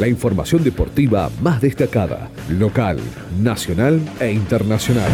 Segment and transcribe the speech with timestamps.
[0.00, 2.96] La información deportiva más destacada, local,
[3.38, 5.10] nacional e internacional.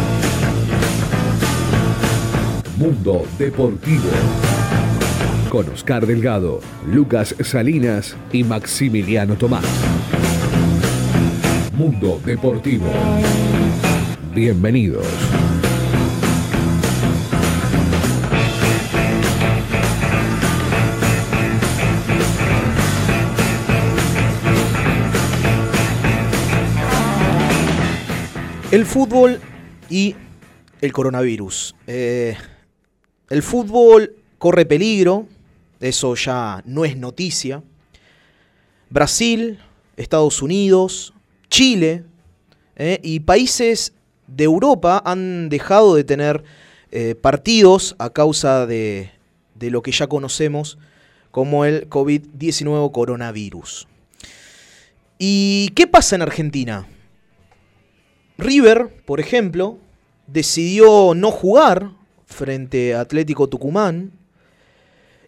[2.77, 4.09] Mundo Deportivo.
[5.49, 9.65] Con Oscar Delgado, Lucas Salinas y Maximiliano Tomás.
[11.73, 12.87] Mundo Deportivo.
[14.33, 15.05] Bienvenidos.
[28.69, 29.39] El fútbol
[29.89, 30.13] y
[30.81, 31.73] el coronavirus.
[31.87, 32.35] Eh,
[33.29, 35.25] el fútbol corre peligro,
[35.79, 37.63] eso ya no es noticia.
[38.89, 39.57] Brasil,
[39.95, 41.13] Estados Unidos,
[41.49, 42.03] Chile
[42.75, 43.93] eh, y países
[44.27, 46.43] de Europa han dejado de tener
[46.91, 49.11] eh, partidos a causa de,
[49.55, 50.77] de lo que ya conocemos
[51.31, 53.87] como el COVID-19 coronavirus.
[55.17, 56.85] ¿Y qué pasa en Argentina?
[58.37, 59.77] River, por ejemplo,
[60.27, 61.91] decidió no jugar
[62.25, 64.11] frente a Atlético Tucumán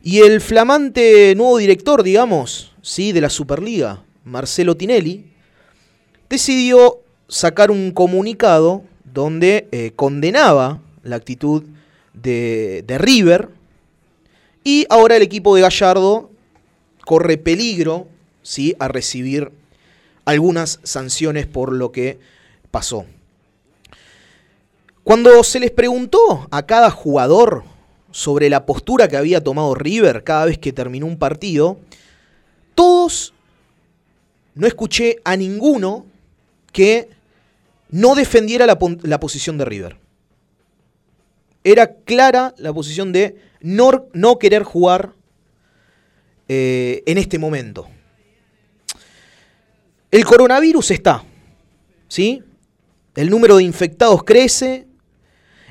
[0.01, 3.11] y el flamante nuevo director, digamos, ¿sí?
[3.11, 5.25] de la Superliga, Marcelo Tinelli,
[6.29, 11.63] decidió sacar un comunicado donde eh, condenaba la actitud
[12.13, 13.49] de, de River
[14.63, 16.29] y ahora el equipo de Gallardo
[17.05, 18.07] corre peligro
[18.43, 18.75] ¿sí?
[18.79, 19.51] a recibir
[20.25, 22.19] algunas sanciones por lo que
[22.71, 23.05] pasó.
[25.03, 27.63] Cuando se les preguntó a cada jugador
[28.11, 31.79] sobre la postura que había tomado River cada vez que terminó un partido,
[32.75, 33.33] todos,
[34.55, 36.05] no escuché a ninguno
[36.71, 37.09] que
[37.89, 39.97] no defendiera la, la posición de River.
[41.63, 45.13] Era clara la posición de no, no querer jugar
[46.47, 47.87] eh, en este momento.
[50.11, 51.23] El coronavirus está,
[52.07, 52.43] ¿sí?
[53.19, 54.87] El número de infectados crece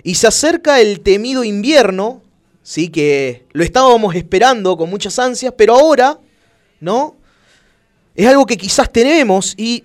[0.02, 2.20] y se acerca el temido invierno,
[2.62, 6.18] sí que lo estábamos esperando con muchas ansias, pero ahora,
[6.78, 7.16] ¿no?
[8.14, 9.82] Es algo que quizás tenemos y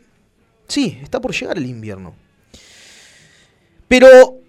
[0.68, 2.13] sí, está por llegar el invierno.
[3.88, 4.40] Pero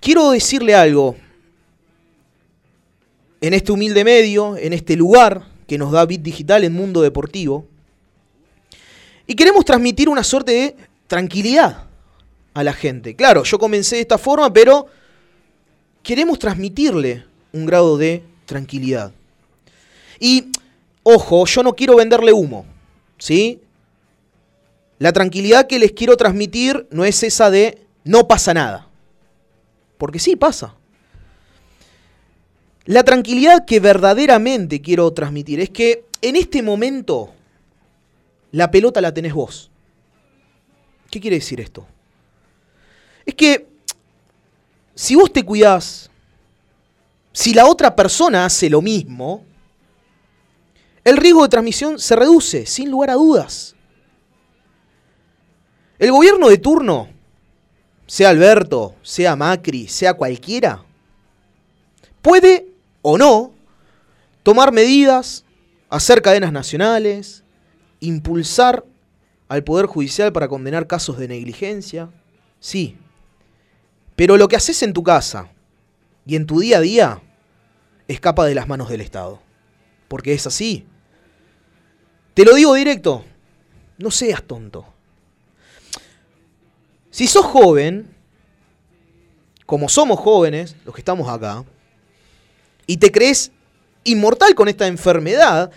[0.00, 1.16] quiero decirle algo.
[3.42, 7.66] En este humilde medio, en este lugar que nos da Bit Digital en Mundo Deportivo,
[9.26, 11.84] y queremos transmitir una suerte de tranquilidad
[12.54, 13.14] a la gente.
[13.14, 14.86] Claro, yo comencé de esta forma, pero
[16.02, 19.12] queremos transmitirle un grado de tranquilidad.
[20.20, 20.52] Y,
[21.02, 22.64] ojo, yo no quiero venderle humo,
[23.18, 23.60] ¿sí?
[24.98, 28.88] La tranquilidad que les quiero transmitir no es esa de no pasa nada.
[29.98, 30.74] Porque sí pasa.
[32.84, 37.32] La tranquilidad que verdaderamente quiero transmitir es que en este momento
[38.52, 39.70] la pelota la tenés vos.
[41.10, 41.86] ¿Qué quiere decir esto?
[43.26, 43.66] Es que
[44.94, 46.10] si vos te cuidás,
[47.32, 49.44] si la otra persona hace lo mismo,
[51.02, 53.74] el riesgo de transmisión se reduce, sin lugar a dudas.
[55.98, 57.08] El gobierno de turno,
[58.06, 60.84] sea Alberto, sea Macri, sea cualquiera,
[62.22, 62.68] puede
[63.02, 63.52] o no
[64.42, 65.44] tomar medidas,
[65.88, 67.42] hacer cadenas nacionales,
[68.00, 68.84] impulsar
[69.48, 72.10] al Poder Judicial para condenar casos de negligencia,
[72.60, 72.96] sí.
[74.16, 75.50] Pero lo que haces en tu casa
[76.26, 77.22] y en tu día a día
[78.08, 79.40] escapa de las manos del Estado.
[80.08, 80.86] Porque es así.
[82.34, 83.24] Te lo digo directo,
[83.98, 84.86] no seas tonto.
[87.10, 88.12] Si sos joven,
[89.66, 91.64] como somos jóvenes, los que estamos acá,
[92.86, 93.52] y te crees
[94.02, 95.70] inmortal con esta enfermedad,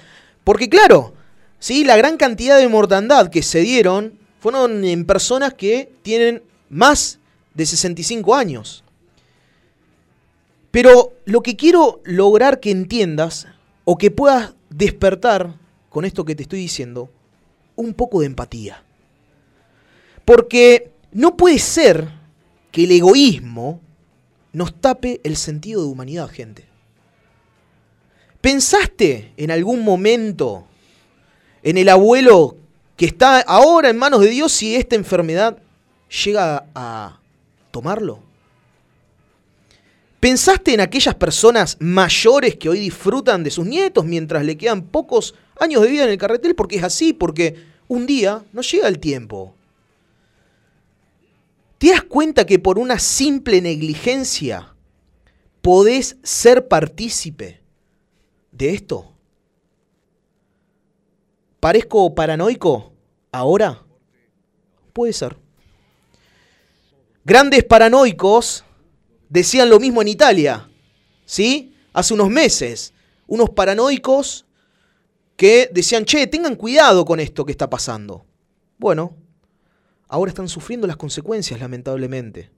[0.44, 1.14] porque claro,
[1.60, 1.86] ¿sí?
[1.86, 7.20] la gran cantidad de mortandad que se dieron fueron en personas que tienen más
[7.58, 8.84] de 65 años.
[10.70, 13.48] Pero lo que quiero lograr que entiendas
[13.84, 15.56] o que puedas despertar
[15.90, 17.10] con esto que te estoy diciendo,
[17.76, 18.84] un poco de empatía.
[20.24, 22.10] Porque no puede ser
[22.72, 23.82] que el egoísmo
[24.54, 26.66] nos tape el sentido de humanidad, gente.
[28.40, 30.68] ¿Pensaste en algún momento
[31.64, 32.56] en el abuelo
[32.96, 35.58] que está ahora en manos de Dios si esta enfermedad
[36.24, 37.20] llega a
[37.78, 38.24] tomarlo?
[40.20, 45.36] ¿Pensaste en aquellas personas mayores que hoy disfrutan de sus nietos mientras le quedan pocos
[45.60, 46.56] años de vida en el carretel?
[46.56, 47.56] Porque es así, porque
[47.88, 49.54] un día no llega el tiempo.
[51.78, 54.74] ¿Te das cuenta que por una simple negligencia
[55.62, 57.62] podés ser partícipe
[58.52, 59.14] de esto?
[61.60, 62.92] ¿Parezco paranoico
[63.32, 63.86] ahora?
[64.94, 65.47] Puede ser.
[67.28, 68.64] Grandes paranoicos
[69.28, 70.70] decían lo mismo en Italia,
[71.26, 71.76] ¿sí?
[71.92, 72.94] Hace unos meses,
[73.28, 74.46] unos paranoicos
[75.36, 78.26] que decían, che, tengan cuidado con esto que está pasando.
[78.78, 79.18] Bueno,
[80.08, 82.50] ahora están sufriendo las consecuencias, lamentablemente,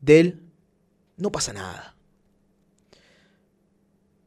[0.00, 0.40] del
[1.18, 1.96] no pasa nada.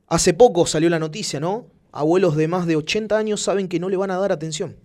[0.05, 1.71] Hace poco salió la noticia, ¿no?
[1.91, 4.77] Abuelos de más de 80 años saben que no le van a dar atención.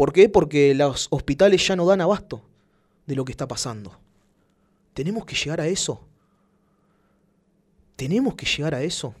[0.00, 0.30] ¿Por qué?
[0.30, 2.40] Porque los hospitales ya no dan abasto
[3.04, 3.98] de lo que está pasando.
[4.94, 6.00] Tenemos que llegar a eso.
[7.96, 9.14] Tenemos que llegar a eso.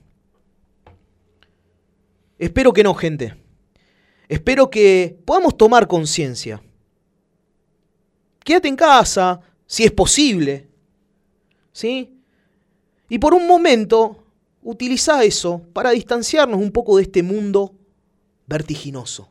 [2.38, 3.36] Espero que no, gente.
[4.26, 6.62] Espero que podamos tomar conciencia.
[8.42, 10.66] Quédate en casa, si es posible.
[11.72, 12.22] ¿Sí?
[13.10, 14.24] Y por un momento,
[14.62, 17.74] utiliza eso para distanciarnos un poco de este mundo
[18.46, 19.29] vertiginoso.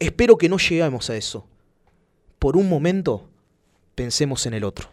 [0.00, 1.44] Espero que no lleguemos a eso.
[2.38, 3.28] Por un momento,
[3.96, 4.88] pensemos en el otro.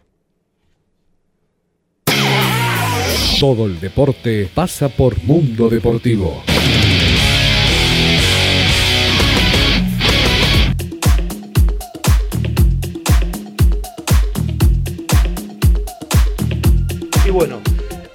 [3.40, 6.42] Todo el deporte pasa por Mundo Deportivo.
[17.28, 17.62] Y bueno,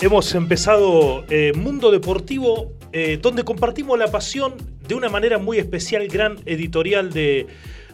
[0.00, 6.08] hemos empezado eh, Mundo Deportivo, eh, donde compartimos la pasión de una manera muy especial,
[6.08, 7.46] gran editorial de,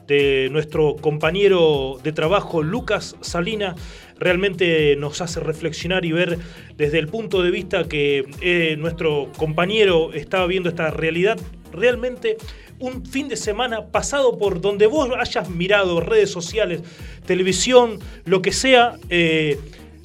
[0.07, 3.77] de nuestro compañero de trabajo Lucas Salina
[4.19, 6.39] realmente nos hace reflexionar y ver
[6.79, 11.39] desde el punto de vista que eh, nuestro compañero estaba viendo esta realidad
[11.71, 12.39] realmente
[12.79, 16.81] un fin de semana pasado por donde vos hayas mirado redes sociales,
[17.27, 19.59] televisión, lo que sea, eh,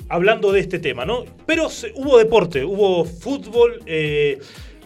[0.09, 1.23] hablando de este tema, ¿no?
[1.45, 3.81] Pero hubo deporte, hubo fútbol.
[3.85, 4.39] Eh,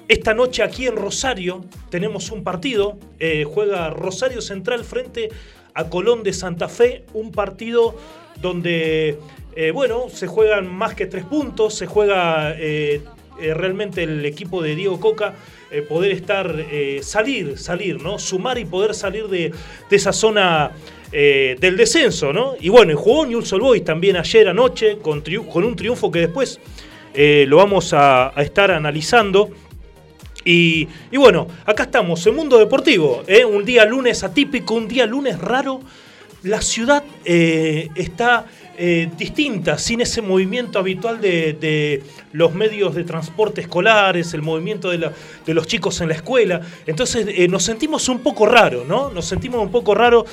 [0.07, 2.97] esta noche aquí en Rosario tenemos un partido,
[3.53, 5.29] juega Rosario Central frente
[5.75, 7.95] a Colón de Santa Fe, un partido
[8.41, 9.19] donde,
[9.55, 13.01] eh, bueno, se juegan más que tres puntos, se juega eh,
[13.41, 15.35] eh, realmente el equipo de Diego Coca,
[15.89, 16.55] poder estar,
[17.01, 18.17] salir, salir, ¿no?
[18.17, 19.51] Sumar y poder salir de,
[19.91, 20.71] esa zona
[21.11, 22.55] del descenso, ¿no?
[22.61, 26.61] Y bueno, jugó Newell's Old Boys también ayer anoche con, con un triunfo que después
[27.13, 29.49] lo vamos a, estar analizando.
[30.47, 30.87] Y,
[31.17, 35.81] bueno, acá estamos en Mundo Deportivo, un día lunes atípico, un día lunes raro
[36.45, 38.45] la ciudad eh, está
[38.77, 42.03] eh, distinta, sin ese movimiento habitual de,
[42.33, 45.11] los medios de transporte escolares, el movimiento de,
[45.53, 46.61] los chicos en la escuela.
[46.85, 49.09] Entonces eh, nos sentimos un poco raros, ¿no?
[49.09, 50.25] Nos sentimos un poco raros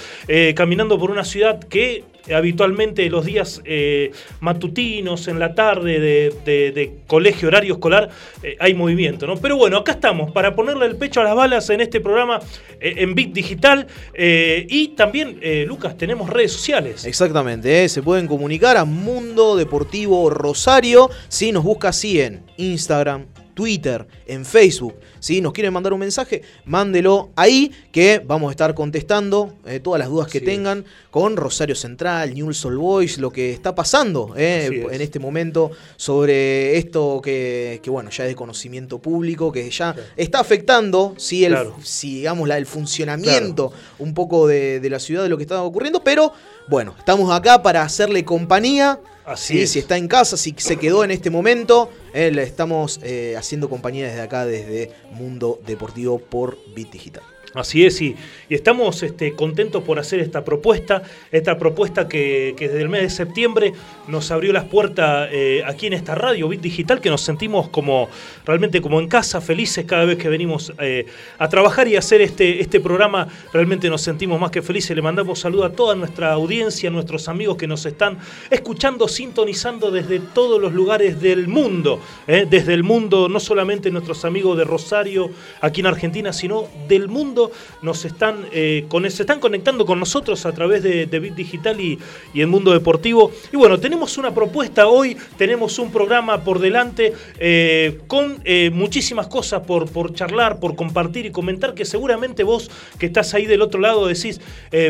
[0.55, 7.49] caminando por una ciudad que habitualmente los días eh, matutinos, en la tarde de, colegio,
[7.49, 8.11] horario escolar,
[8.43, 9.37] eh, hay movimiento, ¿no?
[9.37, 12.41] Pero bueno, acá estamos para ponerle el pecho a las balas en este programa
[12.81, 13.87] eh, en Bit Digital.
[14.15, 17.05] y también, Lucas, tenemos redes sociales.
[17.05, 24.07] Exactamente, se pueden comunicar a Mundo Deportivo Rosario si nos busca así en Instagram, Twitter,
[24.27, 24.95] en Facebook.
[25.21, 29.99] Si nos quieren mandar un mensaje, mándelo ahí que vamos a estar contestando eh, todas
[29.99, 34.87] las dudas que tengan con Rosario Central, Newell's Old Boys, lo que está pasando eh,
[34.91, 40.41] en este momento sobre esto que, bueno, ya es de conocimiento público, que ya está
[40.41, 45.29] afectando, sí, el, si, digamos, la, el funcionamiento un poco de, de la ciudad, de
[45.29, 46.33] lo que está ocurriendo, pero
[46.69, 51.11] bueno, estamos acá para hacerle compañía Así Si está en casa, si se quedó en
[51.11, 56.91] este momento, eh, le estamos eh, haciendo compañía desde acá, desde Mundo Deportivo por Bit
[56.91, 57.32] Digital.
[57.55, 58.17] Así es, y,
[58.49, 63.73] estamos este, contentos por hacer esta propuesta, esta propuesta que, desde el mes de septiembre
[64.09, 68.09] nos abrió las puertas eh, aquí en esta radio Bit Digital, que nos sentimos como
[68.47, 71.07] realmente como en casa, felices cada vez que venimos eh,
[71.39, 74.97] a trabajar y hacer este, este programa, realmente nos sentimos más que felices.
[74.97, 78.19] Le mandamos saludo a toda nuestra audiencia, a nuestros amigos que nos están
[78.51, 84.25] escuchando, sintonizando desde todos los lugares del mundo, eh, desde el mundo, no solamente nuestros
[84.25, 85.31] amigos de Rosario,
[85.61, 87.42] aquí en Argentina, sino del mundo
[87.81, 91.99] nos están, eh, se están conectando con nosotros a través de, de Bit Digital y,
[92.35, 93.31] el mundo deportivo.
[93.53, 99.29] Y bueno, tenemos una propuesta hoy, tenemos un programa por delante eh, con eh, muchísimas
[99.29, 103.81] cosas por, charlar, por compartir y comentar que seguramente vos que estás ahí del otro
[103.81, 104.41] lado decís,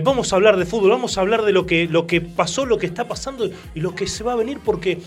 [0.02, 2.78] vamos a hablar de fútbol, vamos a hablar de lo que, lo que pasó, lo
[2.78, 4.98] que está pasando y lo que se va a venir porque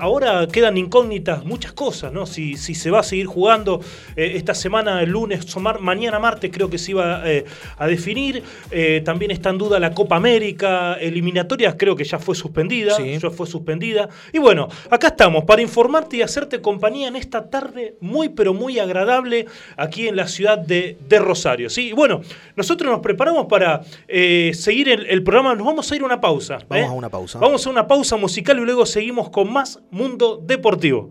[0.00, 2.26] ahora quedan incógnitas muchas cosas, ¿no?
[2.26, 3.80] Si, se va a seguir jugando
[4.16, 5.46] esta semana, el lunes
[5.80, 7.44] mañana martes creo que se iba eh,
[7.78, 8.42] a definir.
[8.70, 13.18] Eh, también está en duda la Copa América, eliminatorias creo que ya fue suspendida, Sí.
[13.18, 14.08] ya fue suspendida.
[14.32, 18.78] Y bueno, acá estamos para informarte y hacerte compañía en esta tarde muy pero muy
[18.78, 21.70] agradable aquí en la ciudad de, de Rosario.
[21.70, 21.88] ¿sí?
[21.88, 22.20] Y bueno,
[22.56, 26.20] nosotros nos preparamos para eh, seguir el, el programa, nos vamos a ir a una
[26.20, 26.58] pausa.
[26.68, 27.38] Vamos a una pausa.
[27.38, 31.10] Vamos a una pausa musical y luego seguimos con más Mundo Deportivo.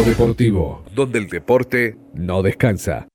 [0.00, 3.11] Deportivo, donde el deporte no descansa.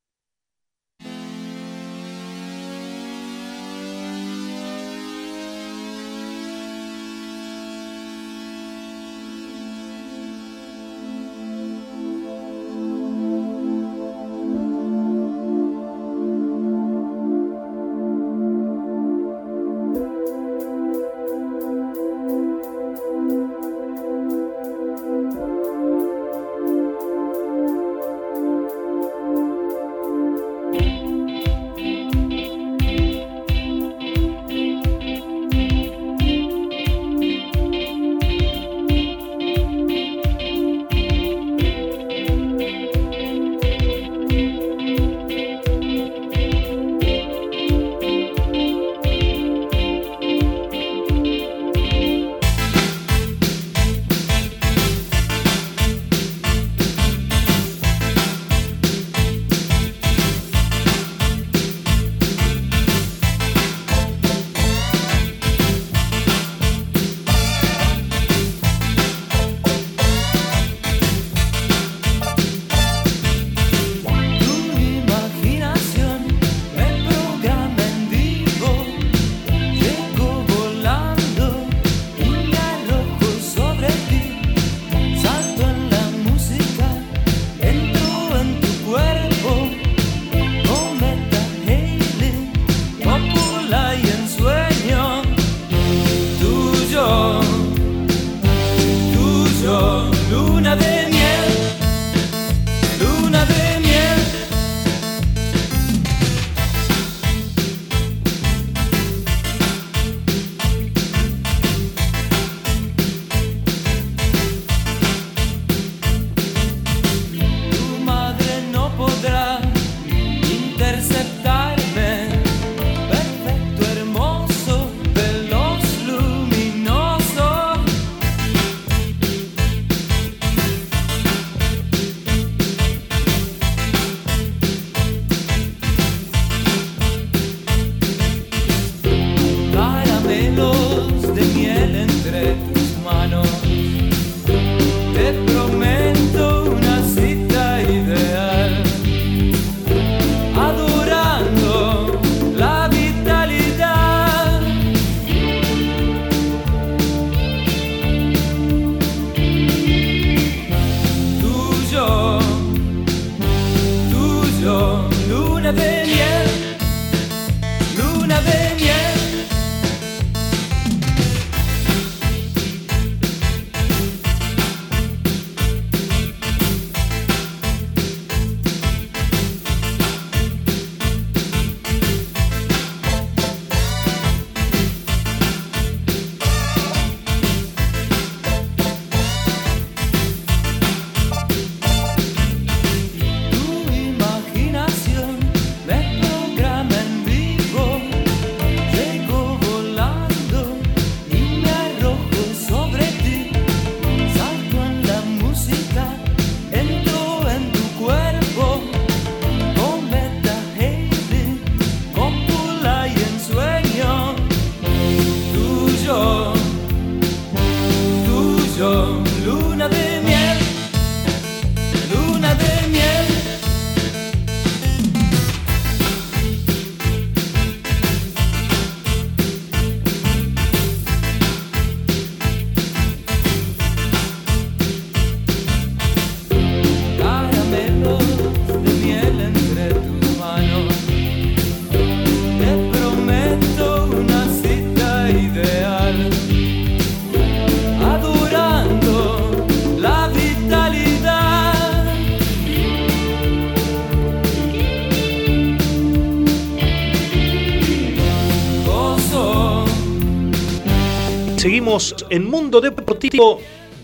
[262.29, 263.59] En Mundo Deportivo,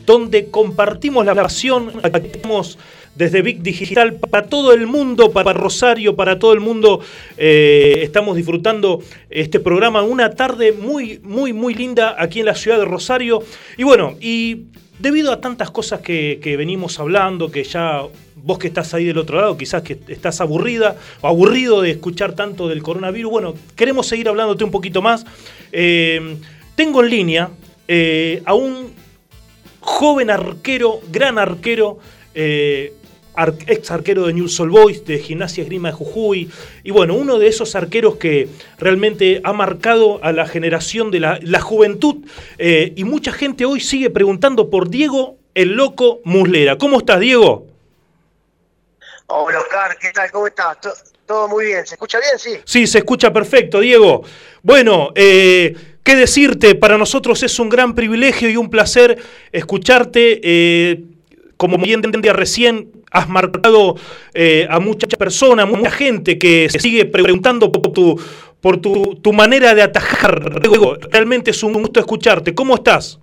[0.06, 1.92] donde compartimos la pasión.
[2.04, 2.78] Aquí estamos
[3.16, 7.00] desde Big Digital para todo el mundo, para Rosario, para todo el mundo.
[7.38, 12.80] Eh, estamos disfrutando este programa, una tarde muy, muy, muy linda aquí en la ciudad
[12.80, 13.44] de Rosario.
[13.78, 14.64] Y bueno, y
[15.00, 18.04] debido a tantas cosas que, venimos hablando, que ya
[18.36, 22.34] vos que estás ahí del otro lado, quizás que estás aburrida o aburrido de escuchar
[22.34, 25.26] tanto del coronavirus, bueno, queremos seguir hablándote un poquito más.
[25.72, 26.38] Eh,
[26.76, 27.50] tengo en línea
[27.88, 28.94] eh, a un
[29.80, 32.00] joven arquero, gran arquero,
[32.36, 32.94] eh,
[33.36, 36.50] ar- ex arquero de News All Boys, de Gimnasia Esgrima de Jujuy,
[36.84, 41.40] y bueno, uno de esos arqueros que realmente ha marcado a la generación de la,
[41.42, 42.18] la juventud,
[42.58, 46.78] eh, y mucha gente hoy sigue preguntando por Diego el Loco Muslera.
[46.78, 47.68] ¿Cómo estás, Diego?
[49.28, 50.32] Hola Oscar, ¿qué tal?
[50.32, 50.80] ¿Cómo estás?
[50.82, 50.94] To-
[51.26, 51.86] Todo muy bien.
[51.88, 52.38] ¿Se escucha bien?
[52.38, 52.62] Sí.
[52.66, 54.24] Sí, se escucha perfecto, Diego.
[54.62, 56.76] Bueno, eh, ¿qué decirte?
[56.76, 59.18] Para nosotros es un gran privilegio y un placer
[59.52, 60.40] escucharte.
[60.44, 61.04] eh,
[61.58, 63.96] como bien entendía recién, has marcado
[64.34, 68.22] eh, a muchas personas, mucha gente que se sigue preguntando por tu,
[68.60, 70.62] por tu, tu manera de atajar.
[71.10, 72.54] Realmente es un gusto escucharte.
[72.54, 73.20] ¿Cómo estás?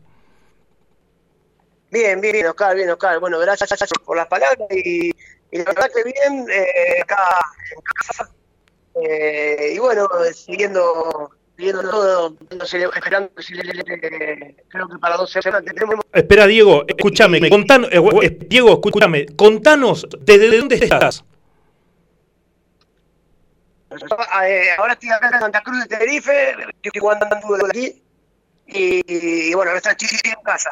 [1.90, 3.18] Bien, bien, bien, Oscar, bien, Oscar.
[3.20, 3.68] Bueno, gracias
[4.04, 7.18] por las palabras y, y la verdad que bien, eh, acá
[7.76, 8.30] en casa.
[9.02, 12.36] Eh, y bueno, siguiendo, siguiendo todo,
[12.94, 16.04] esperando que se le- le- le- creo que para dos semanas que tenemos.
[16.12, 17.38] Espera, Diego, escúchame.
[17.50, 19.26] contan- eh, eh, Diego, escúchame.
[19.36, 21.22] Contanos, ¿desde dónde estás?
[23.90, 26.50] Eh, ahora estoy acá en Santa Cruz de Tenerife,
[26.82, 27.26] estoy jugando
[27.68, 28.02] aquí.
[28.66, 29.02] Y,
[29.50, 30.70] y bueno, ahora estoy en casa.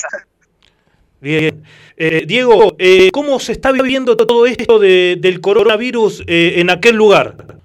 [1.20, 1.64] Bien.
[1.96, 6.94] Eh, Diego, eh, ¿cómo se está viviendo todo esto de- del coronavirus eh, en aquel
[6.94, 7.58] lugar?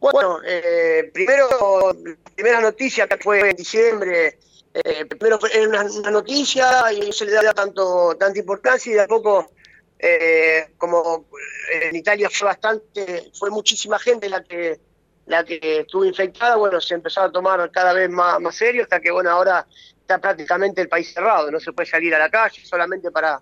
[0.00, 1.94] Bueno, eh, primero,
[2.34, 4.38] primera noticia que fue en diciembre,
[4.72, 9.02] eh, primero fue una, noticia y no se le da tanto, tanta importancia y de
[9.02, 9.50] a poco,
[9.98, 11.26] eh, como
[11.72, 14.80] eh, en Italia fue bastante, fue muchísima gente la que
[15.26, 19.00] la que estuvo infectada, bueno, se empezó a tomar cada vez más, más serio hasta
[19.00, 19.64] que, bueno, ahora
[20.00, 23.40] está prácticamente el país cerrado, no se puede salir a la calle solamente para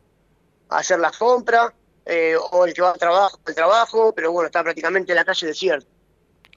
[0.68, 1.72] hacer las compras
[2.04, 5.46] eh, o el que va al trabajo, al trabajo, pero bueno, está prácticamente la calle
[5.46, 5.88] desierta.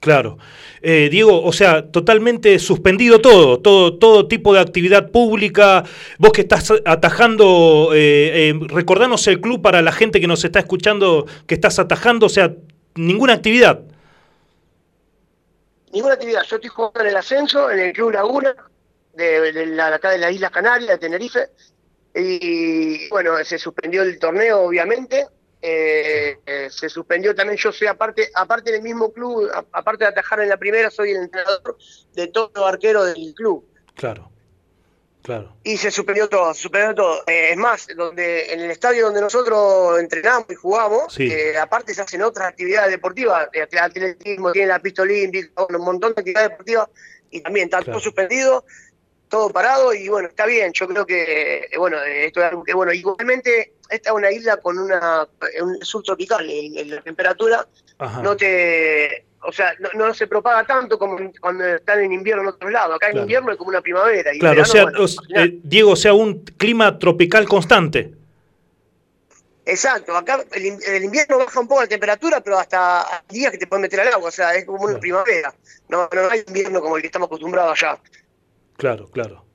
[0.02, 0.40] Claro.
[0.82, 5.84] Eh, Diego, o sea, totalmente suspendido todo, todo, todo tipo de actividad pública.
[6.18, 11.28] Vos que estás atajando, eh, eh, el club para la gente que nos está escuchando
[11.46, 12.52] que estás atajando, o sea,
[12.96, 13.82] ninguna actividad.
[15.94, 16.42] Ninguna actividad.
[16.50, 18.56] Yo estoy jugando en el ascenso, en el Club Laguna,
[19.14, 21.50] de, de acá de las Islas Canarias, de Tenerife.
[22.16, 25.28] Y bueno, se suspendió el torneo, obviamente.
[25.62, 30.10] Eh, eh, se suspendió también, yo soy aparte, aparte del mismo club, a- aparte de
[30.10, 31.78] atajar en la primera, soy el entrenador
[32.14, 33.64] de todos los arqueros del club.
[33.94, 34.32] Claro,
[35.22, 35.56] claro.
[35.64, 37.24] Y se suspendió todo, se suspendió todo.
[37.28, 41.32] Eh, es más, donde en el estadio donde nosotros entrenamos y jugamos, Sí.
[41.32, 46.16] eh, aparte se hacen otras actividades deportivas, eh, atletismo, tiene la pista olímpica, un montón
[46.16, 46.88] de actividades deportivas,
[47.30, 47.92] y también está Claro.
[47.94, 48.66] todo suspendido,
[49.30, 52.92] todo parado, y bueno, está bien, yo creo que, bueno, esto es algo que, bueno,
[52.92, 55.28] igualmente, esta es una isla con una,
[55.62, 57.68] un subtropical, el- la temperatura
[58.00, 58.22] Ajá.
[58.22, 59.26] no te...
[59.44, 62.96] O sea, no, no se propaga tanto como cuando están en invierno en otros lados.
[62.96, 63.24] Acá en Claro.
[63.24, 64.36] invierno es como una primavera.
[64.36, 68.14] Y Claro, o sea, bueno, eh, Diego, o sea, un clima tropical constante.
[69.66, 73.58] Exacto, acá el, in- el invierno baja un poco la temperatura, pero hasta días que
[73.60, 75.00] te pueden meter al agua, o sea, es como una Claro.
[75.02, 75.54] primavera.
[75.90, 78.00] No, no hay invierno como el que estamos acostumbrados allá.
[78.78, 79.46] Claro, claro,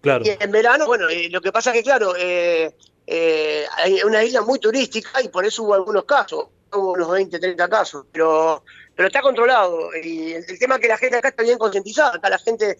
[0.00, 0.24] claro.
[0.24, 2.72] Y en verano, bueno, eh, lo que pasa es que, claro, eh,
[3.14, 7.38] eh, hay una isla muy turística y por eso hubo algunos casos, hubo unos 20,
[7.38, 9.94] 30 casos, pero pero está controlado.
[10.02, 12.78] Y el, el tema es que la gente acá está bien concientizada, acá la gente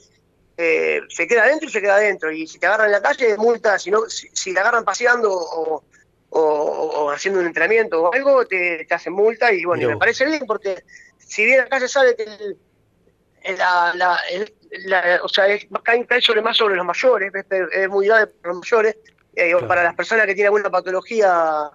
[0.56, 3.36] eh, se queda adentro y se queda adentro, y si te agarran en la calle,
[3.36, 5.82] multa, si, no, si, si te agarran paseando o,
[6.30, 9.98] o- o haciendo un entrenamiento o algo, te, te hacen multa, y bueno, y me
[9.98, 10.82] parece bien, porque
[11.18, 12.58] si bien acá se sabe que el-
[13.58, 17.44] la, la, el- la- o sea, es, cae, cae sobre más sobre los mayores, es,
[17.72, 18.96] es muy grave para los mayores,
[19.34, 19.68] eh, Claro.
[19.68, 21.70] para las personas que tienen alguna patología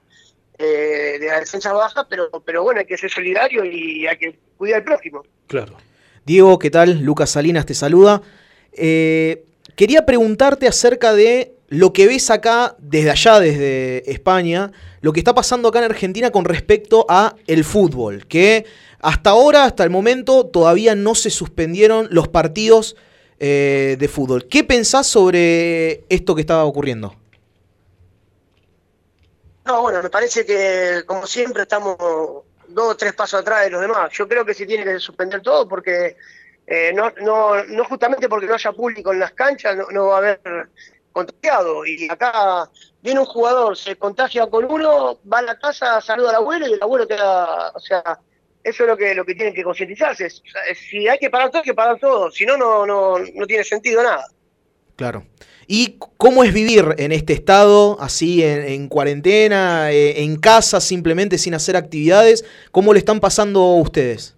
[0.58, 4.40] eh, de la defensa baja, pero, pero bueno, hay que ser solidario y hay que
[4.58, 5.24] cuidar al prójimo.
[5.48, 5.78] Claro.
[6.26, 7.02] Diego, ¿qué tal?
[7.02, 8.22] Lucas Salinas te saluda.
[8.74, 9.44] Eh,
[9.76, 15.34] quería preguntarte acerca de lo que ves acá desde allá, desde España, lo que está
[15.34, 18.66] pasando acá en Argentina con respecto a el fútbol, que
[19.00, 22.96] hasta ahora, hasta el momento, todavía no se suspendieron los partidos
[23.40, 24.48] eh, de fútbol.
[24.48, 27.16] ¿Qué pensás sobre esto que estaba ocurriendo?
[29.68, 33.82] No, bueno, me parece que como siempre estamos dos o tres pasos atrás de los
[33.82, 34.10] demás.
[34.14, 36.16] Yo creo que se tiene que suspender todo porque
[36.66, 40.18] eh, no, no, no justamente porque no haya público en las canchas, no, va a
[40.20, 40.40] haber
[41.12, 41.86] contagiado.
[41.86, 42.70] Y acá
[43.02, 46.74] viene un jugador, se contagia con uno, va a la casa, saluda al abuelo y
[46.74, 48.20] el abuelo queda, o sea,
[48.64, 50.30] eso es lo que, lo que tienen que concientizarse.
[50.30, 52.32] Si hay que parar todo, hay que parar todo.
[52.32, 54.28] Si no, no, no, no tiene sentido nada.
[54.96, 55.26] Claro.
[55.68, 61.38] ¿Y cómo es vivir en este estado, así en, en cuarentena, eh, en casa, simplemente
[61.38, 62.46] sin hacer actividades?
[62.72, 64.34] ¿Cómo le están pasando ustedes?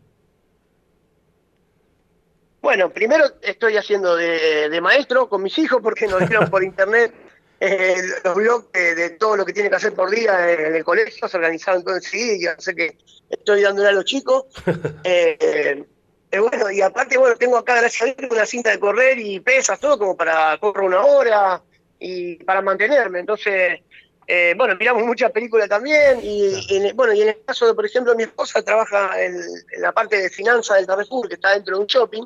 [2.61, 7.13] Bueno, primero estoy haciendo de, de maestro con mis hijos porque nos dieron por internet
[7.59, 11.27] eh, los blogs de, todo lo que tiene que hacer por día en el colegio,
[11.27, 12.97] se organizaron todo enseguida y yo sé que
[13.29, 14.45] estoy dándole a los chicos.
[15.03, 15.83] Eh,
[16.31, 19.39] eh, bueno, y aparte, bueno, tengo acá, gracias a Dios, una cinta de correr y
[19.39, 21.61] pesas, todo como para correr una hora
[21.99, 23.19] y para mantenerme.
[23.19, 23.79] Entonces,
[24.27, 27.73] eh, bueno, miramos muchas películas también y, y en bueno, y en el caso de,
[27.73, 31.53] por ejemplo, mi esposa trabaja en, en la parte de finanzas del Carrefour, que está
[31.53, 32.23] dentro de un shopping,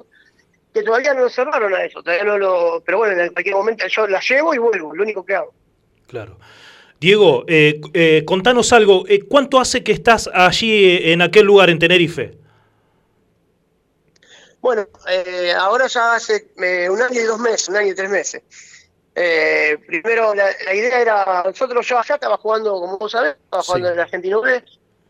[0.74, 3.88] que todavía no lo cerraron a eso, todavía no lo, pero bueno, en cualquier momento
[3.88, 5.54] yo la llevo y vuelvo, lo único que hago.
[6.08, 6.38] Claro.
[7.00, 9.06] Diego, eh, eh, contanos algo.
[9.30, 12.43] ¿Cuánto hace que estás allí en aquel lugar, en Tenerife?
[14.64, 18.10] Bueno, eh, ahora ya hace eh, un año y dos meses, un año y tres
[18.10, 18.42] meses.
[19.14, 23.62] Eh, primero, la, la idea era, nosotros yo allá estaba jugando, como vos sabés, estaba
[23.62, 23.94] jugando Sí.
[23.94, 24.64] en Argentino B,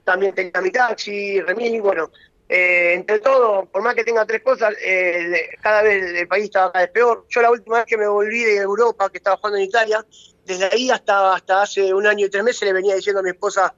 [0.04, 2.12] también tenía mi taxi, Remini, bueno,
[2.50, 6.72] eh, entre todo, por más que tenga tres cosas, eh, cada vez el país estaba
[6.72, 7.28] cada vez peor.
[7.30, 10.04] Yo la última vez que me volví de Europa, que estaba jugando en Italia,
[10.46, 13.30] desde ahí hasta, hasta hace un año y tres meses le venía diciendo a mi
[13.30, 13.76] esposa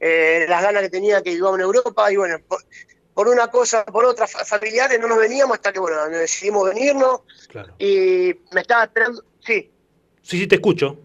[0.00, 2.38] eh, las ganas que tenía que vivamos en Europa, y bueno,
[3.18, 7.22] por, una cosa, por otra, fa- familiares no nos veníamos hasta que, bueno, decidimos venirnos
[7.48, 7.74] Claro.
[7.76, 9.72] y me estaba esperando, sí,
[10.22, 10.96] Sí, sí, te escucho.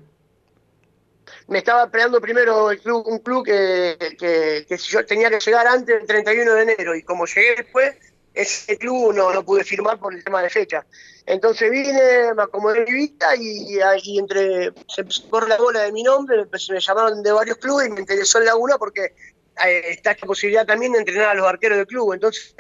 [1.48, 5.98] me estaba esperando primero el club, un club que, que, yo tenía que llegar antes
[5.98, 7.96] del 31 de enero y como llegué después,
[8.32, 10.86] ese club no, no pude firmar por el tema de fecha.
[11.26, 16.04] Entonces vine, me acomodé mi vista y, y entre se empezó la bola de mi
[16.04, 19.16] nombre, me, me llamaron de varios clubes y me interesó en Laguna porque
[19.56, 22.14] está esta posibilidad también de entrenar a los arqueros del club.
[22.14, 22.56] Entonces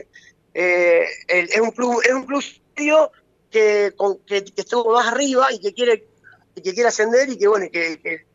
[0.54, 2.44] eh, el- es un club, es un club
[2.76, 3.12] serio
[3.52, 6.06] que, con- que, que estuvo más arriba y que quiere
[6.56, 8.26] y que quiere ascender y que bueno y que, que-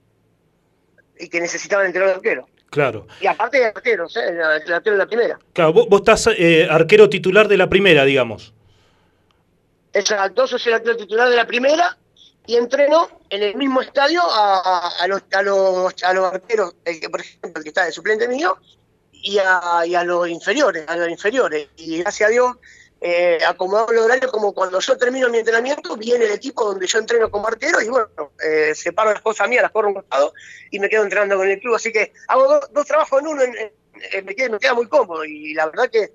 [1.20, 2.48] y que necesitaban entrenar arquero.
[2.70, 3.06] Claro.
[3.20, 4.28] Y aparte de arqueros, ¿eh?
[4.28, 4.40] el
[4.72, 5.38] arquero de la primera.
[5.54, 8.52] Claro, vos, vos estás eh, arquero titular de la primera, digamos.
[9.92, 11.96] Exacto, soy el arquero titular de la primera
[12.48, 17.10] y entreno en el mismo estadio a, los, a, los, a los arqueros, el que,
[17.10, 18.56] por ejemplo, el que está de suplente mío,
[19.12, 21.68] y a, y a los inferiores, a los inferiores.
[21.76, 22.56] Y gracias a Dios,
[23.02, 26.98] eh, acomodado el horario como cuando yo termino mi entrenamiento, viene el equipo donde yo
[26.98, 28.08] entreno como arquero y bueno,
[28.42, 30.32] eh, separo las cosas mías, las corro a un costado
[30.70, 31.74] y me quedo entrenando con el club.
[31.74, 33.72] Así que hago dos, dos trabajos en uno, en- en-
[34.12, 36.14] en- me, queda, me queda muy cómodo y la verdad que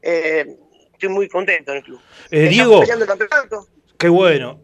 [0.00, 0.56] eh,
[0.94, 2.00] estoy muy contento en el club.
[2.30, 3.68] Eh, Diego, peleando el campeonato.
[3.98, 4.62] qué bueno.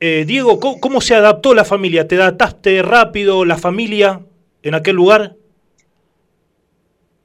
[0.00, 2.06] Eh, Diego, ¿cómo, cómo se adaptó la familia?
[2.06, 4.20] ¿Te adaptaste rápido la familia
[4.62, 5.36] en aquel lugar?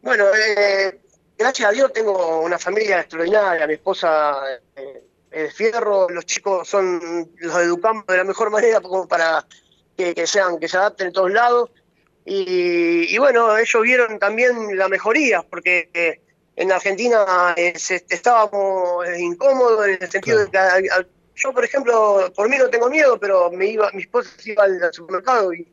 [0.01, 0.99] Bueno, eh,
[1.37, 4.35] gracias a Dios tengo una familia extraordinaria, mi esposa
[4.75, 9.45] eh, es fierro, los chicos son, los educamos de la mejor manera como para
[9.97, 11.69] que, que sean, que se adapten en todos lados.
[12.25, 16.21] Y, y bueno, ellos vieron también la mejoría, porque eh,
[16.55, 17.73] en Argentina eh,
[18.09, 20.75] estábamos eh, incómodos en el sentido Claro.
[20.75, 20.89] de que
[21.43, 24.93] yo, por ejemplo, por mí no tengo miedo, pero me iba, mi esposa iba al
[24.93, 25.67] supermercado y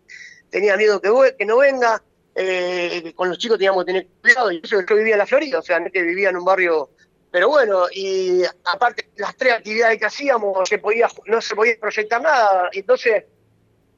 [0.50, 2.02] tenía miedo que, no venga.
[2.34, 4.52] eh, con los chicos teníamos que tener cuidado.
[4.52, 6.90] Y eso yo vivía en la Florida, o sea, no que vivía en un barrio.
[7.30, 12.22] Pero bueno, y aparte, las tres actividades que hacíamos, se podía, no se podía proyectar
[12.22, 12.70] nada.
[12.72, 13.24] Entonces,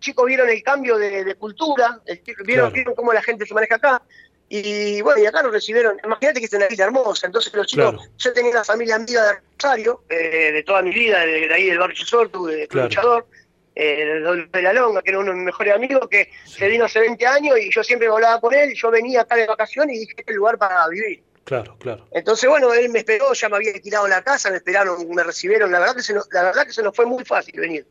[0.00, 2.74] chicos vieron el cambio de, de cultura, el chico- vieron, Claro.
[2.74, 4.02] vieron cómo la gente se maneja acá.
[4.52, 6.00] Y bueno, y acá nos recibieron.
[6.04, 7.24] Imagínate que es una isla hermosa.
[7.26, 8.10] Entonces, los chicos, Claro.
[8.18, 11.66] yo tenía una familia amiga de Rosario, eh, de toda mi vida, de, de ahí
[11.66, 12.88] del barrio Sortu, de Claro.
[12.88, 13.26] luchador,
[13.76, 14.20] eh,
[14.52, 17.24] de, la Longa, que era uno de mis mejores amigos, que se vino hace 20
[17.28, 18.74] años y yo siempre volaba con él.
[18.74, 21.22] Yo venía acá de vacaciones y dije: Este es el lugar para vivir.
[21.44, 22.08] Claro, claro.
[22.10, 25.70] Entonces, bueno, él me esperó, ya me había alquilado la casa, me esperaron, me recibieron.
[25.70, 27.86] La verdad que se nos, la verdad que se nos fue muy fácil venir.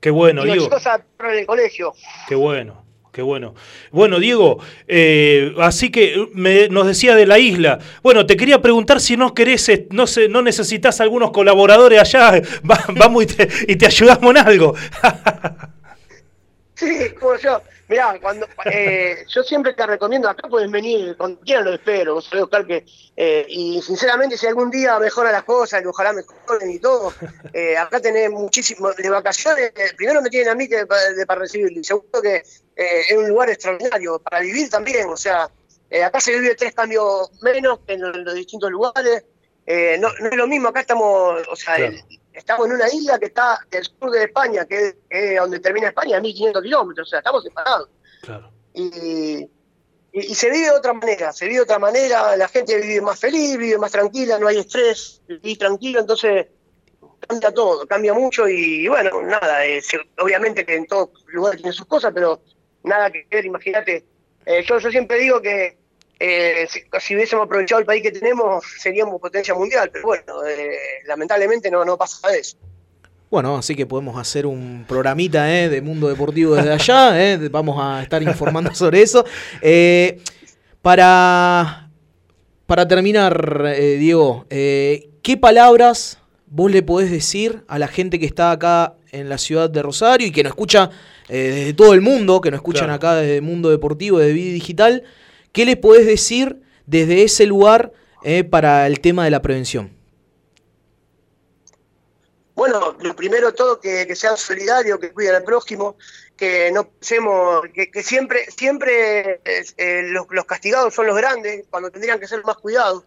[0.00, 1.92] Qué bueno, y se adaptaron en el colegio.
[2.28, 2.85] Qué bueno,
[3.16, 3.54] qué bueno.
[3.92, 7.78] Bueno, Diego, eh, así que me- nos decía de la isla.
[8.02, 12.42] Bueno, te quería preguntar si no querés, eh, no sé, no necesitas algunos colaboradores allá,
[12.70, 14.74] Va- vamos y te, y te ayudamos en algo.
[16.78, 17.62] Sí, como yo.
[17.88, 22.24] Mirá, cuando, eh, yo siempre te recomiendo, acá puedes venir, cuando quieran lo espero, vos
[22.24, 26.70] sabés, Oscar, que, eh, y sinceramente si algún día mejora las cosas, y ojalá mejoren
[26.70, 27.14] y todo,
[27.52, 31.40] eh, acá tenés muchísimo, de vacaciones, eh, primero me tienen a mí que de, para
[31.40, 32.36] recibir, y segundo que
[32.74, 35.48] eh, es un lugar extraordinario, para vivir también, o sea,
[36.04, 39.24] acá se vive tres cambios menos que en los, los distintos lugares,
[39.64, 41.92] eh, no, no es lo mismo, acá estamos, o sea, Claro.
[41.92, 45.58] el- estamos en una isla que está del sur de España, que es eh, donde
[45.58, 47.88] termina España, a 1500 kilómetros, o sea, estamos separados.
[48.22, 48.52] Claro.
[48.74, 48.82] Y,
[49.42, 49.50] y,
[50.12, 53.18] y se vive de otra manera, se vive de otra manera, la gente vive más
[53.18, 56.46] feliz, vive más tranquila, no hay estrés, vivís tranquilo, entonces
[57.26, 59.82] cambia todo, cambia mucho y, bueno, nada, eh,
[60.18, 62.40] obviamente que en todo lugar tiene sus cosas, pero
[62.82, 64.04] nada que ver, imagínate.
[64.44, 65.76] Eh, yo, yo siempre digo que
[66.18, 70.76] eh, si, si hubiésemos aprovechado el país que tenemos, seríamos potencia mundial, pero bueno, eh,
[71.06, 72.56] lamentablemente no, no pasa eso.
[73.30, 77.20] Bueno, así que podemos hacer un programita eh, de Mundo Deportivo desde allá.
[77.34, 79.24] eh, vamos a estar informando sobre eso.
[79.60, 80.20] Eh,
[80.80, 81.90] para,
[82.66, 88.26] para terminar, eh, Diego, eh, ¿qué palabras vos le podés decir a la gente que
[88.26, 90.90] está acá en la ciudad de Rosario y que nos escucha
[91.28, 92.94] eh, desde todo el mundo, que nos escuchan Claro.
[92.94, 95.02] acá desde Mundo Deportivo, desde Vida Digital?
[95.56, 97.90] ¿Qué les podés decir desde ese lugar
[98.22, 99.90] eh, para el tema de la prevención?
[102.54, 105.96] Bueno, lo primero todo, que, que sean solidarios, que cuiden al prójimo,
[106.36, 112.28] que no pensemos, que, siempre, siempre eh, los, castigados son los grandes, cuando tendrían que
[112.28, 113.04] ser más cuidados.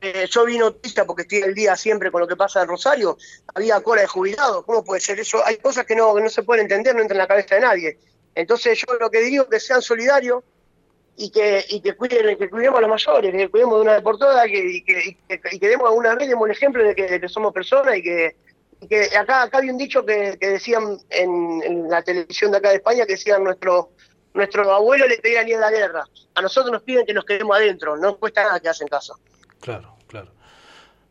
[0.00, 3.18] Eh, yo vi noticia porque estoy el día siempre con lo que pasa en Rosario,
[3.54, 5.44] había cola de jubilados, ¿cómo puede ser eso?
[5.44, 7.60] Hay cosas que no, que no se pueden entender, no entran en la cabeza de
[7.60, 7.98] nadie.
[8.34, 10.42] Entonces yo lo que digo es que sean solidarios
[11.16, 14.02] y que, y que, cuiden, que cuidemos a los mayores, que cuidemos de una vez
[14.02, 15.16] por todas que, y, que,
[15.52, 18.36] y que, demos alguna vez demos el ejemplo de que, somos personas y que,
[18.80, 22.70] y que acá, acá había un dicho que, decían en, en la televisión de acá
[22.70, 23.90] de España, que decían nuestro,
[24.34, 26.04] nuestro abuelo le pedían ir a la guerra.
[26.34, 29.14] A nosotros nos piden que nos quedemos adentro, no cuesta nada quedarse en casa.
[29.60, 30.30] Claro, claro.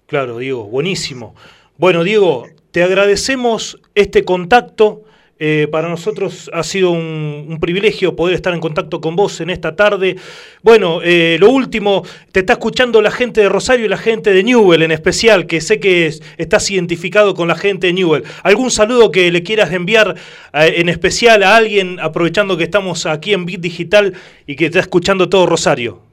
[0.08, 1.36] Claro, Diego, buenísimo.
[1.78, 5.04] Bueno, Diego, te agradecemos este contacto.
[5.44, 9.76] Eh, para nosotros ha sido un, privilegio poder estar en contacto con vos en esta
[9.76, 10.18] tarde.
[10.62, 14.44] Bueno, eh, lo último, te está escuchando la gente de Rosario y la gente de
[14.44, 18.24] Newell en especial, que sé que es- estás identificado con la gente de Newell.
[18.44, 20.16] ¿Algún saludo que le quieras enviar
[20.54, 24.14] eh, en especial a alguien, aprovechando que estamos aquí en Bit Digital
[24.46, 26.04] y que está escuchando todo Rosario?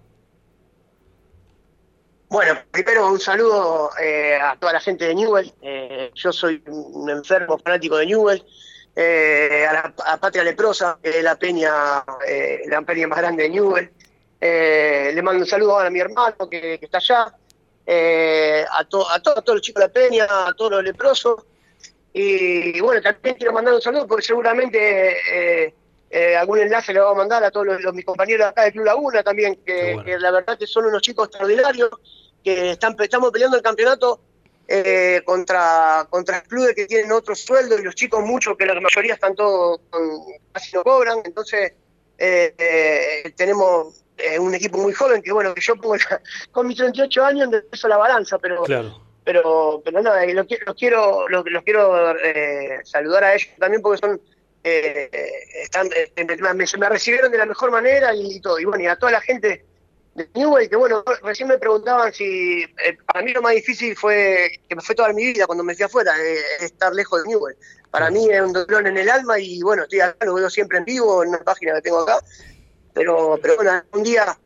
[2.30, 3.90] Bueno, primero un saludo
[4.42, 5.52] a toda la gente de Newell.
[6.14, 8.42] Yo soy un enfermo fanático de Newell.
[8.96, 13.44] Eh, a la a Patria Leprosa, que es la peña, eh, la peña más grande
[13.44, 13.90] de Newell.
[14.40, 17.35] Eh, le mando un saludo a mi hermano que, que está allá.
[17.87, 20.85] Eh, a, to- a, to- a todos los chicos de la peña, a todos los
[20.85, 21.44] leprosos.
[22.12, 25.74] Y, bueno, también quiero mandar un saludo porque seguramente eh,
[26.11, 28.72] eh, algún enlace le vamos a mandar a todos los, los- mis compañeros acá de
[28.72, 30.05] Club Laguna también, que, bueno.
[30.05, 31.90] que la verdad que son unos chicos extraordinarios,
[32.42, 34.20] que están, estamos peleando el campeonato
[34.68, 39.14] eh, contra, contra clubes que tienen otros sueldos y los chicos muchos, que la mayoría
[39.14, 40.20] están todos, con-
[40.52, 41.72] casi no cobran, entonces
[42.18, 46.66] eh, eh, tenemos eh, un equipo muy joven que bueno, que yo pongo la- con
[46.66, 49.00] mis 38 años de peso la balanza, pero Claro.
[49.24, 53.81] pero pero nada, y los, los quiero los, los quiero eh, saludar a ellos también
[53.81, 54.20] porque son
[54.64, 55.09] eh,
[55.62, 58.96] están me, me- me recibieron de la mejor manera y, todo y bueno y a
[58.96, 59.64] toda la gente
[60.18, 64.50] de Newell que bueno recién me preguntaban si eh, para mí lo más difícil fue
[64.68, 67.57] que me fue toda mi vida cuando me fui afuera eh, estar lejos de Newell.
[67.90, 70.78] Para mí es un dolor en el alma y bueno estoy acá lo veo siempre
[70.78, 72.18] en vivo en una página que tengo acá.
[72.92, 74.38] Pero pero bueno un día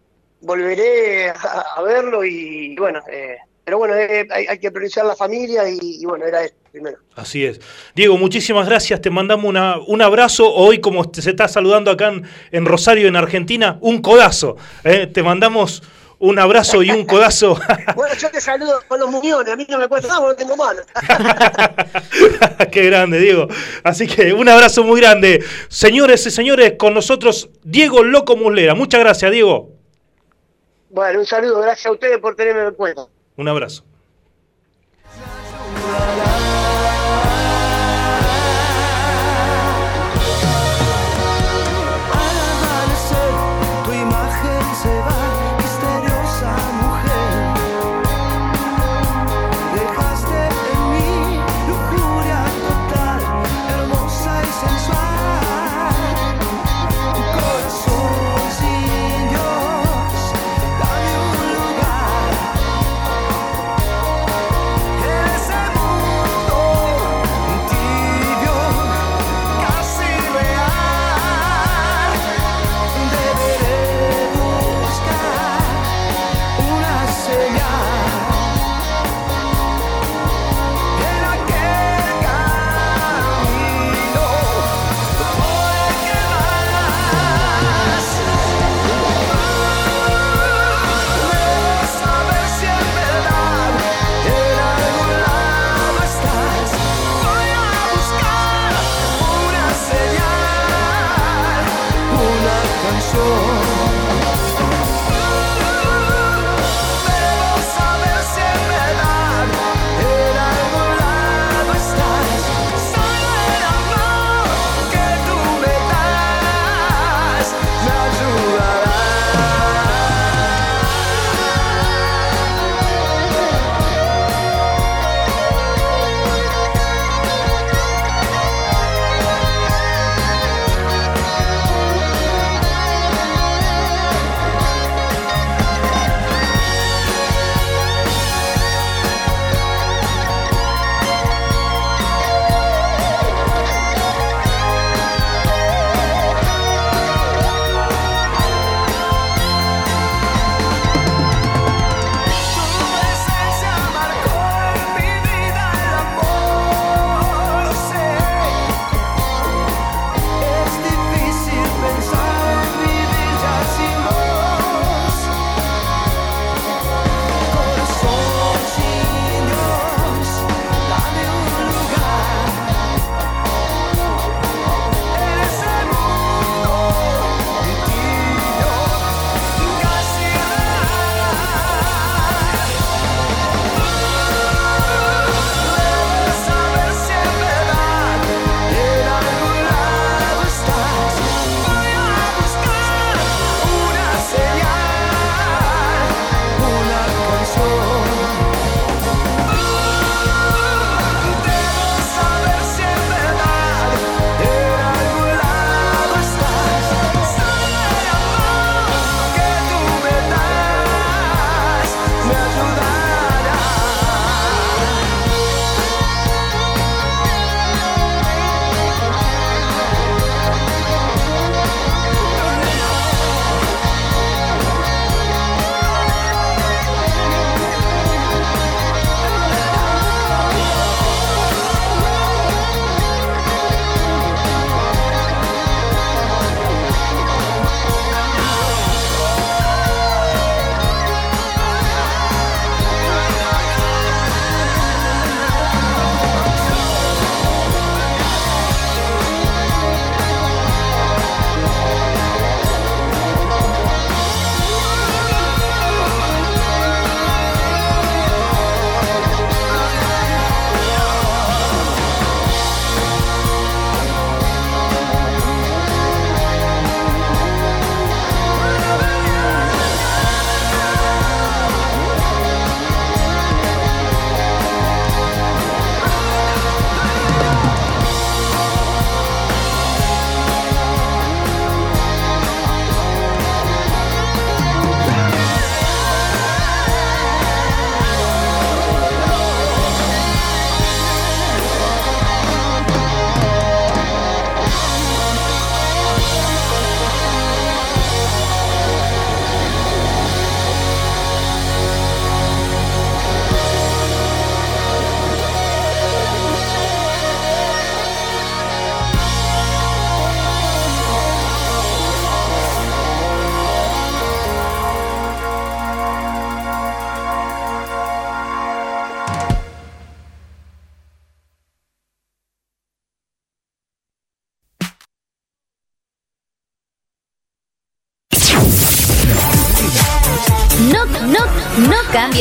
[0.42, 5.14] volveré a, a verlo y, bueno eh, pero bueno eh, hay, hay que priorizar la
[5.16, 7.60] familia y, y bueno era esto primero Así es.
[7.94, 9.00] Diego, muchísimas gracias.
[9.02, 10.50] Te mandamos una- un abrazo.
[10.54, 14.56] Hoy, como te- se está saludando acá en, en Rosario, en Argentina, un codazo.
[14.82, 15.06] ¿eh?
[15.06, 15.82] Te mandamos
[16.18, 17.58] un abrazo y un codazo.
[17.96, 20.50] bueno yo te saludo con los muñones a mí no me cuesta nada porque no
[20.52, 20.80] tengo mano
[22.72, 23.48] Qué grande, Diego.
[23.84, 25.44] Así que un abrazo muy grande.
[25.68, 28.74] Señores y señores, con nosotros Diego Loco Muslera.
[28.74, 29.70] Muchas gracias, Diego.
[30.90, 33.84] bueno un saludo gracias a ustedes por tenerme en cuenta Un abrazo.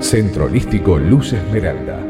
[0.00, 2.07] Centro Holístico Luz Esmeralda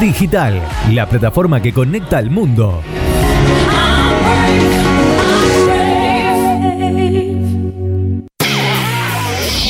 [0.00, 2.80] Digital, la plataforma que conecta al mundo.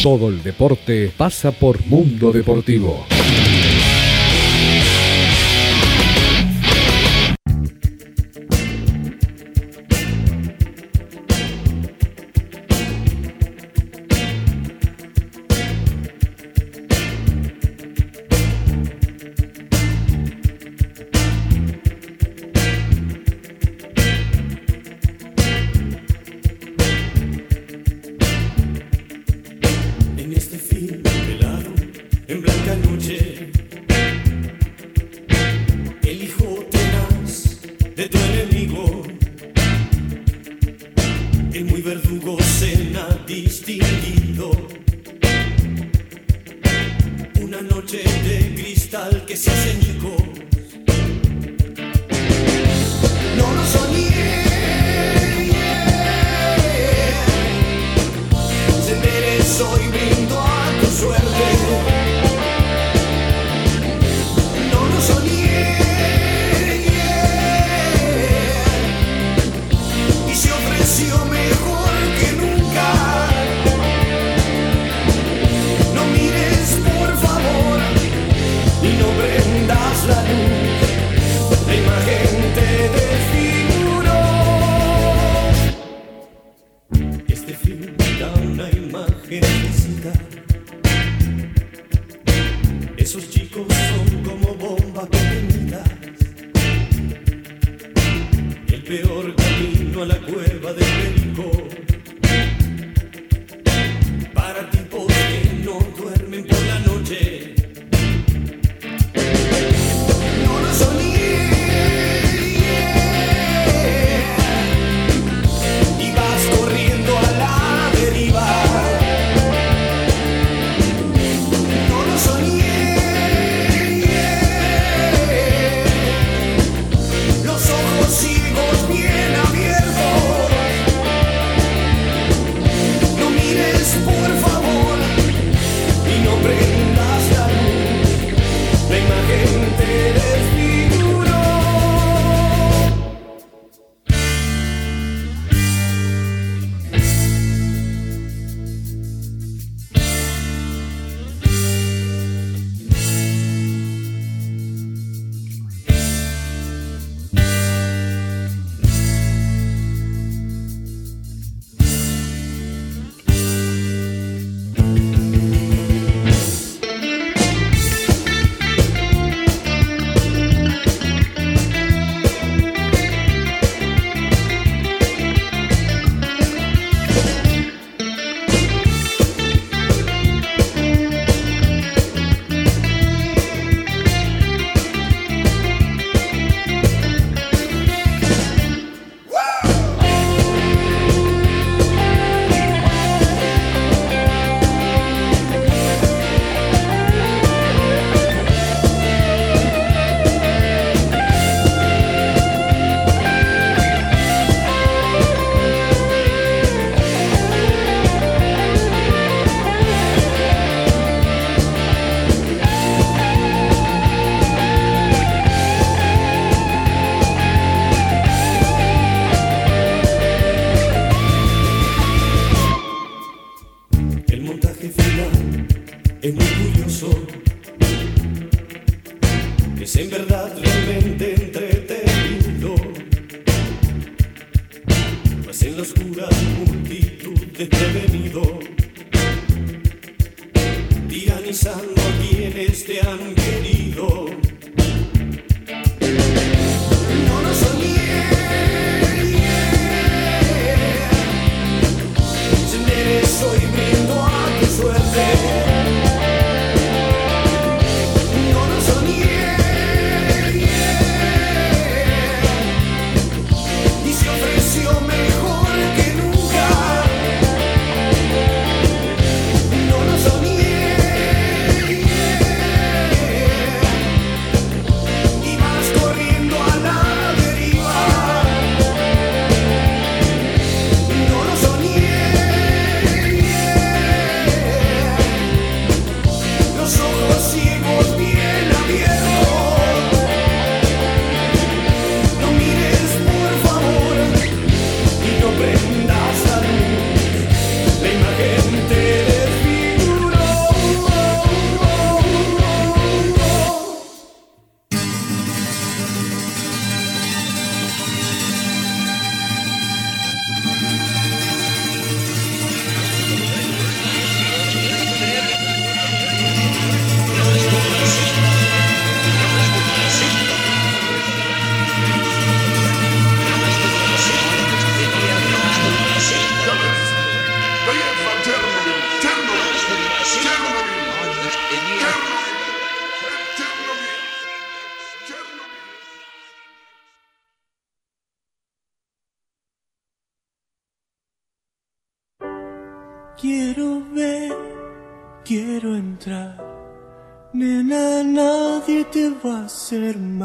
[0.04, 3.04] Todo el deporte pasa por Mundo Deportivo.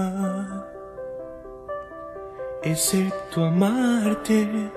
[0.09, 0.67] Mal,
[2.63, 4.71] excepto amarte.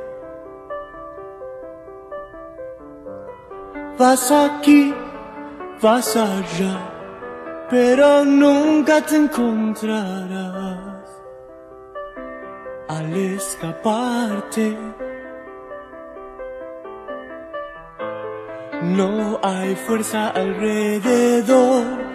[3.99, 4.95] Vas aquí,
[5.83, 6.79] vas allá,
[7.69, 10.89] pero nunca te encontrarás
[12.89, 14.77] al escaparte.
[18.83, 22.08] No hay fuerza alrededor,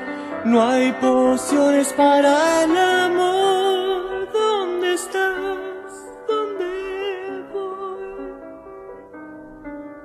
[0.45, 4.29] no hay pociones para el amor.
[4.31, 5.91] ¿Dónde estás?
[6.27, 8.33] ¿Dónde voy?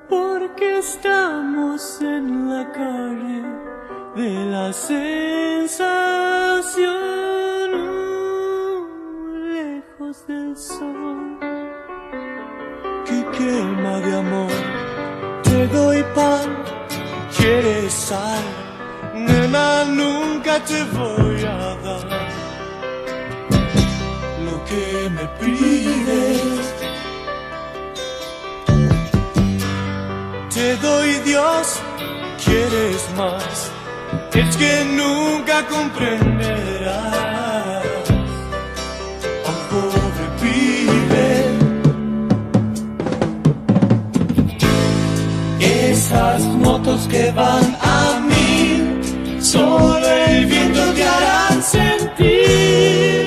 [0.09, 3.43] Porque estamos en la calle
[4.17, 5.79] de la sensación,
[9.53, 11.39] lejos del sol
[13.05, 14.53] que quema de amor.
[15.43, 16.49] Te doy pan,
[17.37, 18.45] quieres sal,
[19.15, 19.85] nena,
[20.57, 22.05] te voy a dar
[24.47, 26.75] lo que me pides.
[30.55, 31.81] Te doy Dios,
[32.43, 33.71] quieres más,
[34.33, 37.15] es que nunca comprenderás.
[39.47, 41.31] a un pobre pibe.
[45.91, 48.28] Esas motos que van a
[49.49, 53.18] solo el viento te harán sentir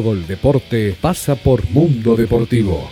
[0.00, 2.88] Todo el deporte pasa por Mundo Deportivo.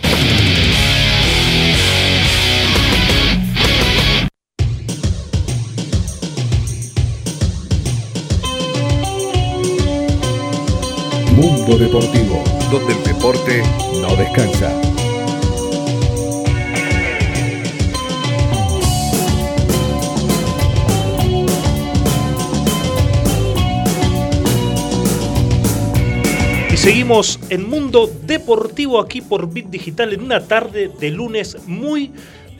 [11.35, 13.63] Mundo Deportivo, donde el deporte
[14.03, 14.98] no descansa.
[26.89, 32.09] Seguimos en Mundo Deportivo aquí por Bit Digital en una tarde de lunes muy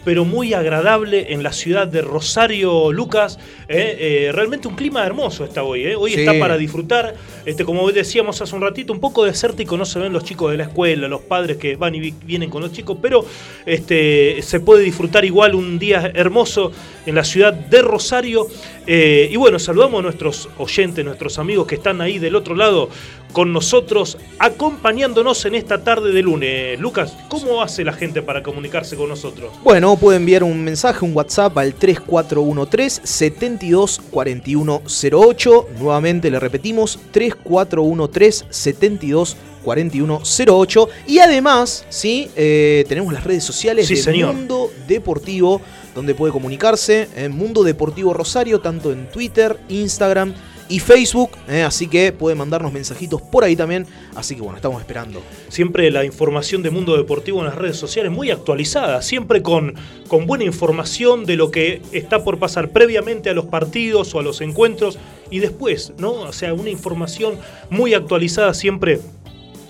[0.06, 3.38] pero muy agradable en la ciudad de Rosario, Lucas.
[3.68, 5.84] Eh, eh, realmente un clima hermoso está hoy.
[5.86, 5.96] eh.
[5.96, 6.22] Hoy Sí.
[6.22, 7.16] está para disfrutar.
[7.46, 10.58] Este, como decíamos hace un ratito, un poco desértico, no se ven los chicos de
[10.58, 13.26] la escuela, los padres que van y vi- vienen con los chicos, pero
[13.66, 16.72] este, se puede disfrutar igual un día hermoso
[17.06, 18.48] en la ciudad de Rosario.
[18.92, 22.90] Eh, y bueno, saludamos a nuestros oyentes, nuestros amigos que están ahí del otro lado
[23.34, 26.80] con nosotros, acompañándonos en esta tarde de lunes.
[26.80, 29.52] Lucas, ¿cómo hace la gente para comunicarse con nosotros?
[29.64, 35.68] Bueno, puede enviar un mensaje, un WhatsApp al 3413 724108.
[35.80, 40.90] Nuevamente le repetimos, 3413 724108.
[41.06, 42.32] Y además, ¿sí?
[42.36, 44.34] Eh, tenemos las redes sociales Sí, de señor.
[44.34, 45.62] Mundo Deportivo,
[45.96, 50.34] donde puede comunicarse en Mundo Deportivo Rosario, tanto en Twitter, Instagram
[50.70, 54.80] y Facebook, eh, así que pueden mandarnos mensajitos por ahí también, así que bueno, estamos
[54.80, 55.22] esperando.
[55.48, 59.74] Siempre la información de Mundo Deportivo en las redes sociales muy actualizada, siempre con,
[60.08, 64.24] con buena información de lo que está por pasar previamente a los partidos o a
[64.24, 65.00] los encuentros
[65.32, 66.12] y después, ¿no?
[66.12, 67.40] O sea, una información
[67.72, 69.00] muy actualizada siempre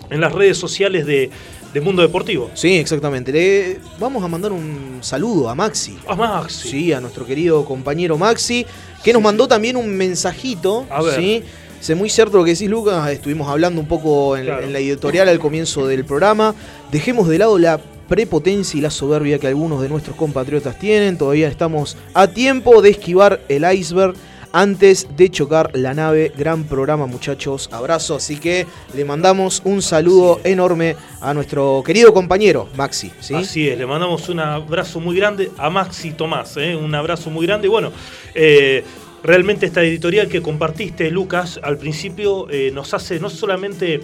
[0.10, 1.30] en las redes sociales de,
[1.74, 2.50] de Mundo Deportivo.
[2.54, 3.32] Sí, exactamente.
[3.32, 5.98] Le vamos a mandar un saludo a Maxi.
[6.08, 6.70] A Maxi.
[6.70, 8.66] Sí, a nuestro querido compañero Maxi,
[9.04, 10.86] que nos mandó también un mensajito.
[10.90, 11.16] A ver.
[11.16, 11.44] ¿sí?
[11.82, 13.10] Es muy cierto lo que decís, Lucas.
[13.12, 14.64] Estuvimos hablando un poco en, Claro.
[14.64, 16.54] en la editorial al comienzo del programa.
[16.92, 21.18] Dejemos de lado la prepotencia y la soberbia que algunos de nuestros compatriotas tienen.
[21.18, 24.16] Todavía estamos a tiempo de esquivar el iceberg
[24.52, 26.32] antes de chocar la nave.
[26.38, 27.70] Gran programa, muchachos.
[27.72, 28.16] Abrazo.
[28.16, 33.12] Así que le mandamos un saludo enorme a nuestro querido compañero Maxi.
[33.20, 33.36] ¿sí?
[33.36, 36.76] Así es, le mandamos un abrazo muy grande a Maxi Tomás, ¿eh?
[36.76, 37.68] un abrazo muy grande.
[37.68, 37.92] Bueno,
[38.34, 38.84] eh,
[39.24, 44.02] realmente esta editorial que compartiste, Lucas, al principio eh, nos hace no solamente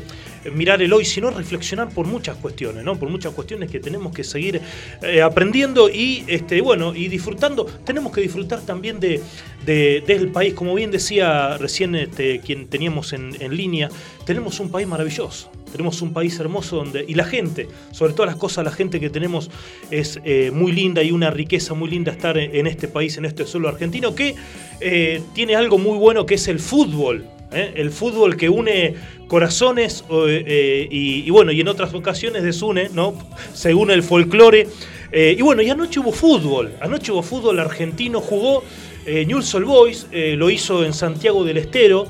[0.54, 3.00] mirar el hoy, sino reflexionar por muchas cuestiones, ¿no?
[3.00, 4.62] Por muchas cuestiones que tenemos que seguir
[5.02, 7.66] eh, aprendiendo y este, bueno, y disfrutando.
[7.66, 9.22] Tenemos que disfrutar también de,
[9.66, 13.90] de- del país, como bien decía recién este, quien teníamos en, en línea,
[14.26, 15.50] tenemos un país maravilloso.
[15.76, 17.04] Tenemos un país hermoso donde.
[17.06, 19.52] Y la gente, sobre todas las cosas, la gente que tenemos
[19.92, 23.46] es eh, muy linda y una riqueza muy linda estar en, este país, en este
[23.46, 24.36] suelo argentino, que
[24.80, 27.26] eh, tiene algo muy bueno que es el fútbol.
[27.52, 27.74] ¿eh?
[27.76, 28.96] El fútbol que une
[29.28, 33.14] corazones y, bueno, y en otras ocasiones desune, ¿no?
[33.54, 34.68] Se une el folclore.
[35.12, 36.72] Y bueno, y anoche hubo fútbol.
[36.80, 38.64] Anoche hubo fútbol argentino, jugó
[39.06, 42.08] eh, Newell's Old Boys, lo hizo en Santiago del Estero,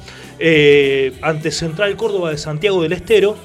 [1.21, 3.35] ante Central Córdoba de Santiago del Estero.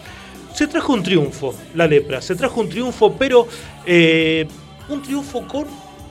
[0.55, 3.47] Se trajo un triunfo, la lepra, se trajo un triunfo, pero
[3.87, 4.47] eh,
[4.89, 5.67] un triunfo con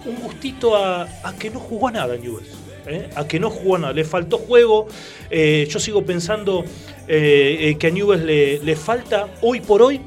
[0.06, 2.50] un gustito a, a que no jugó a nada Newell's.
[2.88, 3.10] ¿eh?
[3.16, 4.88] A que no jugó a nada, le faltó juego.
[5.30, 6.64] Eh, yo sigo pensando
[7.08, 10.00] que a Newell's le, le falta hoy por hoy,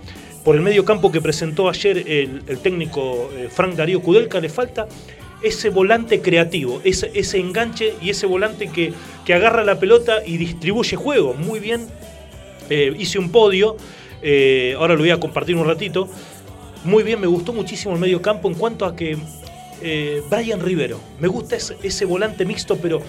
[0.45, 4.87] por el medio campo que presentó ayer el, técnico Frank Darío Kudelka, le falta
[5.43, 8.93] ese volante creativo, ese, ese enganche y ese volante que,
[9.25, 11.35] que agarra la pelota y distribuye juego.
[11.35, 11.89] Muy bien,
[12.71, 13.77] hice un podio,
[14.23, 16.09] eh, ahora lo voy a compartir un ratito.
[16.85, 19.17] Muy bien, me gustó muchísimo el medio campo en cuanto a que
[19.83, 23.01] eh, Brian Rivero, me gusta ese, volante mixto, pero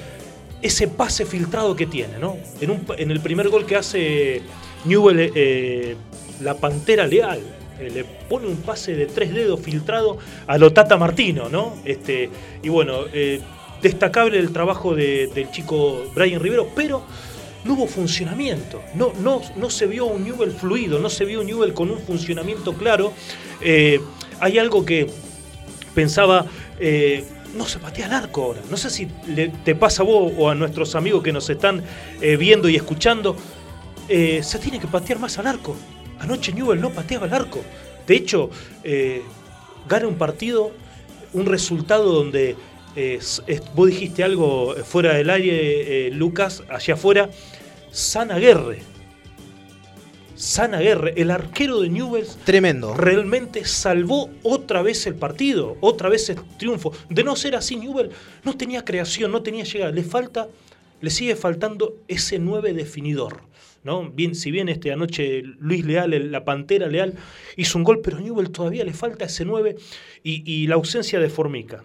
[0.61, 2.37] ese pase filtrado que tiene, ¿no?
[2.61, 4.41] En, el primer gol que hace
[4.85, 5.95] Newell, eh,
[6.41, 7.39] la Pantera Leal,
[7.79, 11.75] eh, le pone un pase de tres dedos filtrado a lo Tata Martino, ¿no?
[11.85, 12.29] Este,
[12.61, 13.39] y bueno, eh,
[13.81, 17.03] destacable el trabajo de- del chico Brian Rivero, pero
[17.63, 21.47] no hubo funcionamiento, no, no, no se vio un Newell fluido, no se vio un
[21.47, 23.13] Newell con un funcionamiento claro.
[23.61, 24.01] Eh,
[24.39, 25.09] hay algo que
[25.95, 26.45] pensaba,
[26.79, 27.23] eh,
[27.55, 28.61] no se patea el arco ahora.
[28.69, 31.83] No sé si te pasa a vos o a nuestros amigos que nos están
[32.19, 33.37] eh, viendo y escuchando,
[34.07, 35.75] se tiene que patear más al arco.
[36.19, 37.61] Anoche Newell no pateaba el arco.
[38.05, 38.49] De hecho,
[39.87, 40.71] gana un partido,
[41.31, 42.57] un resultado donde
[42.95, 43.41] eh, es-
[43.75, 47.29] vos dijiste algo fuera del aire, eh, Lucas, allá afuera,
[47.91, 48.79] Sana Guerre.
[50.35, 52.93] Sana Guerre, el arquero de Newell's, Tremendo.
[52.95, 56.91] realmente salvó otra vez el partido, otra vez el triunfo.
[57.09, 58.09] De no ser así, Newell
[58.43, 59.91] no tenía creación, no tenía llegada.
[59.91, 60.49] Le falta,
[61.01, 63.41] le sigue faltando ese 9 definidor.
[63.83, 64.09] ¿no?
[64.09, 67.15] Bien, si bien este anoche Luis Leal, el- la Pantera Leal,
[67.57, 69.75] hizo un gol, pero a Newell todavía le falta ese 9
[70.23, 71.83] y, y la ausencia de Formica,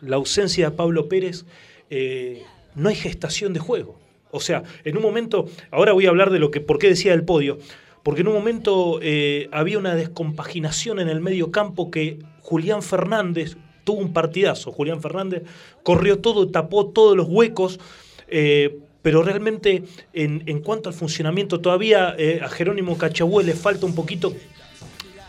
[0.00, 1.44] la ausencia de Pablo Pérez,
[1.90, 2.42] eh,
[2.74, 3.98] no hay gestación de juego.
[4.30, 7.14] O sea, en un momento, ahora voy a hablar de lo que, por qué decía
[7.14, 7.58] el podio,
[8.02, 13.56] porque en un momento eh, había una descompaginación en el medio campo que Julián Fernández
[13.84, 14.70] tuvo un partidazo.
[14.70, 15.42] Julián Fernández
[15.82, 17.80] corrió todo, tapó todos los huecos,
[18.28, 24.34] eh, pero realmente en, cuanto al funcionamiento, todavía a Jerónimo Cachabue le falta un poquito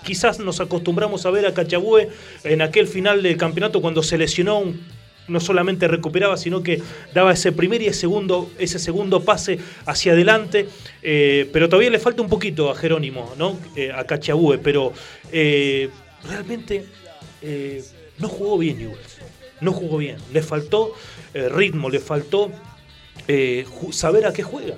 [0.09, 2.09] quizás nos acostumbramos a ver a Cachabue
[2.43, 4.63] en aquel final del campeonato cuando se lesionó,
[5.27, 6.81] no solamente recuperaba, sino que
[7.13, 10.67] daba ese primer y ese segundo, ese segundo pase hacia adelante.
[11.03, 13.59] eh, pero todavía le falta un poquito a Jerónimo, ¿no?
[13.75, 14.93] Eh, a Cachabue, pero
[15.31, 15.91] eh,
[16.27, 16.85] realmente
[18.17, 19.19] no jugó bien Newell's.
[19.61, 20.17] No jugó bien.
[20.33, 20.95] Le faltó
[21.35, 22.51] ritmo, le faltó
[23.91, 24.75] saber a qué juega.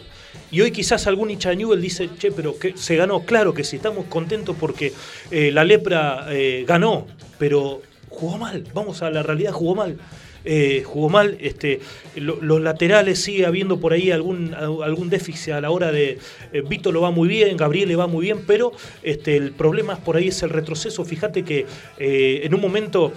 [0.51, 3.23] Y hoy quizás algún hincha dice, che, pero que se ganó.
[3.23, 4.91] Claro que sí, estamos contentos porque
[5.31, 7.07] eh, la lepra eh, ganó,
[7.39, 8.65] pero jugó mal.
[8.73, 9.97] Vamos a la realidad, jugó mal.
[10.43, 11.81] Eh, jugó mal, este,
[12.15, 16.17] lo- los laterales sigue habiendo por ahí algún, algún déficit a la hora de.
[16.51, 18.71] eh, Vito lo va muy bien, Gabriel le va muy bien, pero
[19.03, 21.05] este, el problema por ahí es el retroceso.
[21.05, 21.67] Fíjate que
[21.99, 23.13] en un momento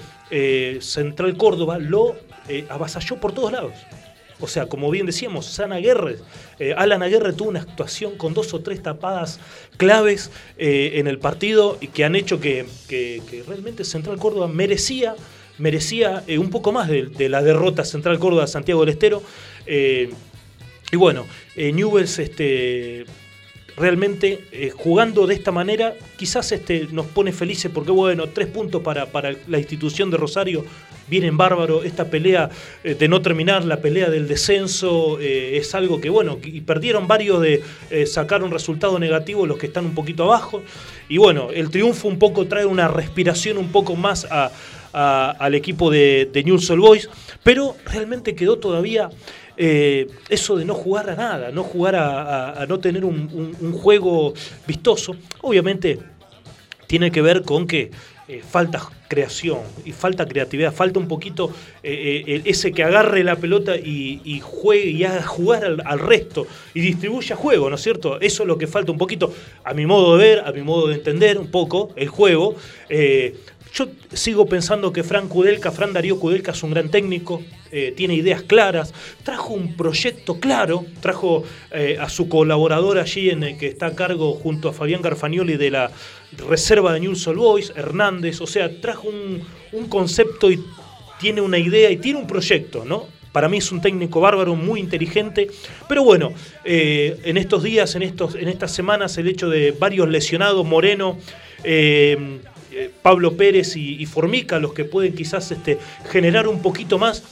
[0.81, 2.15] Central Córdoba lo
[2.69, 3.73] avasalló por todos lados
[4.41, 6.19] O sea, como bien decíamos, Aguerre,
[6.59, 9.39] eh, Alan Aguerre tuvo una actuación con dos o tres tapadas
[9.77, 12.67] claves eh, en el partido y que han hecho que,
[13.47, 15.15] realmente Central Córdoba merecía,
[15.59, 19.23] merecía eh, un poco más de, la derrota Central Córdoba Santiago del Estero.
[19.67, 21.27] Y bueno,
[21.57, 23.07] Newells este,
[23.77, 29.35] realmente jugando de esta manera quizás este, nos pone felices porque bueno, tres puntos para
[29.49, 30.65] la institución de Rosario
[31.09, 32.51] vienen bárbaro, esta pelea
[32.83, 37.07] eh, de no terminar, la pelea del descenso eh, es algo que bueno, y perdieron
[37.07, 40.63] varios de eh, sacar un resultado negativo los que están un poquito abajo
[41.09, 44.51] y bueno, el triunfo un poco trae una respiración un poco más a-
[44.97, 47.11] al equipo de, de Newell's Old Boys,
[47.43, 49.11] pero realmente quedó todavía
[49.57, 54.35] eso de no jugar a nada, no jugar a, no tener un juego
[54.69, 55.17] vistoso.
[55.43, 55.99] Obviamente
[56.87, 57.91] tiene que ver con que
[58.27, 61.53] eh, falta creación y falta creatividad, falta un poquito
[61.83, 66.81] eh, eh, ese que agarre la pelota y, juegue y haga jugar al, resto y
[66.81, 68.19] distribuya juego, ¿no es cierto?
[68.23, 69.31] Eso es lo que falta un poquito,
[69.63, 72.57] a mi modo de ver, a mi modo de entender un poco el juego.
[73.75, 77.43] Yo sigo pensando que Fran Kudelka, Fran Darío Kudelka es un gran técnico,
[77.97, 78.95] tiene ideas claras,
[79.25, 81.45] trajo un proyecto claro, trajo
[82.01, 85.71] a su colaborador allí en el que está a cargo junto a Fabián Garfagnoli de
[85.71, 85.91] la
[86.49, 89.43] reserva de Newell's Old Boys, Hernández, o sea, trajo un,
[89.89, 90.63] concepto y
[91.19, 93.07] tiene una idea y tiene un proyecto, ¿no?
[93.33, 95.49] Para mí es un técnico bárbaro, muy inteligente.
[95.89, 96.33] Pero bueno,
[96.65, 101.19] eh, en estos días, en, estos, en estas semanas, el hecho de varios lesionados, Moreno,
[101.65, 102.39] eh,
[102.71, 105.79] eh, Pablo Pérez y, Formica, los que pueden quizás este,
[106.13, 107.25] generar un poquito más,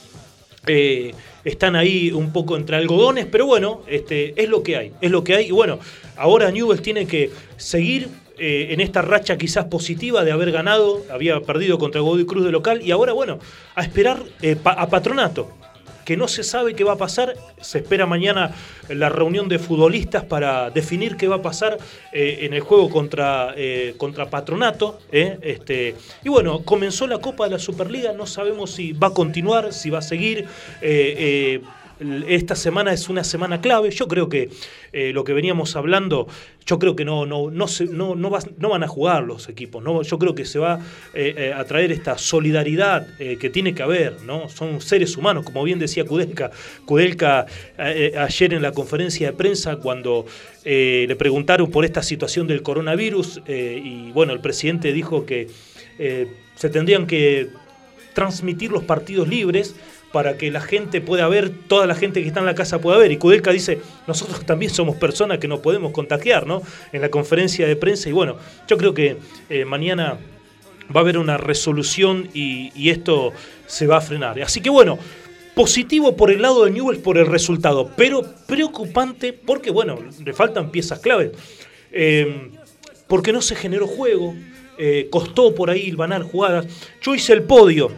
[1.45, 5.23] están ahí un poco entre algodones, pero bueno, este, es lo que hay, es lo
[5.23, 5.47] que hay.
[5.47, 5.79] Y bueno,
[6.17, 11.41] ahora Newell's tiene que seguir eh, en esta racha quizás positiva de haber ganado, había
[11.41, 13.39] perdido contra Godoy Cruz de local, y ahora bueno,
[13.75, 15.51] a esperar eh, a Patronato,
[16.05, 17.35] que no se sabe qué va a pasar.
[17.61, 18.53] Se espera mañana
[18.89, 21.79] la reunión de futbolistas para definir qué va a pasar
[22.13, 23.55] eh, en el juego contra,
[23.99, 24.99] contra Patronato.
[25.13, 29.73] este, y bueno, comenzó la Copa de la Superliga, no sabemos si va a continuar,
[29.73, 30.49] si va a seguir.
[32.29, 33.91] Esta semana es una semana clave.
[33.91, 34.51] Yo creo que
[34.93, 36.27] eh, lo que veníamos hablando,
[36.67, 39.49] yo creo que no, no, no, se- no, no, vas- no van a jugar los
[39.49, 39.83] equipos.
[39.83, 40.03] ¿no?
[40.03, 40.81] Yo creo que se va
[41.15, 44.23] eh, eh, a traer esta solidaridad que tiene que haber.
[44.23, 44.49] ¿no?
[44.49, 46.51] Son seres humanos, como bien decía Kudelka.
[47.79, 50.27] Ayer en la conferencia de prensa, cuando
[50.65, 55.49] le preguntaron por esta situación del coronavirus, y bueno, el presidente dijo que
[56.57, 57.49] se tendrían que
[58.15, 59.75] transmitir los partidos libres
[60.13, 62.99] para que la gente pueda ver, toda la gente que está en la casa pueda
[62.99, 63.13] ver.
[63.13, 66.63] Y Kudelka dice, nosotros también somos personas que nos podemos contagiar, ¿no?
[66.93, 68.09] En la conferencia de prensa.
[68.09, 68.37] Y bueno,
[68.69, 69.17] yo creo que
[69.49, 70.19] eh, mañana
[70.95, 73.33] va a haber una resolución y, esto
[73.67, 74.41] se va a frenar.
[74.43, 74.99] Así que bueno,
[75.55, 80.71] positivo por el lado de Newell's por el resultado, pero preocupante porque, bueno, le faltan
[80.71, 81.31] piezas claves.
[81.91, 82.51] Eh,
[83.07, 84.35] porque no se generó juego,
[84.79, 86.67] eh, costó por ahí ganar jugadas.
[87.03, 87.91] Yo hice el podio,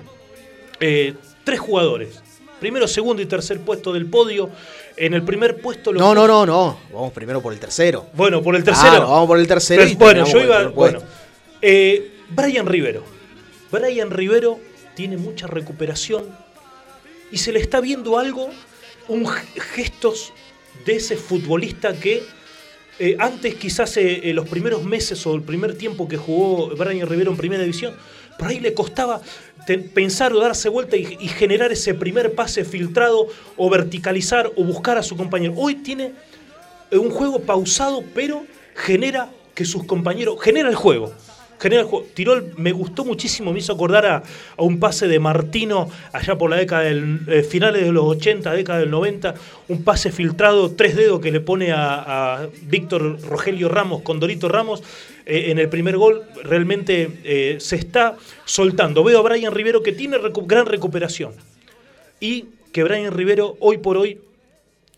[0.81, 1.15] eh,
[1.45, 2.21] tres jugadores,
[2.59, 4.51] primero, segundo y tercer puesto del podio.
[4.97, 6.79] En el primer puesto lo No, no, no, no.
[6.93, 8.07] Vamos primero por el tercero.
[8.15, 8.91] Bueno, por el tercero.
[8.91, 9.83] Claro, vamos por el tercero.
[9.83, 10.69] Pero, y bueno, yo iba.
[10.69, 11.01] Bueno,
[11.61, 13.03] eh, Brian Rivero.
[13.71, 14.59] Brian Rivero
[14.95, 16.25] tiene mucha recuperación
[17.31, 18.49] y se le está viendo algo,
[19.09, 20.33] un gestos
[20.87, 22.23] de ese futbolista que
[22.99, 27.09] eh, antes quizás eh, eh, los primeros meses o el primer tiempo que jugó Brian
[27.09, 27.95] Rivero en primera división,
[28.39, 29.21] por ahí le costaba
[29.95, 34.99] pensar o darse vuelta y, y generar ese primer pase filtrado o verticalizar o buscar
[34.99, 35.55] a su compañero.
[35.57, 36.13] Hoy tiene
[36.91, 41.13] eh, un juego pausado, pero genera que sus compañeros, genera el juego.
[41.65, 42.05] Genera el juego.
[42.13, 44.23] Tiró el- me gustó muchísimo, me hizo acordar a,
[44.59, 48.81] un pase de Martino allá por la década del eh, finales de los 80, década
[48.81, 49.35] del 90,
[49.69, 54.83] un pase filtrado, tres dedos que le pone a, Víctor Rogelio Ramos, Condorito Ramos,
[55.25, 59.03] eh, en el primer gol, realmente eh, se está soltando.
[59.03, 61.33] Veo a Brian Rivero que tiene gran recuperación
[62.21, 64.21] y que Brian Rivero hoy por hoy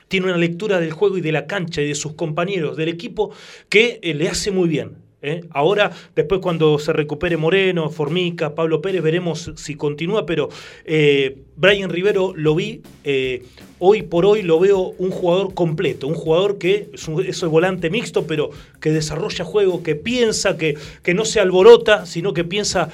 [0.09, 3.31] tiene una lectura del juego y de la cancha y de sus compañeros, del equipo,
[3.69, 5.06] que le hace muy bien.
[5.29, 5.45] ¿Eh?
[5.51, 10.49] Ahora, después cuando se recupere Moreno, Formica, Pablo Pérez, veremos si continúa, pero
[10.85, 13.43] eh, Brian Rivero lo vi, eh,
[13.79, 18.27] hoy por hoy lo veo un jugador completo, un jugador que es, un, volante mixto,
[18.27, 18.51] pero
[18.81, 22.91] que desarrolla juego, que piensa, que, que no se alborota, sino que piensa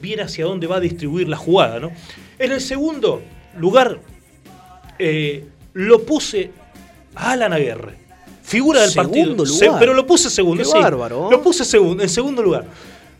[0.00, 1.90] bien hacia dónde va a distribuir la jugada.
[2.38, 3.22] En el segundo
[3.58, 4.00] lugar,
[5.74, 6.50] lo puse
[7.14, 8.01] a Alan Aguerre.
[8.42, 9.44] Figura del Segundo partido.
[9.44, 9.72] lugar.
[9.74, 10.78] Se- pero lo puse segundo, Qué sí.
[10.78, 11.30] bárbaro.
[11.30, 12.64] Lo puse segundo, en segundo lugar.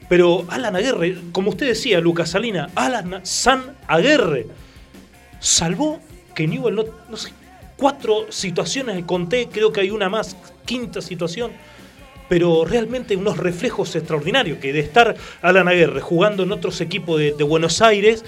[0.09, 4.47] Pero Alan Aguerre, como usted decía, Lucas Salina, Alan San Aguerre
[5.41, 6.01] salvó
[6.35, 7.31] que Newell no, no sé,
[7.77, 11.51] cuatro situaciones conté, creo que hay una más, quinta situación,
[12.29, 17.33] pero realmente unos reflejos extraordinarios, que de estar Alan Aguirre jugando en otros equipos de,
[17.33, 18.25] de Buenos Aires,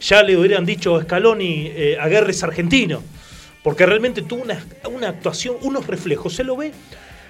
[0.00, 3.02] ya le hubieran dicho a Scaloni, eh, Aguirre es argentino,
[3.68, 6.72] porque realmente tuvo una, una actuación, unos reflejos, se lo ve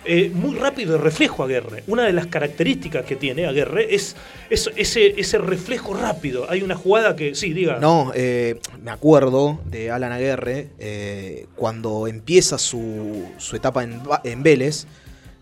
[0.05, 1.83] eh, muy rápido de reflejo Aguirre.
[1.89, 4.15] Una de las características que tiene Aguirre es,
[4.49, 6.49] es ese, ese reflejo rápido.
[6.49, 7.81] Hay una jugada que, sí, diga.
[7.81, 14.45] No, eh, me acuerdo de Alan Aguirre eh, cuando empieza su, su etapa en, en
[14.45, 14.87] Vélez.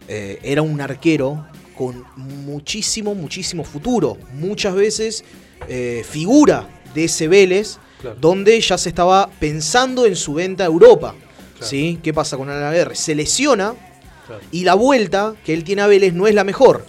[0.09, 1.45] era un arquero
[1.77, 4.17] con muchísimo, muchísimo futuro.
[4.33, 5.25] Muchas veces
[6.05, 8.19] figura de ese Vélez, Claro.
[8.21, 11.15] donde ya se estaba pensando en su venta a Europa.
[11.61, 11.99] ¿sí?
[12.03, 12.95] ¿Qué pasa con Alan Aguirre?
[12.95, 13.75] Se lesiona
[14.27, 14.43] Claro.
[14.51, 16.85] y la vuelta que él tiene a Vélez no es la mejor.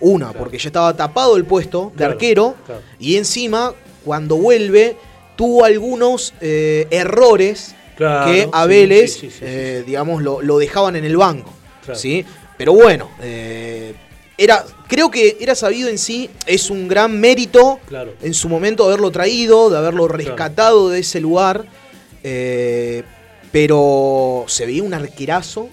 [0.00, 2.54] Una, porque ya estaba tapado el puesto de arquero.
[2.98, 4.96] Y encima, cuando vuelve,
[5.36, 10.96] tuvo algunos eh, errores que a Vélez, sí, sí, sí, eh, digamos, lo, lo dejaban
[10.96, 11.52] en el banco.
[11.94, 12.24] ¿sí?
[12.56, 13.94] Pero bueno, eh,
[14.40, 18.14] era, creo que era sabido en sí, es un gran mérito Claro.
[18.22, 21.66] en su momento haberlo traído, de haberlo rescatado de ese lugar.
[22.22, 23.02] eh,
[23.52, 25.68] pero se veía un arquerazo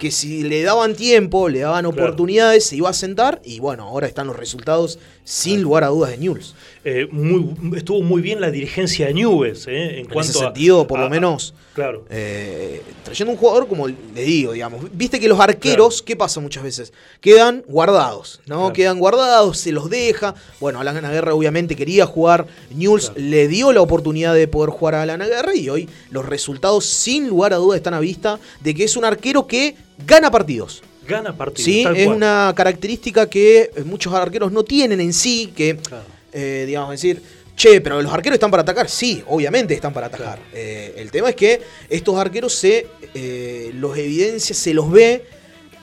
[0.00, 4.06] que si le daban tiempo, le daban oportunidades, se iba a sentar y bueno, ahora
[4.06, 6.54] están los resultados sin lugar a dudas de Newell's.
[6.90, 10.42] Eh, muy- estuvo muy bien la dirigencia de Newell's, eh, en En cuanto ese a-
[10.44, 12.06] sentido, por a- lo menos, Claro.
[12.08, 14.86] eh, trayendo un jugador como le digo, digamos.
[14.92, 16.94] Viste que los arqueros, ¿qué pasa muchas veces?
[17.20, 18.56] Quedan guardados, ¿no?
[18.60, 18.72] Claro.
[18.72, 20.34] Quedan guardados, se los deja.
[20.60, 22.46] Bueno, Alan Guerra obviamente quería jugar.
[22.74, 26.86] Newell's le dio la oportunidad de poder jugar a Alan Guerra y hoy los resultados,
[26.86, 29.74] sin lugar a dudas, están a vista de que es un arquero que
[30.06, 30.82] gana partidos.
[31.06, 31.64] Gana partidos.
[31.64, 32.16] Sí, es cual.
[32.16, 36.04] una característica que muchos arqueros no tienen en sí, que, Claro.
[36.38, 37.20] Eh, digamos, decir,
[37.56, 38.88] che, pero los arqueros están para atacar.
[38.88, 40.38] Sí, obviamente están para atacar.
[40.54, 41.60] Eh, el tema es que
[41.90, 45.24] estos arqueros se eh, los evidencia, se los ve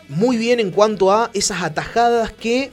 [0.08, 2.72] muy bien en cuanto a esas atajadas que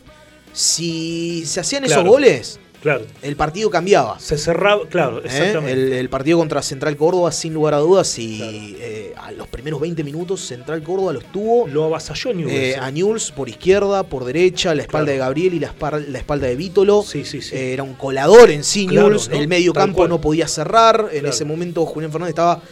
[0.52, 3.04] si se hacían esos goles, Claro.
[3.22, 4.18] el partido cambiaba.
[4.18, 5.22] Se cerraba, claro, ¿eh?
[5.26, 5.72] exactamente.
[5.72, 9.80] El, el partido contra Central Córdoba, sin lugar a dudas, y eh, a los primeros
[9.80, 11.68] 20 minutos Central Córdoba los tuvo.
[11.68, 12.52] Lo avasalló Newell's.
[12.52, 12.76] Eh, eh.
[12.76, 15.12] a Newell's por izquierda, por derecha, la espalda Claro.
[15.12, 17.04] de Gabriel y la, espalda de Vítolo.
[17.04, 17.54] Sí, sí, sí.
[17.56, 19.28] Era un colador en sí, Claro, Newell's.
[19.28, 19.36] ¿no?
[19.36, 20.08] El medio Tal campo cual.
[20.08, 21.08] no podía cerrar.
[21.12, 22.62] En ese momento Julián Fernández estaba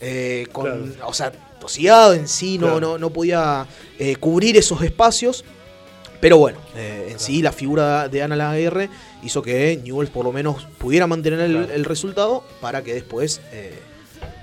[0.00, 3.66] eh, con, o sea, tosigado en sí, no, no, no podía
[4.18, 5.44] cubrir esos espacios.
[6.20, 8.88] Pero bueno, en sí la figura de Ana Laguerre
[9.22, 11.72] hizo que Newell's por lo menos pudiera mantener el, Claro.
[11.74, 13.40] el resultado para que después...
[13.52, 13.78] eh,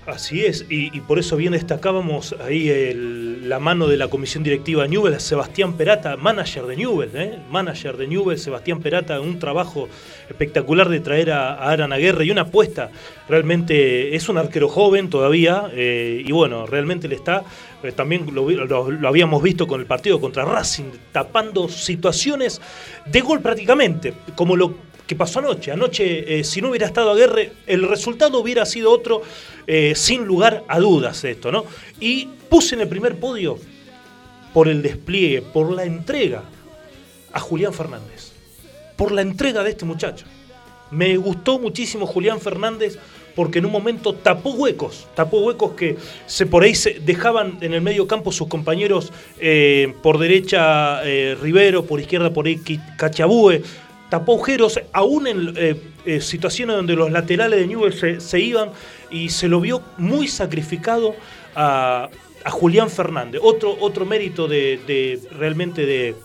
[0.07, 4.83] Así es, y, por eso bien destacábamos ahí el- la mano de la comisión directiva
[4.83, 7.39] de Sebastián Perata, manager de Newell, ¿eh?
[7.49, 9.89] manager de Newell, Sebastián Perata, un trabajo
[10.29, 11.91] espectacular de traer a, a Aran
[12.23, 12.91] y una apuesta.
[13.27, 17.43] Realmente es un arquero joven todavía, eh, y bueno, realmente le está,
[17.83, 18.49] eh, también lo-
[18.91, 22.61] lo habíamos visto con el partido contra Racing, tapando situaciones
[23.07, 24.73] de gol prácticamente, como lo
[25.07, 25.71] que pasó anoche.
[25.71, 29.21] Anoche, eh, si no hubiera estado Aguirre, el resultado hubiera sido otro,
[29.67, 31.65] eh, sin lugar a dudas esto, ¿no?
[31.99, 33.57] Y puse en el primer podio
[34.53, 36.43] por el despliegue, por la entrega
[37.31, 38.31] a Julián Fernández.
[38.95, 40.25] Por la entrega de este muchacho.
[40.91, 42.97] Me gustó muchísimo Julián Fernández
[43.35, 47.73] porque en un momento tapó huecos, tapó huecos que se por ahí se dejaban en
[47.73, 52.61] el medio campo sus compañeros eh, por derecha Rivero, por izquierda por ahí
[52.97, 53.61] Cachabue,
[54.09, 55.75] tapó agujeros, aún en eh,
[56.05, 58.69] eh, situaciones donde los laterales de Newell se, se iban
[59.09, 61.15] y se lo vio muy sacrificado
[61.55, 62.09] a,
[62.43, 63.41] a Julián Fernández.
[63.43, 66.15] Otro, otro mérito de, de- realmente de,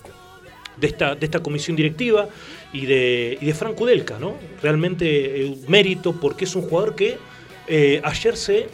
[0.76, 2.28] de esta, de esta comisión directiva
[2.72, 3.54] y de, y de
[4.18, 4.34] ¿no?
[4.62, 7.18] Realmente eh, mérito porque es un jugador que
[8.02, 8.68] ayer se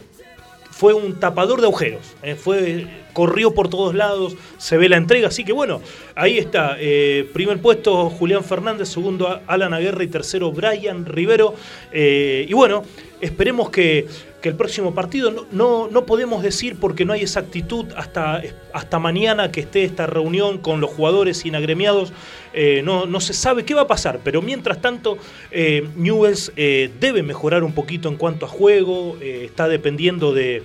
[0.77, 5.29] fue un tapador de agujeros, eh, fue, corrió por todos lados, se ve la entrega,
[5.29, 5.81] así que bueno,
[6.13, 11.55] ahí está, eh, primer puesto Julián Fernández, segundo Alan Aguirre y tercero Brian Rivero,
[11.91, 12.83] eh, y bueno,
[13.21, 14.07] esperemos que,
[14.41, 18.41] que el próximo partido, no, no, podemos decir porque no hay exactitud hasta,
[18.73, 22.13] hasta mañana que esté esta reunión con los jugadores inagremiados,
[22.53, 25.17] eh, no, no se sabe qué va a pasar, pero mientras tanto
[25.51, 30.63] eh, Newells eh, debe mejorar un poquito en cuanto a juego, eh, está dependiendo de,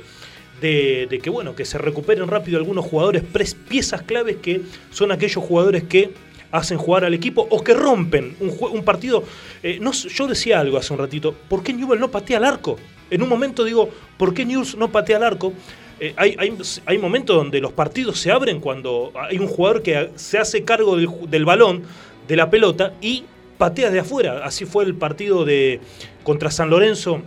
[0.60, 3.24] de, de que bueno que se recuperen rápido algunos jugadores,
[3.68, 6.12] piezas claves que son aquellos jugadores que
[6.52, 9.24] hacen jugar al equipo o que rompen un, un partido.
[9.62, 12.76] Eh, no, yo decía algo hace un ratito, ¿por qué Newell no patea al arco?
[13.10, 15.52] En un momento digo, ¿por qué News no patea al arco?
[15.98, 20.10] Eh, hay, hay, hay, momentos donde los partidos se abren cuando hay un jugador que
[20.16, 21.82] se hace cargo del, del balón,
[22.26, 23.24] de la pelota y
[23.58, 24.44] patea de afuera.
[24.44, 25.80] Así fue el partido de
[26.24, 27.22] contra San Lorenzo.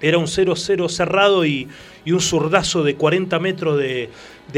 [0.00, 1.68] Era un 0-0 cerrado y,
[2.08, 4.08] y un zurdazo de 40 metros de,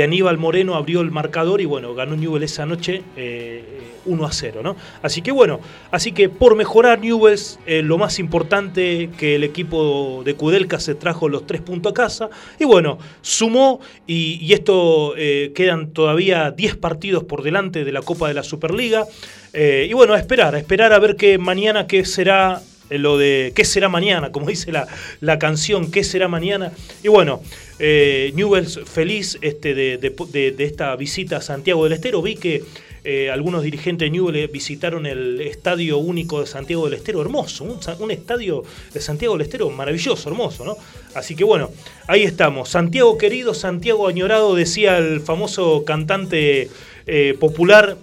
[0.00, 4.30] Aníbal Moreno abrió el marcador y bueno, ganó Newell esa noche eh, eh, 1 a
[4.30, 4.76] 0, ¿no?
[5.02, 5.58] Así que bueno,
[5.90, 10.94] así que por mejorar Newells, eh, lo más importante que el equipo de Kudelka se
[10.94, 16.76] trajo los tres puntos a casa y bueno, sumó y, esto eh, quedan todavía 10
[16.76, 19.06] partidos por delante de la Copa de la Superliga
[19.52, 23.52] y bueno, a esperar, a esperar a ver que mañana que será eh, lo de
[23.54, 24.86] qué será mañana, como dice la,
[25.20, 26.72] la canción, qué será mañana.
[27.02, 27.40] Y bueno,
[27.78, 28.32] eh,
[28.84, 32.20] feliz este, de, de, esta visita a Santiago del Estero.
[32.20, 32.62] Vi que
[33.02, 38.10] eh, algunos dirigentes de Newells visitaron el Estadio Único de Santiago del Estero, hermoso, un,
[38.10, 38.62] estadio
[38.92, 40.76] de Santiago del Estero maravilloso, hermoso, ¿no?
[41.14, 41.70] Así que bueno,
[42.06, 42.68] ahí estamos.
[42.68, 46.68] Santiago querido, Santiago añorado, decía el famoso cantante
[47.06, 47.96] eh, popular.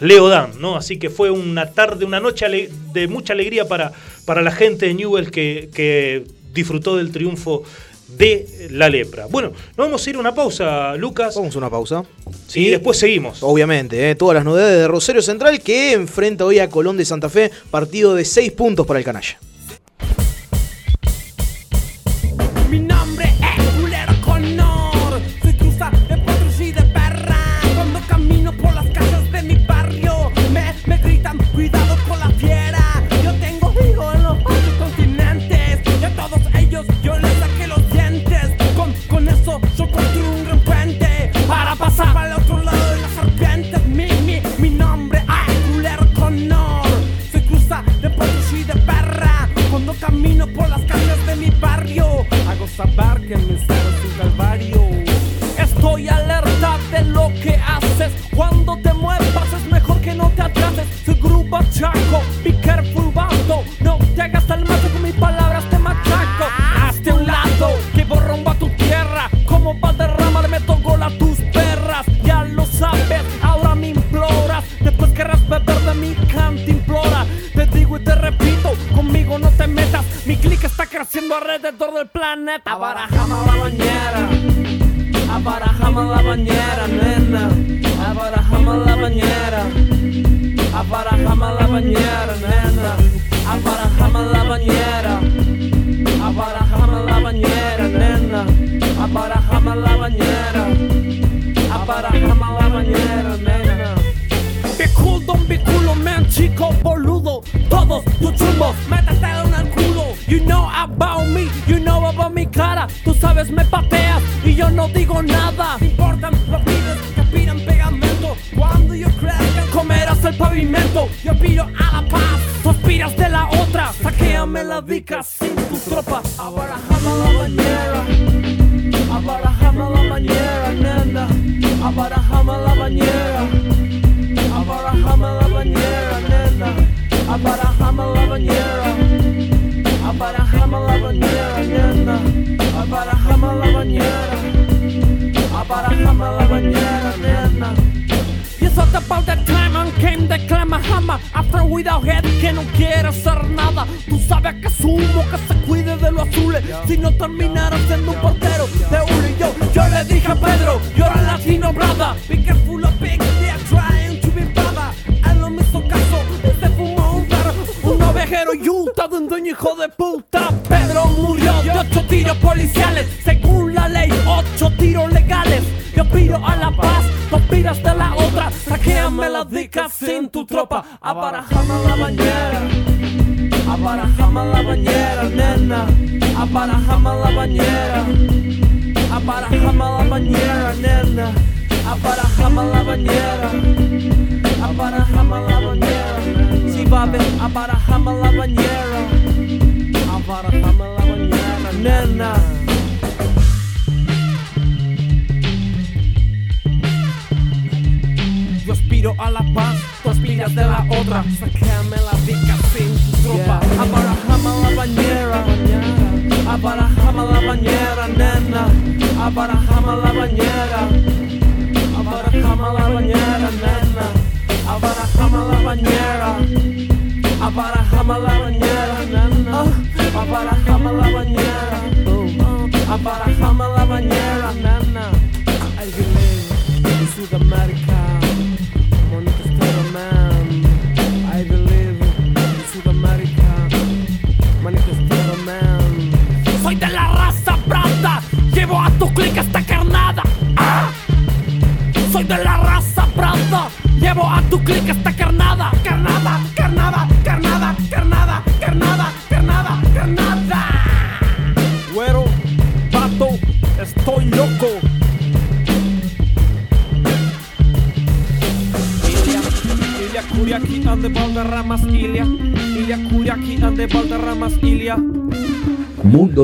[0.00, 0.76] Leo Dan, ¿no?
[0.76, 2.46] Así que fue una tarde, una noche
[2.92, 3.92] de mucha alegría para,
[4.24, 7.62] para la gente de Newell que, que disfrutó del triunfo
[8.08, 9.26] de la lepra.
[9.26, 11.34] Bueno, nos vamos a ir a una pausa, Lucas.
[11.34, 12.04] Vamos a una pausa.
[12.46, 13.42] Sí, y después seguimos.
[13.42, 14.14] Obviamente, ¿eh?
[14.14, 18.14] todas las novedades de Rosario Central que enfrenta hoy a Colón de Santa Fe, partido
[18.14, 19.38] de 6 puntos para el canalla.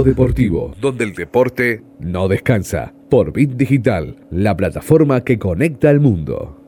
[0.04, 2.94] Deportivo, donde el deporte no descansa.
[3.08, 6.59] Por Bit Digital, la plataforma que conecta al mundo.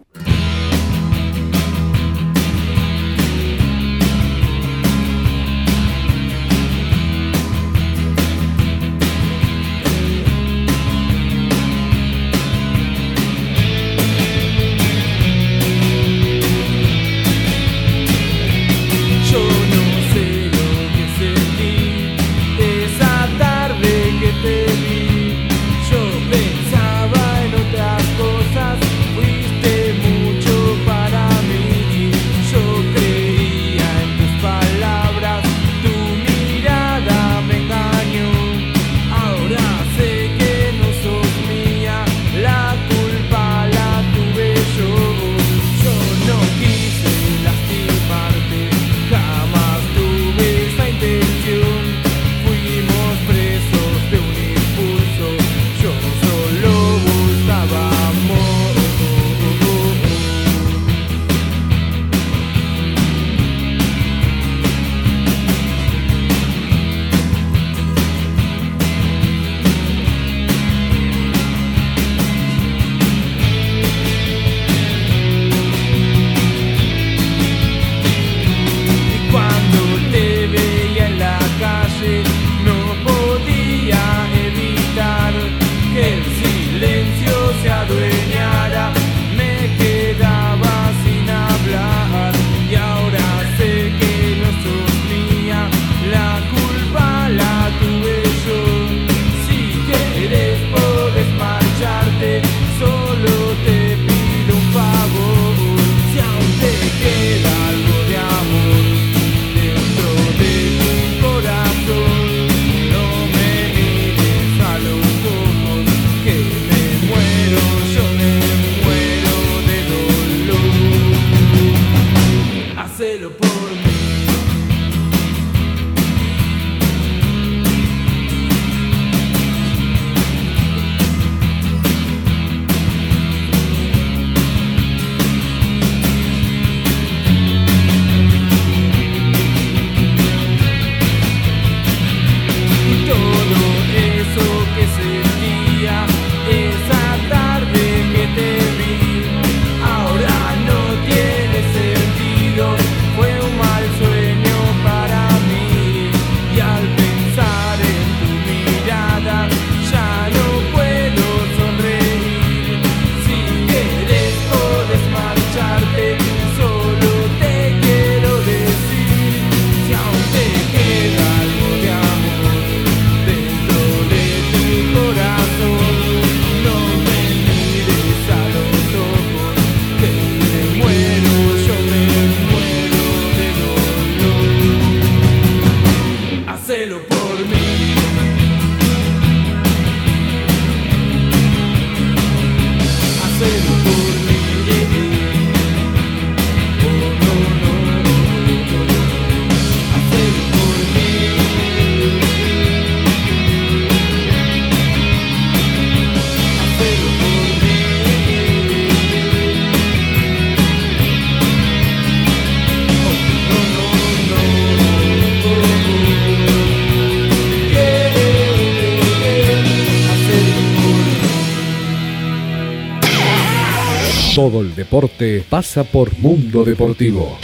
[224.93, 227.39] deporte pasa por Mundo Deportivo.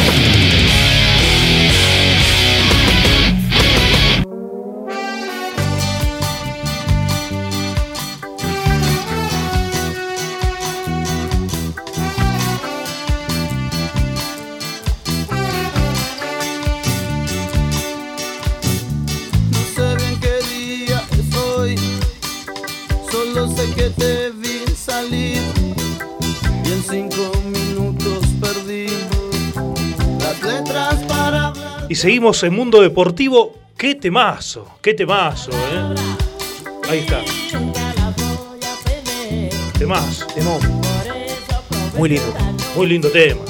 [32.19, 33.55] seguimos en Mundo Deportivo.
[33.77, 34.67] ¡Qué temazo!
[34.83, 35.53] ¡Qué temazo!
[35.53, 35.95] Eh!
[36.91, 37.21] Ahí está.
[39.79, 40.27] Temazo.
[40.35, 40.69] Temazo.
[41.97, 42.35] Muy lindo.
[42.75, 43.43] Muy lindo tema.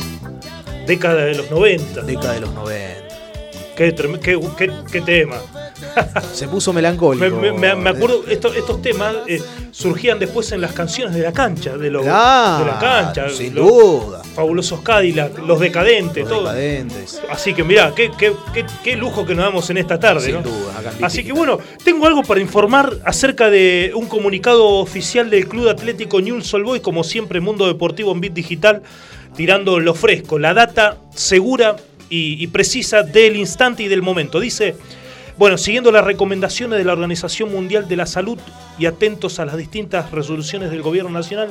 [0.86, 2.02] Década de los 90.
[2.02, 3.08] Década de los 90.
[3.74, 5.36] Qué, qué, qué, tema.
[6.34, 7.36] Se puso melancólico.
[7.36, 9.40] Me, acuerdo, estos, estos temas eh,
[9.70, 13.30] surgían después en las canciones de la cancha, de, lo, de la cancha.
[13.30, 16.42] Sin duda fabulosos Cadillac, los decadentes, Los todo.
[16.52, 17.20] decadentes.
[17.28, 20.34] Así que mirá, qué, qué- qué- qué lujo que nos damos en esta tarde, Sin
[20.36, 20.42] ¿no?
[20.42, 25.28] duda, acá en Así que bueno, tengo algo para informar acerca de un comunicado oficial
[25.28, 28.82] del Club Atlético Newell's Old Boys, como siempre, Mundo Deportivo en Bit Digital,
[29.36, 31.74] tirando lo fresco, la data segura
[32.08, 34.38] y, y precisa del instante y del momento.
[34.38, 34.76] Dice,
[35.36, 38.38] bueno, siguiendo las recomendaciones de la Organización Mundial de la Salud
[38.78, 41.48] y atentos a las distintas resoluciones del Gobierno Nacional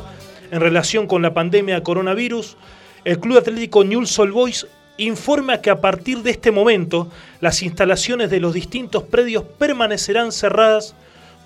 [0.51, 2.57] en relación con la pandemia de coronavirus,
[3.05, 4.67] el Club Atlético Newell's Old Boys
[4.97, 7.09] informa que a partir de este momento
[7.39, 10.95] las instalaciones de los distintos predios permanecerán cerradas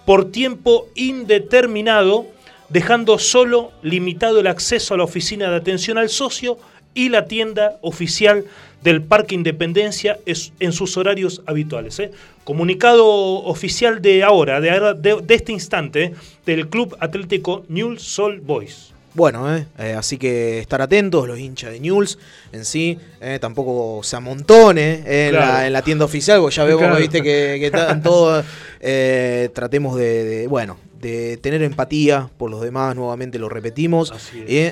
[0.05, 2.25] por tiempo indeterminado,
[2.69, 6.57] dejando solo limitado el acceso a la oficina de atención al socio
[6.93, 8.45] y la tienda oficial
[8.83, 11.99] del Parque Independencia en sus horarios habituales.
[11.99, 12.11] ¿eh?
[12.43, 16.13] Comunicado oficial de ahora, de, de- de este instante,
[16.45, 18.90] del Club Atlético Newell's Sol Boys.
[19.13, 22.17] Bueno, eh, eh, así que estar atentos, los hinchas de Newell's
[22.53, 25.51] en sí, eh, tampoco se amontone eh, en, Claro.
[25.51, 26.97] la, en la tienda oficial, porque ya vemos, Claro.
[26.97, 28.45] viste, que, que están todos,
[28.79, 34.13] eh, tratemos de, de, bueno, de tener empatía por los demás, nuevamente lo repetimos.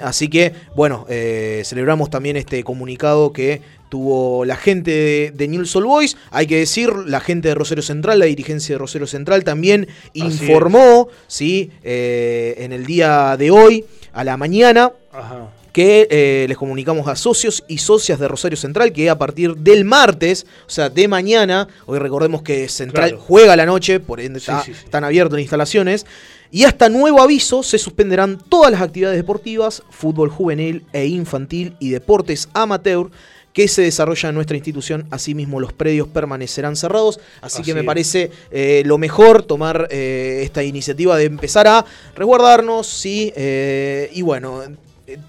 [0.04, 5.76] Así que, bueno, eh, celebramos también este comunicado que tuvo la gente de, de Newell's
[5.76, 9.44] Old Boys, hay que decir, la gente de Rosario Central, la dirigencia de Rosario Central
[9.44, 11.72] también Así informó, ¿sí?
[11.84, 15.50] Eh, en el día de hoy, a la mañana, Ajá.
[15.72, 19.86] que eh, les comunicamos a socios y socias de Rosario Central que a partir del
[19.86, 23.24] martes, o sea, de mañana, hoy recordemos que Central Claro.
[23.26, 24.82] juega a la noche, por ende Sí, está- sí, sí.
[24.86, 26.06] están abiertos en instalaciones,
[26.52, 31.90] y hasta nuevo aviso se suspenderán todas las actividades deportivas, fútbol juvenil e infantil y
[31.90, 33.12] deportes amateur
[33.60, 37.82] que se desarrollan en nuestra institución, asimismo los predios permanecerán cerrados, así, Así que me
[37.82, 37.86] es.
[37.86, 41.84] parece eh, lo mejor tomar eh, esta iniciativa de empezar a
[42.16, 44.62] resguardarnos, sí, eh, y bueno,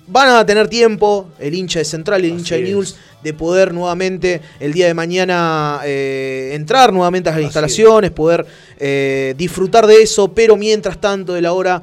[0.07, 2.63] van a tener tiempo el hincha de Central y el Así hincha de.
[2.63, 8.13] News de poder nuevamente el día de mañana eh, entrar nuevamente a las Así instalaciones,
[8.13, 8.47] poder
[8.79, 11.83] eh, disfrutar de eso, pero mientras tanto de la hora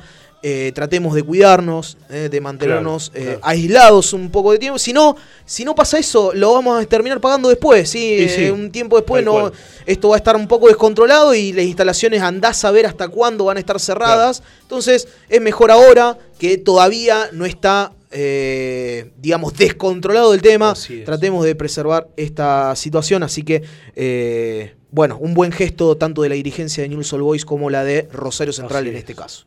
[0.49, 3.39] eh, tratemos de cuidarnos, eh, de mantenernos Claro, eh, claro.
[3.43, 4.79] aislados un poco de tiempo.
[4.79, 5.15] Si no,
[5.45, 8.15] si no pasa eso, lo vamos a terminar pagando después, ¿sí?
[8.19, 9.51] Eh, un tiempo después no, cual.
[9.85, 13.45] esto va a estar un poco descontrolado y las instalaciones andás a ver hasta cuándo
[13.45, 14.41] van a estar cerradas.
[14.61, 20.75] Entonces es mejor ahora que todavía no está, eh, digamos, descontrolado el tema.
[21.03, 23.23] Tratemos de preservar esta situación.
[23.23, 23.63] Así que,
[23.95, 27.83] eh, bueno, un buen gesto tanto de la dirigencia de News All Boys como la
[27.83, 28.99] de Rosario Central Así en es.
[28.99, 29.46] este caso.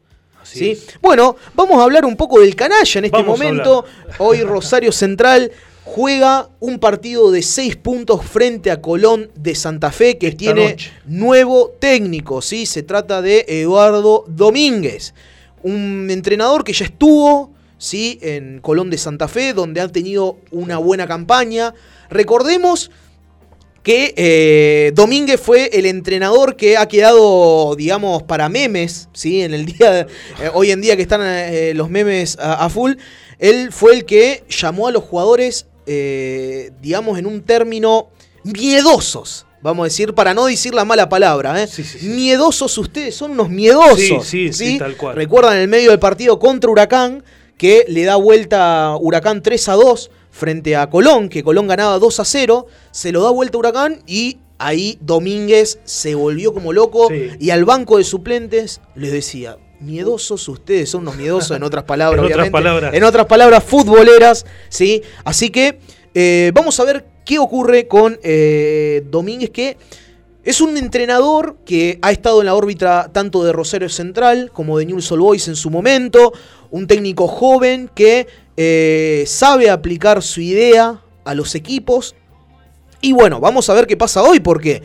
[0.50, 0.70] Así ¿Sí?
[0.72, 0.86] es.
[1.00, 3.84] Bueno, vamos a hablar un poco del canalla en este Vamos momento.
[4.18, 5.50] Hoy Rosario Central
[5.84, 10.70] juega un partido de seis puntos frente a Colón de Santa Fe que Esta tiene
[10.70, 10.92] noche.
[11.06, 12.42] nuevo técnico.
[12.42, 12.66] ¿sí?
[12.66, 15.14] Se trata de Eduardo Domínguez,
[15.62, 18.18] un entrenador que ya estuvo ¿sí?
[18.22, 21.74] en Colón de Santa Fe, donde ha tenido una buena campaña.
[22.08, 22.90] Recordemos
[23.82, 29.42] que eh, Domínguez fue el entrenador que ha quedado, digamos, para memes, ¿sí?
[29.42, 32.68] En el día, de- eh, hoy en día que están eh, los memes a, a
[32.68, 32.92] full,
[33.38, 35.66] él fue el que llamó a los jugadores,
[36.82, 38.10] digamos, en un término
[38.44, 39.46] miedosos.
[39.62, 41.66] Vamos a decir, para no decir la mala palabra.
[41.66, 42.06] Sí, sí, sí.
[42.08, 43.98] Miedosos ustedes, son unos miedosos.
[44.26, 45.16] Sí, sí, sí, tal cual.
[45.16, 47.22] Recuerdan en el medio del partido contra Huracán,
[47.58, 52.20] que le da vuelta Huracán 3 a 2 frente a Colón, que Colón ganaba 2
[52.20, 57.30] a 0, se lo da vuelta Huracán y ahí Domínguez se volvió como loco Sí.
[57.38, 62.24] y al banco de suplentes les decía, miedosos ustedes, son unos miedosos en otras palabras,
[62.26, 62.94] En otras palabras.
[62.94, 65.02] En otras palabras, futboleras, ¿sí?
[65.24, 65.78] Así que
[66.14, 69.76] eh, vamos a ver qué ocurre con eh, Domínguez, que
[70.42, 74.86] es un entrenador que ha estado en la órbita tanto de Rosario Central como de
[74.86, 76.32] Newell's Old Boys en su momento.
[76.70, 78.26] Un técnico joven que
[78.56, 82.14] eh, sabe aplicar su idea a los equipos.
[83.02, 84.82] Y bueno, vamos a ver qué pasa hoy porque,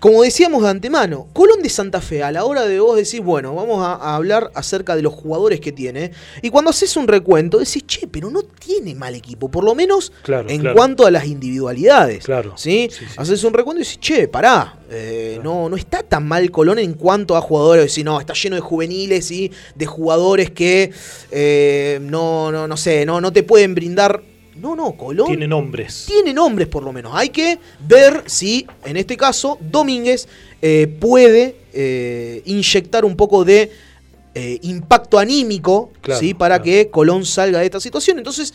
[0.00, 3.54] como decíamos de antemano, Colón de Santa Fe, a la hora de vos decís, bueno,
[3.54, 6.10] vamos a, a hablar acerca de los jugadores que tiene.
[6.42, 10.12] Y cuando haces un recuento, decís, che, pero no tiene mal equipo, por lo menos
[10.22, 10.76] Claro, en claro.
[10.76, 12.24] cuanto a las individualidades.
[12.24, 12.52] Claro.
[12.56, 12.88] ¿sí?
[12.90, 13.14] Sí, sí.
[13.16, 16.94] Haces un recuento y dices, che, pará, eh, no, no está tan mal Colón en
[16.94, 17.92] cuanto a jugadores.
[17.92, 20.92] Si no, está lleno de juveniles y de jugadores que
[21.30, 24.22] eh, no, no, no sé, no, no te pueden brindar.
[24.56, 26.04] No, no, Colón Tiene nombres.
[26.06, 27.12] tiene nombres por lo menos.
[27.14, 30.28] Hay que ver si, en este caso, Domínguez
[30.62, 33.70] eh, puede eh, inyectar un poco de
[34.34, 36.34] eh, impacto anímico Claro, ¿sí?
[36.34, 36.64] para claro.
[36.64, 38.18] que Colón salga de esta situación.
[38.18, 38.54] Entonces,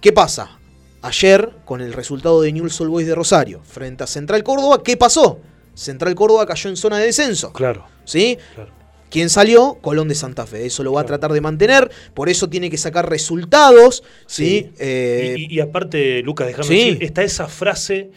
[0.00, 0.58] ¿qué pasa?
[1.02, 4.96] Ayer, con el resultado de Newell's Old Boys de Rosario frente a Central Córdoba, ¿qué
[4.96, 5.40] pasó?
[5.74, 7.52] Central Córdoba cayó en zona de descenso.
[7.52, 7.86] Claro.
[8.04, 8.36] ¿sí?
[8.54, 8.70] Claro.
[9.10, 9.74] ¿Quién salió?
[9.82, 10.66] Colón de Santa Fe.
[10.66, 14.02] Eso lo va a tratar de mantener, por eso tiene que sacar resultados.
[14.26, 14.70] ¿sí?
[14.78, 16.74] Eh, Y, y- y aparte, Lucas, déjame Sí.
[16.74, 18.10] decir, está esa frase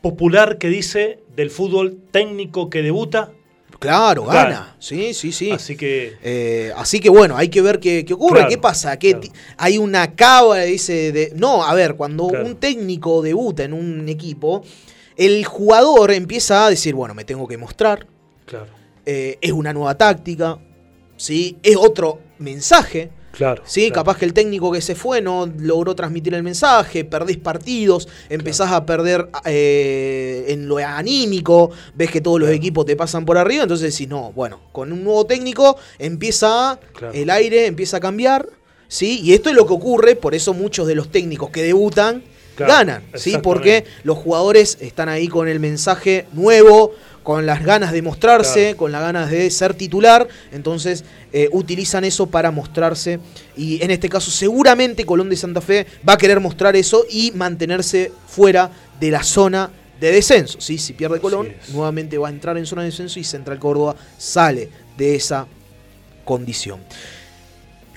[0.00, 3.32] popular que dice del fútbol técnico que debuta.
[3.78, 4.42] Claro, Gana.
[4.42, 4.76] gana.
[4.80, 5.50] Sí, sí, sí.
[5.52, 6.14] Así que.
[6.22, 8.36] Eh, así que bueno, hay que ver qué, qué ocurre.
[8.40, 8.98] Claro, ¿Qué pasa?
[8.98, 9.18] Que
[9.56, 11.12] hay una cábala, dice.
[11.12, 11.32] De...
[11.36, 12.46] No, a ver, cuando Claro.
[12.46, 14.64] un técnico debuta en un equipo,
[15.16, 18.06] el jugador empieza a decir, bueno, me tengo que mostrar.
[18.46, 18.66] Claro.
[19.10, 20.58] Eh, es una nueva táctica.
[21.16, 21.56] ¿sí?
[21.62, 23.10] Es otro mensaje.
[23.32, 23.62] Claro.
[23.64, 23.94] Sí, claro.
[23.94, 28.70] capaz que el técnico que se fue no logró transmitir el mensaje, perdés partidos, empezás
[28.72, 33.62] a perder eh, en lo anímico, ves que todos los equipos te pasan por arriba,
[33.62, 36.80] entonces decís, no, bueno, con un nuevo técnico empieza
[37.12, 38.48] el aire empieza a cambiar,
[38.88, 39.20] ¿sí?
[39.22, 42.24] Y esto es lo que ocurre, por eso muchos de los técnicos que debutan
[42.66, 43.38] ganan, ¿sí?
[43.42, 46.92] Porque los jugadores están ahí con el mensaje nuevo,
[47.28, 48.76] con las ganas de mostrarse, Claro.
[48.78, 53.20] con las ganas de ser titular, entonces eh, utilizan eso para mostrarse
[53.54, 57.30] y en este caso seguramente Colón de Santa Fe va a querer mostrar eso y
[57.32, 60.78] mantenerse fuera de la zona de descenso, ¿sí?
[60.78, 64.70] Si pierde Colón, nuevamente va a entrar en zona de descenso y Central Córdoba sale
[64.96, 65.46] de esa
[66.24, 66.80] condición.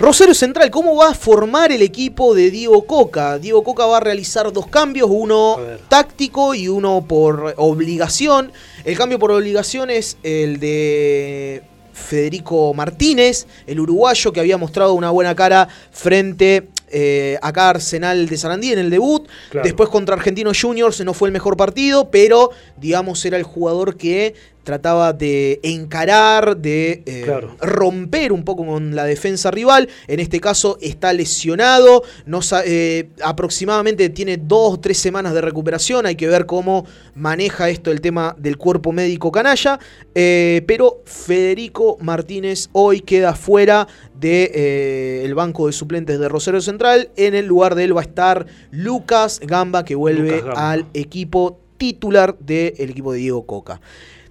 [0.02, 3.38] Rosario Central, ¿cómo va a formar el equipo de Diego Coca?
[3.38, 5.60] Diego Coca va a realizar dos cambios, uno
[5.90, 8.52] táctico y uno por obligación.
[8.84, 11.62] El cambio por obligación es el de
[11.94, 18.28] Federico Martínez, el uruguayo que había mostrado una buena cara frente eh, acá a Arsenal
[18.28, 19.28] de Sarandí en el debut.
[19.52, 19.64] Claro.
[19.64, 24.34] Después contra Argentinos Juniors no fue el mejor partido, pero digamos era el jugador que
[24.72, 27.58] trataba de encarar, de eh, Claro.
[27.60, 29.90] romper un poco con la defensa rival.
[30.08, 36.06] En este caso está lesionado, no eh, aproximadamente tiene dos o tres semanas de recuperación.
[36.06, 36.86] Hay que ver cómo
[37.16, 39.78] maneja esto el tema del cuerpo médico canalla.
[40.16, 47.10] Eh, pero Federico Martínez hoy queda fuera del banco de suplentes de Rosario Central.
[47.18, 50.72] En el lugar de él va a estar Lucas Gamba, que vuelve Gamba.
[50.72, 53.82] al equipo titular del equipo de Diego Coca.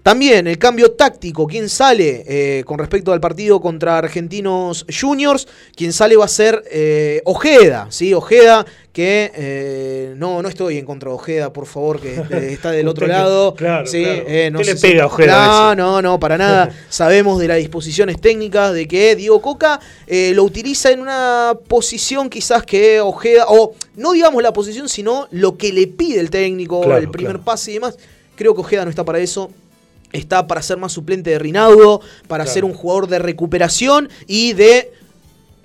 [0.03, 5.47] También el cambio táctico, ¿quién sale eh, con respecto al partido contra Argentinos Juniors?
[5.77, 8.15] Quien sale va a ser eh, Ojeda, ¿sí?
[8.15, 8.65] Ojeda
[8.95, 12.15] que eh, no, no estoy en contra de Ojeda, por favor, que
[12.53, 13.55] está del otro lado.
[13.55, 14.03] claro, ¿sí?
[14.03, 14.25] claro.
[14.27, 16.71] Eh, no sé le si- pega a Ojeda No, no, no, para nada.
[16.89, 22.31] Sabemos de las disposiciones técnicas de que Diego Coca eh, lo utiliza en una posición
[22.31, 26.81] quizás que Ojeda, o no digamos la posición, sino lo que le pide el técnico,
[26.81, 27.99] Claro, el primer pase y demás.
[28.35, 29.51] Creo que Ojeda no está para eso.
[30.13, 32.55] Está para ser más suplente de Rinaudo, para Claro.
[32.55, 34.93] ser un jugador de recuperación y de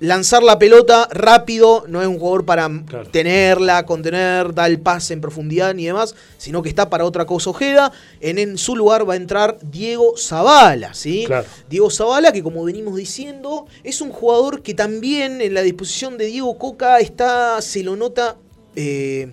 [0.01, 1.85] lanzar la pelota rápido.
[1.87, 3.09] No es un jugador para Claro.
[3.09, 7.49] tenerla, contener, dar el pase en profundidad ni demás, sino que está para otra cosa
[7.49, 7.91] Ojeda.
[8.19, 11.23] En, en su lugar va a entrar Diego Zavala, ¿sí?
[11.25, 11.47] Claro.
[11.69, 16.25] Diego Zavala, que como venimos diciendo, es un jugador que también en la disposición de
[16.25, 18.35] Diego Coca está, se lo nota,
[18.75, 19.31] eh,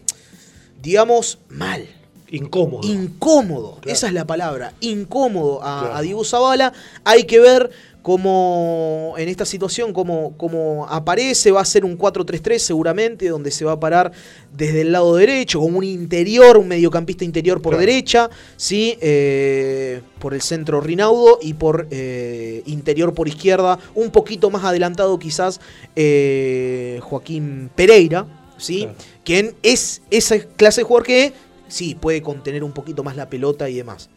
[0.81, 1.87] digamos, mal.
[2.33, 2.89] Incómodo.
[2.89, 3.95] Incómodo, Claro.
[3.95, 5.95] esa es la palabra, incómodo a, Claro.
[5.97, 6.73] a Diego Zavala.
[7.05, 12.59] Hay que ver cómo en esta situación, cómo, cómo aparece, va a ser un 4-3-3
[12.63, 14.11] seguramente, donde se va a parar
[14.53, 17.87] desde el lado derecho, con un interior, un mediocampista interior por Claro.
[17.87, 18.97] derecha, ¿sí?
[19.01, 25.19] Eh, por el centro Rinaudo y por eh, interior por izquierda, un poquito más adelantado
[25.19, 25.61] quizás
[25.95, 28.27] eh, Joaquín Pereira,
[28.57, 28.89] ¿sí?
[29.25, 31.33] Quien es esa clase de jugador que
[31.73, 34.11] sí puede contener un poquito más la pelota y demás.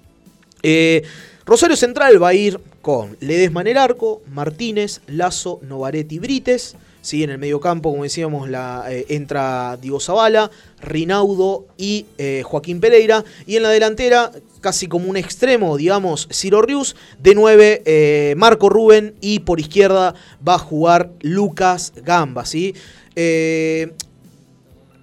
[0.61, 1.03] Eh,
[1.45, 6.75] Rosario Central va a ir con Ledesma en el arco, Martínez, Lazo, Novaretti, Brites.
[7.01, 10.49] Sí, en el medio campo, como decíamos, la, eh, entra Diego Zavala,
[10.81, 13.23] Rinaudo y eh, Joaquín Pereira.
[13.45, 16.95] Y en la delantera, casi como un extremo, digamos, Ciro Rius.
[17.19, 19.13] De 9, Marco Rubén.
[19.21, 20.15] Y por izquierda
[20.45, 22.43] va a jugar Lucas Gamba.
[22.45, 22.73] ¿sí?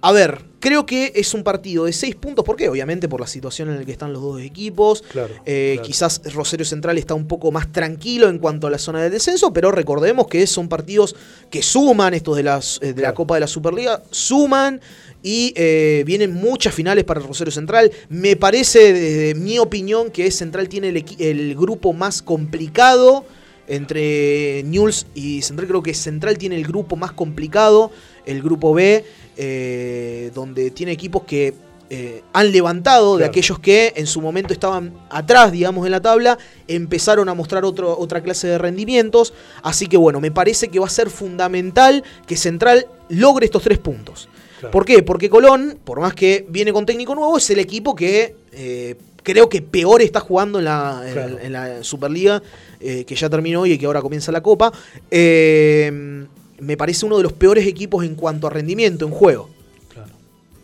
[0.01, 2.45] A ver, creo que es un partido de 6 puntos.
[2.45, 2.69] ¿Por qué?
[2.69, 5.03] Obviamente por la situación en la que están los dos equipos.
[5.11, 5.85] Claro, Eh, claro.
[5.85, 9.51] Quizás Rosario Central está un poco más tranquilo en cuanto a la zona de descenso,
[9.51, 11.17] pero recordemos que son partidos
[11.49, 13.13] que suman, estos de, las, eh, de la.
[13.13, 14.79] Copa de la Superliga, suman
[15.21, 17.91] y eh, vienen muchas finales para Rosario Central.
[18.07, 23.25] Me parece, desde mi opinión, que Central tiene el, el grupo más complicado
[23.67, 25.67] entre Newell's y Central.
[25.67, 27.91] Creo que Central tiene el grupo más complicado,
[28.25, 29.05] el grupo B,
[29.37, 31.53] eh, donde tiene equipos que
[31.89, 36.39] eh, han levantado de aquellos que en su momento estaban atrás, digamos, en la tabla,
[36.67, 39.33] empezaron a mostrar otro- otra clase de rendimientos.
[39.61, 43.77] Así que bueno, me parece que va a ser fundamental que Central logre estos tres
[43.77, 44.27] puntos.
[44.59, 44.71] Claro.
[44.71, 45.03] ¿Por qué?
[45.03, 49.47] Porque Colón, por más que viene con técnico nuevo, es el equipo que eh, creo
[49.49, 51.37] que peor está jugando en la, en- Claro.
[51.39, 52.41] en la Superliga,
[52.79, 54.71] eh, que ya terminó y que ahora comienza la Copa.
[55.11, 56.25] Eh,
[56.63, 59.49] me parece uno de los peores equipos en cuanto a rendimiento en juego.
[59.93, 60.11] Claro.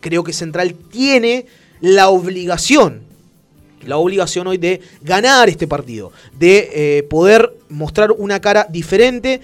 [0.00, 1.46] Creo que Central tiene
[1.80, 3.02] la obligación,
[3.86, 9.40] la obligación hoy de ganar este partido, de eh, poder mostrar una cara diferente.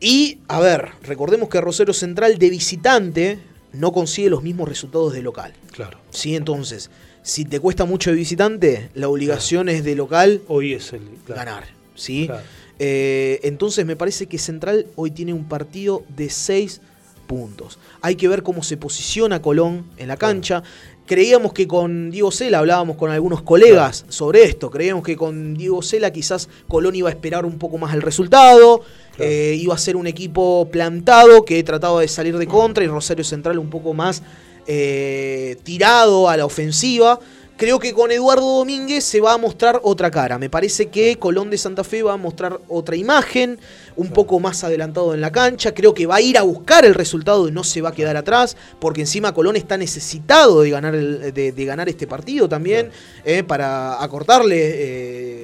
[0.00, 3.38] Y, a ver, recordemos que Rosario Central de visitante
[3.72, 5.52] no consigue los mismos resultados de local.
[5.72, 5.98] Claro.
[6.10, 6.36] ¿sí?
[6.36, 6.90] Entonces,
[7.22, 11.02] si te cuesta mucho de visitante, la obligación es de local Hoy es el.
[11.24, 11.38] claro.
[11.38, 11.64] ganar.
[11.94, 12.26] ¿sí?
[12.26, 12.42] Claro.
[12.84, 16.80] Eh, entonces me parece que Central hoy tiene un partido de 6
[17.28, 17.78] puntos.
[18.00, 20.64] Hay que ver cómo se posiciona Colón en la cancha.
[21.06, 25.80] Creíamos que con Diego Sela, hablábamos con algunos colegas sobre esto, creíamos que con Diego
[25.80, 28.80] Sela quizás Colón iba a esperar un poco más el resultado,
[29.16, 33.22] eh, iba a ser un equipo plantado que trataba de salir de contra y Rosario
[33.22, 34.24] Central un poco más
[34.66, 37.20] eh, tirado a la ofensiva.
[37.62, 40.36] Creo que con Eduardo Domínguez se va a mostrar otra cara.
[40.36, 43.56] Me parece que Colón de Santa Fe va a mostrar otra imagen,
[43.94, 45.72] un poco más adelantado en la cancha.
[45.72, 48.16] Creo que va a ir a buscar el resultado y no se va a quedar
[48.16, 52.90] atrás, porque encima Colón está necesitado de ganar, el- de, de ganar este partido también,
[53.24, 54.56] eh, para acortarle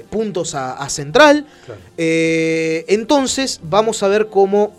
[0.01, 1.47] eh, puntos a, a Central.
[1.67, 1.81] Claro.
[1.97, 4.73] Eh, entonces, vamos a ver cómo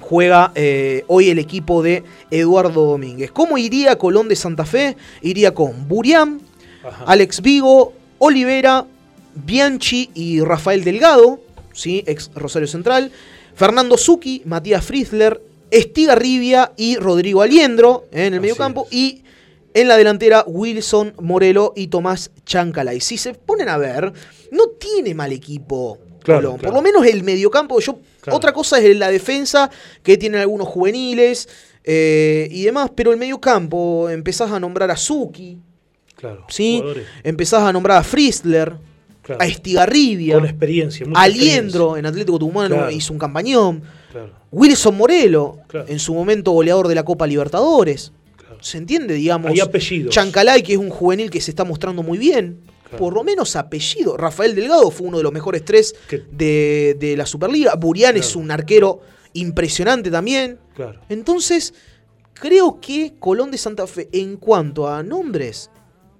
[0.00, 2.02] juega eh, hoy el equipo de
[2.32, 3.30] Eduardo Domínguez.
[3.30, 4.96] ¿Cómo iría Colón de Santa Fe?
[5.22, 6.40] Iría con Burián,
[6.86, 7.04] Ajá.
[7.06, 8.86] Alex Vigo, Olivera,
[9.34, 11.40] Bianchi y Rafael Delgado,
[11.72, 12.02] ¿sí?
[12.06, 13.10] ex Rosario Central,
[13.54, 15.40] Fernando Zucchi, Matías Fritzler,
[15.70, 18.26] Estigarribia y Rodrigo Aliendro ¿eh?
[18.26, 19.22] en el mediocampo y
[19.74, 23.00] en la delantera Wilson Morelo y Tomás Chancalay.
[23.00, 24.12] Si se ponen a ver,
[24.52, 26.58] no tiene mal equipo Claro, Colón.
[26.58, 26.72] claro.
[26.72, 28.36] Por lo menos el mediocampo, yo Claro.
[28.38, 29.70] otra cosa es la defensa,
[30.02, 31.48] que tienen algunos juveniles
[31.84, 35.56] eh, y demás, pero el mediocampo empezás a nombrar a Zucchi,
[36.26, 36.44] Claro.
[36.48, 36.76] ¿sí?
[36.78, 38.74] Jugadores, Empezás a nombrar a Fritzler,
[39.22, 39.40] claro.
[39.42, 41.06] a Estigarribia, Con experiencia.
[41.14, 42.90] Aliendro en Atlético Tucumán Claro.
[42.90, 43.82] hizo un campañón.
[44.50, 48.12] Wilson Morelo, en su momento goleador de la Copa Libertadores.
[48.60, 49.50] ¿Se entiende, digamos?
[49.50, 50.14] Hay apellidos.
[50.14, 52.60] Chancalay, que es un juvenil que se está mostrando muy bien.
[52.84, 52.96] Claro.
[52.98, 54.16] Por lo menos apellido.
[54.16, 55.94] Rafael Delgado fue uno de los mejores tres
[56.30, 57.74] de, de la Superliga.
[57.74, 59.00] Burián es un arquero
[59.34, 60.58] impresionante también.
[60.74, 61.00] Claro.
[61.10, 61.74] Entonces,
[62.32, 65.70] creo que Colón de Santa Fe, en cuanto a nombres,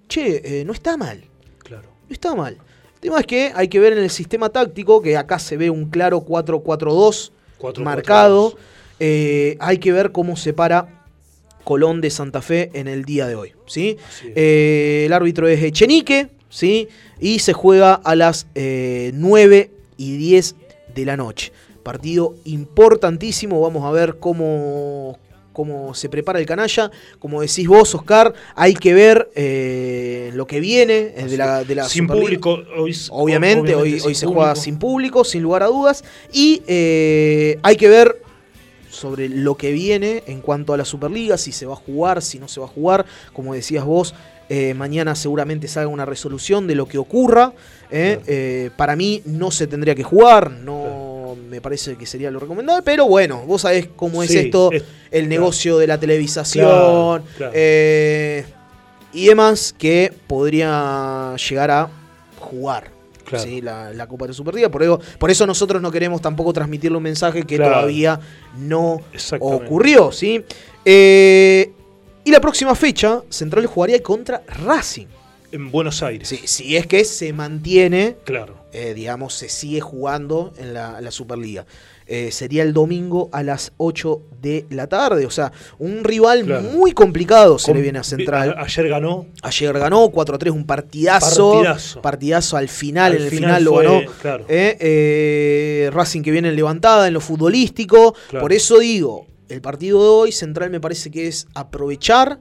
[0.08, 1.24] che, eh, no está mal.
[1.58, 1.88] Claro.
[2.08, 2.58] No está mal.
[2.94, 5.70] El tema es que hay que ver en el sistema táctico, que acá se ve
[5.70, 7.82] un claro 4-4-2 4-4-2.
[7.82, 8.54] marcado.
[8.98, 11.04] Eh, hay que ver cómo se para
[11.64, 13.52] Colón de Santa Fe en el día de hoy.
[13.66, 13.98] ¿sí?
[14.24, 16.88] Eh, el árbitro es Echenique ¿sí?
[17.20, 20.54] y se juega a las eh, 9 y 10
[20.94, 21.52] de la noche.
[21.82, 23.60] Partido importantísimo.
[23.60, 25.18] Vamos a ver cómo,
[25.56, 26.90] cómo se prepara el canalla.
[27.18, 31.88] Como decís vos, Oscar, hay que ver eh, lo que viene de la, de la
[31.88, 32.40] Sin Superliga.
[32.42, 34.42] público, hoy, Obviamente, hoy, sin hoy se público.
[34.42, 36.04] juega sin público, sin lugar a dudas.
[36.30, 38.20] Y eh, hay que ver
[38.90, 42.38] sobre lo que viene en cuanto a la Superliga, si se va a jugar, si
[42.38, 43.06] no se va a jugar.
[43.32, 44.14] Como decías vos,
[44.50, 47.54] eh, mañana seguramente salga una resolución de lo que ocurra.
[47.90, 48.16] ¿eh?
[48.16, 48.24] Claro.
[48.26, 51.05] Eh, para mí no se tendría que jugar, no
[51.56, 52.82] me parece que sería lo recomendable.
[52.82, 55.28] Pero bueno, vos sabés cómo es Sí, esto, es- el claro.
[55.28, 56.66] negocio de la televisación.
[56.66, 57.52] Claro, claro.
[57.54, 58.44] eh,
[59.12, 61.88] y demás que podría llegar a
[62.38, 62.94] jugar.
[63.38, 63.60] ¿sí?
[63.60, 64.68] la, la Copa de Superliga.
[64.70, 68.20] Por eso, por eso nosotros no queremos tampoco transmitirle un mensaje que todavía
[68.56, 69.00] no
[69.40, 70.12] ocurrió.
[70.12, 70.44] ¿sí?
[70.84, 71.72] Eh,
[72.24, 75.06] y la próxima fecha, Central jugaría contra Racing.
[75.50, 76.28] En Buenos Aires.
[76.28, 78.54] Sí, si es que se mantiene, Claro.
[78.78, 81.64] Eh, digamos, se sigue jugando en la, la Superliga.
[82.06, 85.24] Eh, sería el domingo a las 8 de la tarde.
[85.24, 86.62] O sea, un rival Claro.
[86.62, 88.54] muy complicado se le viene a Central.
[88.56, 89.26] a- ayer ganó.
[89.42, 91.52] Ayer ganó 4-3, un partidazo.
[91.54, 92.02] Partidazo.
[92.02, 94.12] Partidazo al final, Al en el final final, lo ganó.
[94.20, 94.44] claro.
[94.48, 98.14] Eh, eh, Racing que viene en levantada en lo futbolístico.
[98.28, 98.42] Claro.
[98.42, 102.38] Por eso digo, el partido de hoy, Central me parece que es aprovechar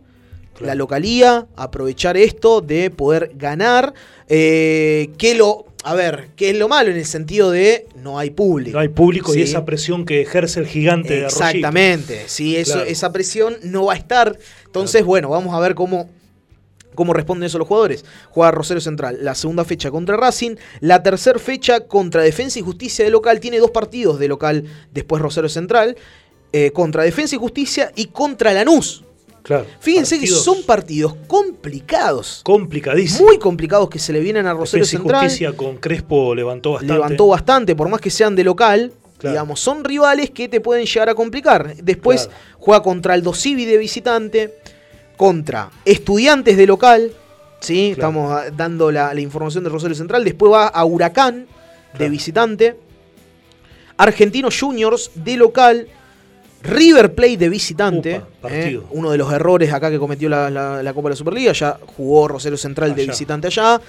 [0.55, 0.67] Claro.
[0.67, 3.93] la localía, aprovechar esto de poder ganar.
[4.29, 8.29] Eh, que lo, a ver, ¿qué es lo malo en el sentido de no hay
[8.31, 8.73] público?
[8.75, 9.39] No hay público Sí.
[9.39, 11.43] y esa presión que ejerce el gigante de Arroyito.
[11.45, 12.89] Exactamente, sí, eso, Claro.
[12.89, 14.37] esa presión no va a estar.
[14.65, 16.09] Entonces, bueno, vamos a ver cómo,
[16.95, 18.05] cómo responden eso los jugadores.
[18.29, 23.03] Juega Rosario Central, la segunda fecha contra Racing, la tercera fecha contra Defensa y Justicia
[23.03, 24.63] de local, tiene dos partidos de local
[24.93, 25.97] después Rosario Central,
[26.53, 29.03] eh, contra Defensa y Justicia y contra Lanús.
[29.45, 29.65] Claro.
[29.79, 33.21] Fíjense Partidos que son partidos complicados, complicadísimos.
[33.21, 35.23] muy complicados que se le vienen a Rosario Central.
[35.25, 36.93] Justicia con Crespo levantó bastante.
[36.93, 38.91] levantó bastante, por más que sean de local.
[39.19, 39.33] Claro.
[39.33, 41.75] Digamos, son rivales que te pueden llegar a complicar.
[41.75, 42.39] Después Claro.
[42.57, 44.55] juega contra el Dosivi de visitante,
[45.15, 47.11] contra Estudiantes de local,
[47.61, 47.91] ¿sí?
[47.91, 50.23] Estamos dando la, la información de Rosario Central.
[50.23, 51.45] Después va a Huracán
[51.97, 52.75] de visitante.
[53.97, 55.87] Argentinos Juniors de local.
[56.67, 58.21] River Plate de visitante.
[58.49, 58.79] ¿eh?
[58.91, 61.51] Uno de los errores acá que cometió la, la- la Copa de la Superliga.
[61.53, 63.79] Ya jugó Rosario Central de visitante allá.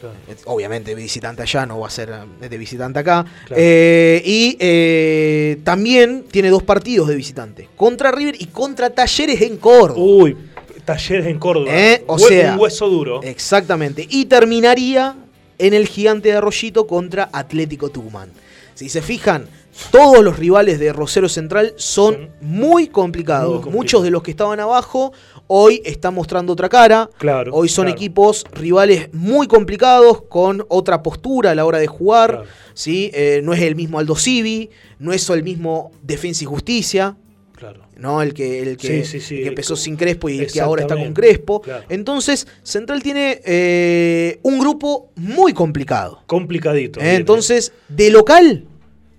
[0.00, 0.14] Claro.
[0.44, 2.10] Obviamente visitante allá, no va a ser
[2.42, 3.24] eh, de visitante acá.
[3.46, 3.54] Claro.
[3.56, 7.68] Eh, y eh, también tiene dos partidos de visitante.
[7.76, 9.98] Contra River y contra Talleres en Córdoba.
[9.98, 10.36] Uy,
[10.84, 11.72] talleres en Córdoba.
[12.08, 13.22] O Hue- sea, un hueso duro.
[13.22, 14.06] Exactamente.
[14.10, 15.16] Y terminaría
[15.58, 18.28] en el gigante de Arroyito contra Atlético Tucumán.
[18.76, 19.48] Si se fijan,
[19.90, 23.64] todos los rivales de Rosero Central son muy complicados.
[23.64, 23.72] muy.
[23.72, 25.14] Muchos de los que estaban abajo
[25.46, 27.08] hoy están mostrando otra cara.
[27.16, 27.96] Claro, Hoy son claro.
[27.96, 32.30] equipos rivales muy complicados, con otra postura a la hora de jugar.
[32.30, 32.46] Claro.
[32.74, 33.10] ¿sí?
[33.14, 37.16] Eh, no es el mismo Aldo Civi, no es el mismo Defensa y Justicia.
[37.56, 37.82] Claro.
[37.96, 38.22] ¿no?
[38.22, 39.36] El que, el que, Sí, sí, sí.
[39.36, 41.12] el que empezó sin Crespo y el que ahora está con.
[41.14, 41.62] Crespo.
[41.62, 41.84] Claro.
[41.88, 46.22] Entonces, Central tiene eh, un grupo muy complicado.
[46.26, 47.00] Complicadito.
[47.00, 47.14] Eh.
[47.16, 48.64] Entonces, de local,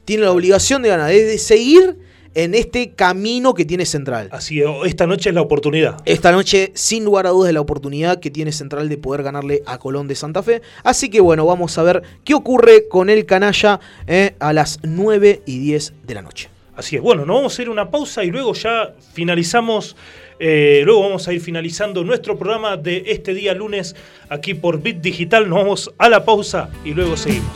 [0.05, 1.97] tiene la obligación de ganar, de, de seguir
[2.37, 4.29] en este camino que tiene Central.
[4.31, 5.97] Así es, esta noche es la oportunidad.
[6.05, 9.63] Esta noche, sin lugar a dudas, es la oportunidad que tiene Central de poder ganarle
[9.65, 10.61] a Colón de Santa Fe.
[10.83, 15.41] Así que bueno, vamos a ver qué ocurre con el canalla eh, a las 9
[15.47, 16.49] y 10 de la noche.
[16.77, 17.01] Así es.
[17.01, 19.95] Bueno, nos vamos a ir a una pausa y luego ya finalizamos.
[20.39, 23.95] eh, luego vamos a ir finalizando nuestro programa de este día lunes
[24.29, 25.49] aquí por Bit Digital.
[25.49, 27.49] Nos vamos a la pausa y luego seguimos.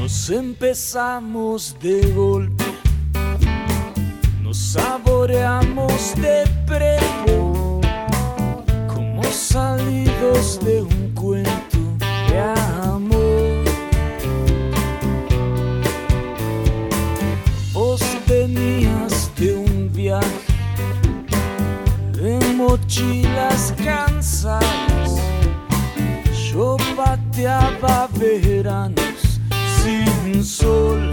[0.00, 2.64] Nos empezamos de golpe,
[4.48, 7.82] nos saboreamos de prepo,
[8.86, 11.78] como salidos de un cuento
[12.30, 12.38] de
[12.88, 13.64] amor.
[17.74, 20.26] Vos venías de un viaje
[22.12, 25.20] de mochilas cansadas.
[26.50, 29.40] Yo pateaba veranos
[29.82, 31.12] sin sol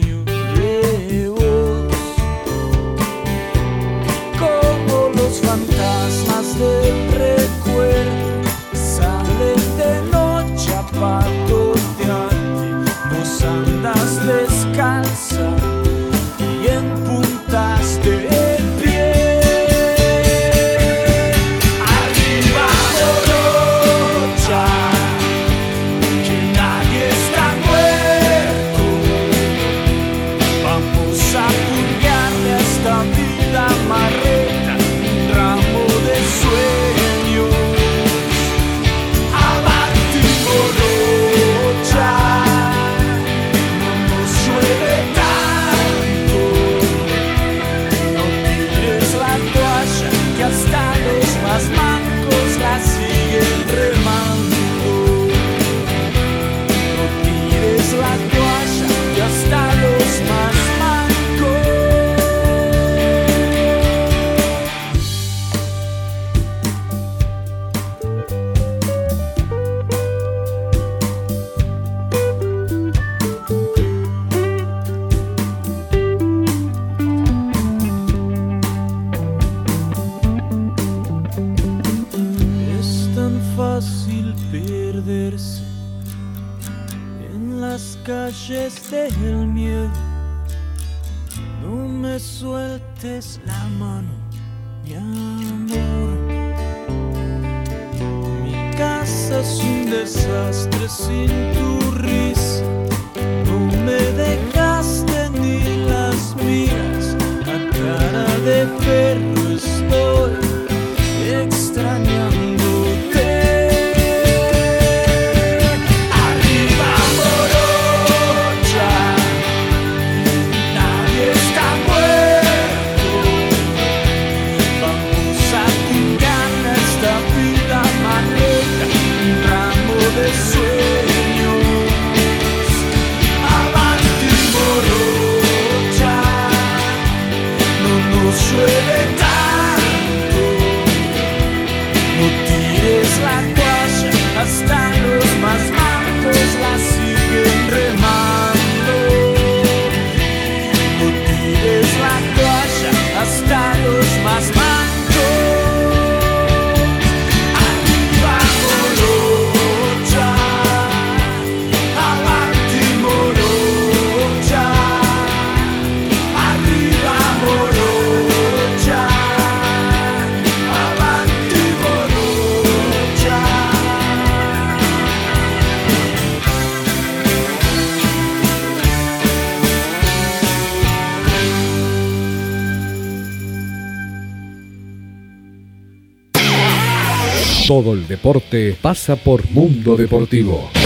[187.71, 190.80] Todo el deporte pasa por Mundo Deportivo.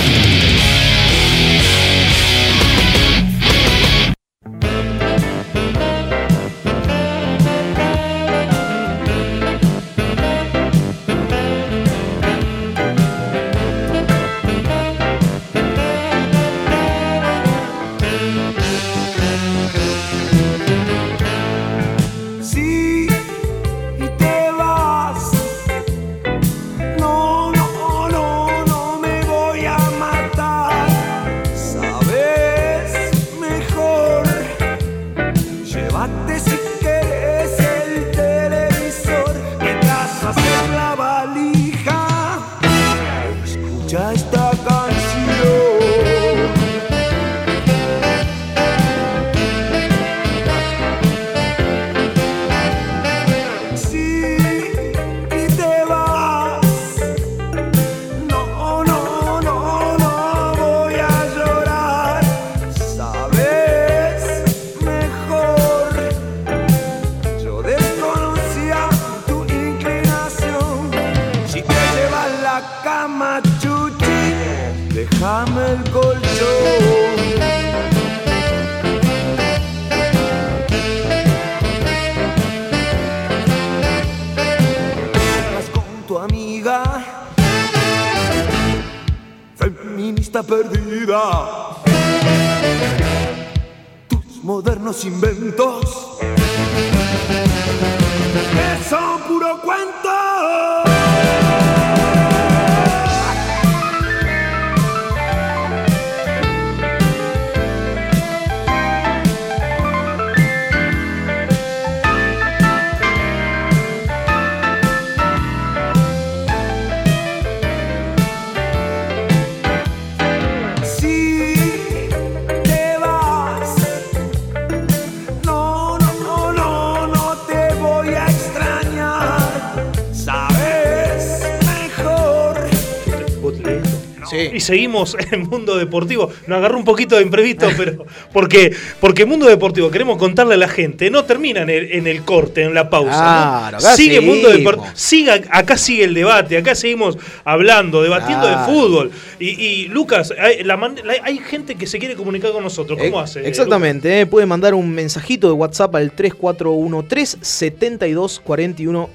[134.65, 136.29] Seguimos en Mundo Deportivo.
[136.47, 140.67] Nos agarró un poquito de imprevisto, pero porque, porque Mundo Deportivo, queremos contarle a la
[140.67, 143.11] gente, no termina en el, en el corte, en la pausa.
[143.11, 143.69] ¿no?
[143.69, 144.71] Claro, acá sigue Mundo seguimos.
[144.73, 144.95] Deportivo.
[144.95, 148.59] Siga, acá sigue el debate, acá seguimos hablando, debatiendo Claro.
[148.59, 149.11] de fútbol.
[149.39, 152.97] Y, y, Lucas, hay, la man- la- hay gente que se quiere comunicar con nosotros.
[152.99, 153.47] ¿Cómo Eh, hace?
[153.47, 159.09] Exactamente, eh, puede mandar un mensajito de WhatsApp al 3413 72 41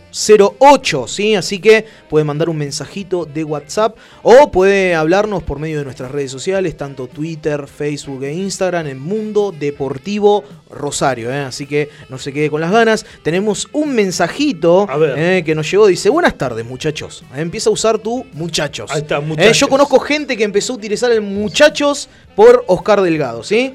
[0.59, 1.35] 08, ¿sí?
[1.35, 6.11] Así que puede mandar un mensajito de WhatsApp o puede hablarnos por medio de nuestras
[6.11, 11.41] redes sociales, tanto Twitter, Facebook e Instagram en Mundo Deportivo Rosario, ¿eh?
[11.41, 13.07] Así que no se quede con las ganas.
[13.23, 14.87] Tenemos un mensajito
[15.17, 17.25] eh, que nos llegó, dice, buenas tardes muchachos.
[17.35, 18.91] Eh, Empieza a usar tu muchachos.
[18.91, 19.59] Ahí está, muchachos.
[19.59, 23.73] yo conozco gente que empezó a utilizar el muchachos por Oscar Delgado, ¿sí?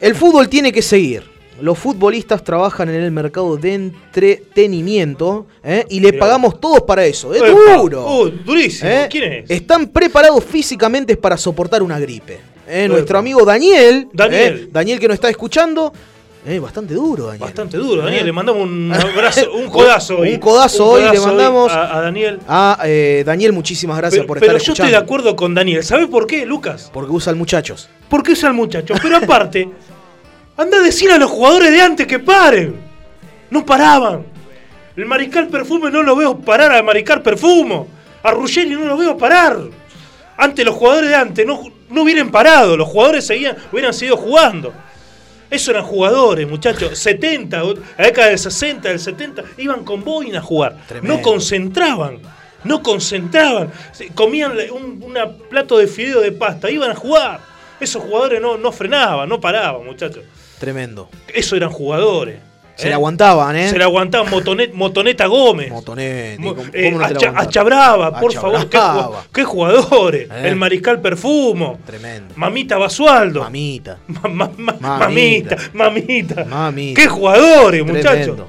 [0.00, 1.35] El fútbol tiene que seguir.
[1.60, 5.84] Los futbolistas trabajan en el mercado de entretenimiento ¿eh?
[5.88, 6.20] y le Mirá.
[6.20, 7.34] pagamos todos para eso.
[7.34, 7.76] Es Epa.
[7.76, 8.06] duro.
[8.06, 8.90] Uh, durísimo.
[8.90, 9.06] ¿eh?
[9.10, 9.50] ¿Quién es?
[9.50, 12.38] Están preparados físicamente para soportar una gripe.
[12.68, 12.86] ¿eh?
[12.88, 14.68] Nuestro amigo Daniel, Daniel.
[14.72, 15.92] Daniel que nos está escuchando,
[16.48, 17.40] eh, bastante duro, Daniel.
[17.40, 18.22] Bastante duro, Daniel.
[18.22, 18.26] ¿Eh?
[18.26, 20.34] Le mandamos un abrazo, un codazo hoy.
[20.34, 21.72] Un codazo hoy le mandamos.
[21.72, 22.38] a, a Daniel.
[22.46, 24.88] A eh, Daniel, muchísimas gracias Pero, por pero estar yo escuchando.
[24.90, 25.82] estoy de acuerdo con Daniel.
[25.82, 26.88] ¿Sabes por qué, Lucas?
[26.94, 27.88] Porque usan muchachos.
[28.08, 28.94] Porque es el muchacho.
[29.02, 29.68] Pero aparte,
[30.56, 32.80] anda a decir a los jugadores de antes que paren.
[33.50, 34.24] No paraban.
[34.96, 37.88] El Mariscal Perfume no lo veo parar al Mariscal Perfumo.
[38.22, 39.58] A Ruggeri no lo veo parar.
[40.36, 42.76] Antes los jugadores de antes no, no hubieran parado.
[42.76, 44.72] Los jugadores seguían, hubieran seguido jugando.
[45.50, 46.98] Eso eran jugadores, muchachos.
[46.98, 47.62] 70,
[47.98, 50.76] la década del 60, del 70, iban con boina a jugar.
[50.88, 51.16] Tremendo.
[51.16, 52.18] No concentraban.
[52.64, 53.70] No concentraban.
[54.14, 56.70] Comían un una plato de fideo de pasta.
[56.70, 57.40] Iban a jugar.
[57.78, 60.24] Esos jugadores no, no frenaban, no paraban, muchachos.
[60.58, 61.08] Tremendo.
[61.32, 62.38] Eso eran jugadores.
[62.76, 62.88] Se ¿eh?
[62.90, 63.70] le aguantaban, ¿eh?
[63.70, 65.70] Se le aguantaban Motonet- Motoneta Gómez.
[65.70, 66.38] Motonet.
[66.38, 67.32] Mo- ¿cómo- eh, no la Acha-?
[67.34, 68.68] Achabrava, por favor.
[69.32, 70.28] Qué, jugadores.
[70.30, 70.42] Eh.
[70.48, 71.78] El Mariscal Perfumo.
[71.86, 72.34] Tremendo.
[72.36, 73.40] Mamita Basualdo.
[73.40, 73.98] Mamita.
[74.08, 75.56] Ma- ma- ma- Mamita.
[75.72, 77.00] mamita, mamita.
[77.02, 78.40] Qué jugadores, muchachos.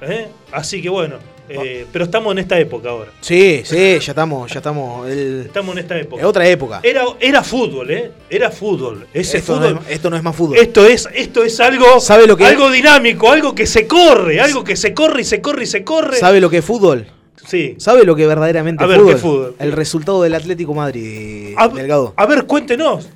[0.00, 0.28] ¿Eh?
[0.52, 1.16] Así que bueno.
[1.48, 3.10] Eh, pero estamos en esta época ahora.
[3.20, 5.08] Sí, sí, ya estamos, ya estamos.
[5.08, 6.22] el- Estamos en esta época.
[6.22, 6.80] Es otra época.
[6.82, 8.10] Era, era fútbol, ¿eh?
[8.30, 9.06] Era fútbol.
[9.12, 9.74] Ese Esto, fútbol.
[9.74, 10.56] No es, esto no es más fútbol.
[10.58, 14.64] Esto es, esto es algo, ¿Sabe lo que algo dinámico, algo que se corre, algo
[14.64, 16.16] que se corre y se corre y se corre.
[16.18, 17.06] ¿Sabe lo que es fútbol?
[17.46, 17.74] Sí.
[17.78, 19.14] ¿Sabe lo que verdaderamente A es ver, fútbol?
[19.14, 19.54] ¿qué fútbol?
[19.58, 22.14] El resultado del Atlético Madrid, A, Delgado.
[22.16, 23.08] a ver, cuéntenos.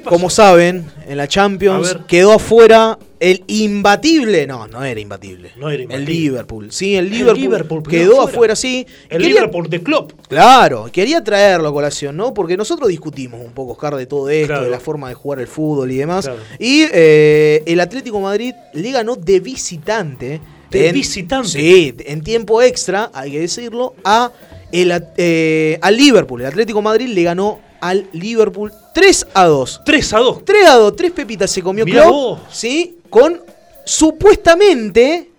[0.00, 4.46] Como saben, en la Champions A quedó afuera el imbatible.
[4.46, 5.52] No, no era imbatible.
[5.56, 6.12] No era El imbatible.
[6.14, 6.72] Liverpool.
[6.72, 8.30] Sí, el El Liverpool, quedó afuera.
[8.30, 8.86] afuera, sí.
[9.08, 10.12] El Quería- Liverpool de Klopp.
[10.28, 12.34] Claro, quería traerlo a colación, ¿no?
[12.34, 14.64] Porque nosotros discutimos un poco, Oscar, de todo esto, Claro.
[14.64, 16.24] de la forma de jugar el fútbol y demás.
[16.24, 16.40] Claro.
[16.58, 20.40] Y eh, el Atlético Madrid le ganó de visitante.
[20.70, 21.48] De en- visitante.
[21.48, 24.32] Sí, en tiempo extra, hay que decirlo, a
[24.72, 26.40] el, eh, al Liverpool.
[26.40, 29.80] El Atlético Madrid le ganó al Liverpool 3 a 2.
[29.84, 30.44] 3 a 2.
[30.44, 32.40] 3 a 2, 3 pepitas se comió Mirá Klopp, vos.
[32.50, 32.98] ¿sí?
[33.08, 33.40] Con
[33.84, 35.30] supuestamente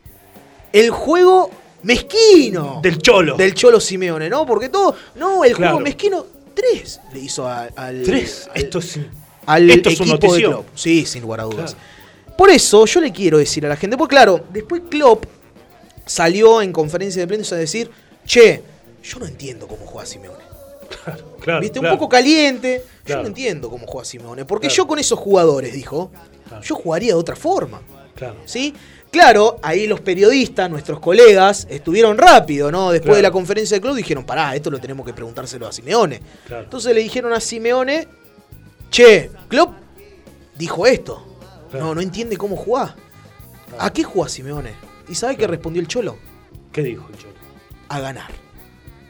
[0.71, 1.49] el juego
[1.83, 3.35] mezquino Del Cholo.
[3.35, 4.45] del Cholo Simeone, ¿no?
[4.45, 5.73] Porque todo, no, el Claro.
[5.73, 8.49] juego mezquino, 3 le hizo a- al, 3.
[8.53, 8.99] al, Esto es.
[9.45, 10.51] al esto es una equipo de notición.
[10.51, 10.67] Klopp.
[10.77, 11.75] Sí, sin lugar a dudas.
[12.37, 15.25] Por eso yo le quiero decir a la gente, porque claro, después Klopp
[16.05, 17.89] salió en conferencia de prensa a decir,
[18.25, 18.61] che,
[19.03, 20.42] yo no entiendo cómo juega Simeone.
[21.39, 21.79] Claro, ¿Viste?
[21.79, 21.93] claro.
[21.95, 22.83] Un poco caliente.
[23.05, 24.45] Yo no entiendo cómo juega Simeone.
[24.45, 26.09] Porque yo con esos jugadores, dijo,
[26.61, 27.81] yo jugaría de otra forma.
[28.15, 28.37] Claro.
[28.45, 28.73] ¿Sí?
[29.11, 32.91] Claro, ahí los periodistas, nuestros colegas, estuvieron rápido, ¿no?
[32.91, 33.17] Después Claro.
[33.17, 36.21] de la conferencia de club dijeron, pará, esto lo tenemos que preguntárselo a Simeone.
[36.47, 36.63] Claro.
[36.63, 38.07] Entonces le dijeron a Simeone,
[38.89, 39.73] che, Klopp
[40.57, 41.23] dijo esto.
[41.69, 41.87] Claro.
[41.87, 42.95] No, no entiende cómo jugar.
[43.77, 44.73] ¿A qué juega Simeone?
[45.09, 46.17] ¿Y sabe qué respondió el Cholo?
[46.71, 47.33] ¿Qué dijo el Cholo?
[47.89, 48.31] A ganar.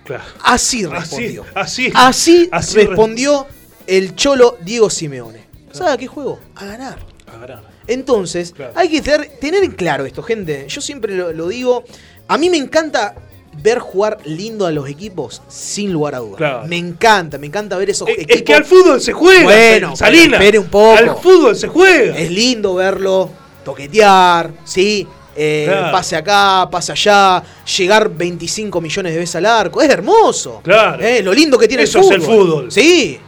[0.04, 0.24] Claro.
[0.44, 1.46] Así respondió.
[1.56, 3.48] así, Así, así respondió
[3.88, 5.44] el Cholo Diego Simeone.
[5.72, 6.40] ¿Sabe a qué juego?
[6.56, 6.98] A ganar.
[7.28, 7.64] A ganar.
[7.88, 8.74] Entonces, Claro.
[8.76, 10.66] hay que tener, tener en claro esto, gente.
[10.70, 11.84] Yo siempre lo, lo digo.
[12.28, 13.16] A mí me encanta
[13.62, 16.38] ver jugar lindo a los equipos, sin lugar a dudas.
[16.38, 16.68] Claro.
[16.68, 18.36] Me encanta, me encanta ver esos Es, equipos.
[18.38, 19.44] es que al fútbol se juega.
[19.44, 20.38] Bueno, Salina.
[20.38, 20.98] espere un poco.
[20.98, 22.18] Al fútbol se juega.
[22.18, 23.30] Es lindo verlo
[23.66, 25.08] toquetear, ¿sí?
[25.36, 25.92] Eh, Claro.
[25.92, 27.44] Pase acá, pase allá,
[27.78, 29.82] llegar 25 millones de veces al arco.
[29.82, 30.62] Es hermoso.
[30.64, 31.04] Claro.
[31.04, 32.36] Eh, Lo lindo que tiene Eso el es fútbol.
[32.36, 32.72] el fútbol.
[32.72, 33.20] Sí.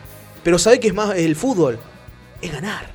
[0.43, 1.79] Pero ¿sabe qué es más el fútbol?
[2.41, 2.93] Es ganar.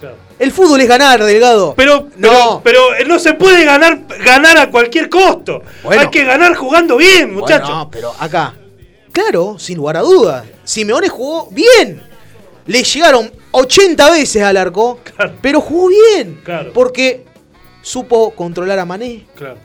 [0.00, 0.16] Claro.
[0.38, 1.74] El fútbol es ganar, Delgado.
[1.76, 2.60] Pero, No.
[2.62, 5.62] pero, pero no se puede ganar, ganar a cualquier costo.
[5.82, 6.02] Bueno.
[6.02, 7.68] Hay que ganar jugando bien, muchachos.
[7.68, 8.54] Bueno, pero acá.
[9.12, 10.44] Claro, sin lugar a dudas.
[10.64, 12.02] Simeone jugó bien.
[12.66, 15.34] Le llegaron 80 veces al arco, Claro.
[15.40, 16.40] pero jugó bien.
[16.44, 16.72] Claro.
[16.72, 17.24] Porque
[17.82, 19.58] supo controlar a Mané, Claro.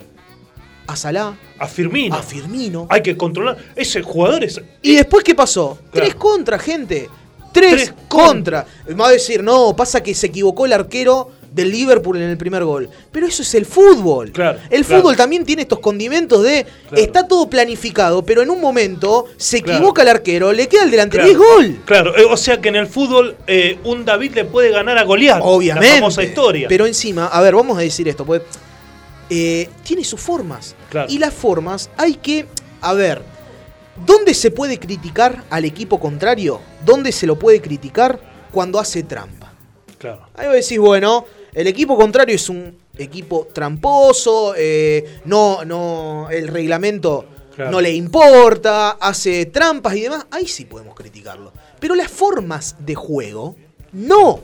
[0.87, 2.15] a Salah, A Firmino.
[2.15, 2.87] a Firmino.
[2.89, 3.57] Hay que controlar.
[3.75, 4.59] Ese jugador es.
[4.81, 5.77] ¿Y después qué pasó?
[5.91, 5.91] Claro.
[5.91, 7.09] Tres contra, gente.
[7.53, 8.65] Tres, Tres contra.
[8.87, 12.37] Me va a decir, no, pasa que se equivocó el arquero del Liverpool en el
[12.37, 12.89] primer gol.
[13.11, 14.31] Pero eso es el fútbol.
[14.31, 15.01] Claro, el claro.
[15.01, 17.03] fútbol también tiene estos condimentos de Claro.
[17.03, 21.27] está todo planificado, pero en un momento se equivoca el arquero, le queda el delantero
[21.27, 21.79] y es gol.
[21.85, 25.03] Claro, eh, o sea que en el fútbol eh, un David le puede ganar a
[25.03, 25.39] Goliat.
[25.43, 25.89] Obviamente.
[25.89, 26.67] La famosa historia.
[26.69, 28.41] Pero encima, a ver, vamos a decir esto, pues
[29.29, 30.75] eh, tiene sus formas.
[30.89, 31.11] Claro.
[31.11, 32.45] Y las formas hay que,
[32.81, 33.21] a ver,
[34.05, 36.61] ¿dónde se puede criticar al equipo contrario?
[36.85, 38.19] ¿Dónde se lo puede criticar
[38.51, 39.53] cuando hace trampa?
[39.97, 40.27] Claro.
[40.35, 41.25] Ahí vos decís, bueno,
[41.57, 47.25] el equipo contrario es un equipo tramposo, eh, no, no, el reglamento
[47.55, 47.71] Claro.
[47.71, 50.27] no le importa, hace trampas y demás.
[50.29, 51.51] Ahí sí podemos criticarlo.
[51.79, 53.55] Pero las formas de juego,
[53.93, 54.41] no.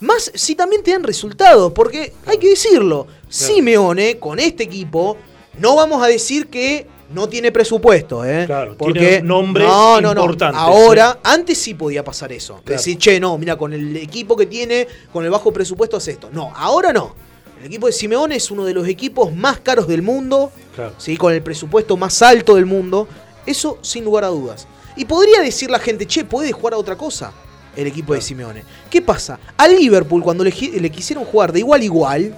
[0.00, 5.16] Más si también te dan resultados, porque hay que decirlo, Simeone con este equipo,
[5.60, 8.44] no vamos a decir que no tiene presupuesto, ¿eh?
[8.46, 10.20] Claro, porque tiene nombres no, no, no.
[10.22, 12.60] importantes, Ahora, antes sí podía pasar eso.
[12.64, 12.78] Claro.
[12.78, 16.30] Decir, che, no, mira, con el equipo que tiene, con el bajo presupuesto hace esto.
[16.32, 17.14] No, ahora no.
[17.60, 20.94] El equipo de Simeone es uno de los equipos más caros del mundo, Claro.
[20.98, 21.16] ¿sí?
[21.16, 23.06] con el presupuesto más alto del mundo.
[23.44, 24.66] Eso sin lugar a dudas.
[24.96, 27.32] Y podría decir la gente, che, puede jugar a otra cosa
[27.76, 28.64] el equipo de Simeone.
[28.90, 29.38] ¿Qué pasa?
[29.56, 32.34] A Liverpool, cuando le, le quisieron jugar de igual a igual,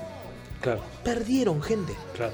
[1.04, 1.94] perdieron gente.
[2.16, 2.32] claro.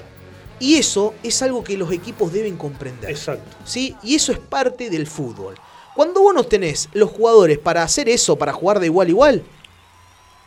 [0.59, 3.09] Y eso es algo que los equipos deben comprender.
[3.09, 3.57] Exacto.
[3.63, 3.95] ¿sí?
[4.03, 5.55] Y eso es parte del fútbol.
[5.95, 9.43] Cuando vos no tenés los jugadores para hacer eso, para jugar de igual a igual,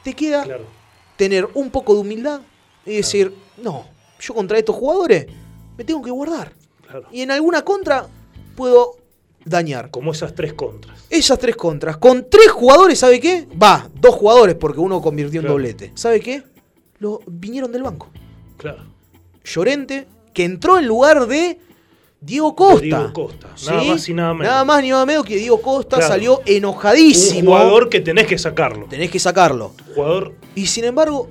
[0.02, 0.64] te queda Claro.
[1.16, 2.40] tener un poco de humildad
[2.86, 3.86] y decir, no,
[4.20, 5.26] yo contra estos jugadores
[5.76, 6.52] me tengo que guardar.
[6.86, 7.06] Claro.
[7.10, 8.06] Y en alguna contra
[8.56, 8.96] puedo
[9.44, 9.90] dañar.
[9.90, 11.06] Como esas tres contras.
[11.10, 11.96] Esas tres contras.
[11.96, 13.46] Con tres jugadores, ¿sabe qué?
[13.60, 15.92] Va, dos jugadores porque uno convirtió en doblete.
[15.94, 16.42] ¿Sabe qué?
[16.98, 18.08] Lo, vinieron del banco.
[18.56, 18.84] Claro.
[19.44, 21.58] Llorente, que entró en lugar de
[22.20, 22.80] Diego Costa.
[22.82, 23.88] Diego Costa, nada ¿Sí?
[23.88, 24.46] más y nada menos.
[24.50, 26.12] Nada más ni nada menos que Diego Costa Claro.
[26.12, 27.38] salió enojadísimo.
[27.52, 28.86] Un jugador que tenés que sacarlo.
[28.88, 29.72] Tenés que sacarlo.
[29.94, 30.34] Jugador.
[30.54, 31.28] Y sin embargo,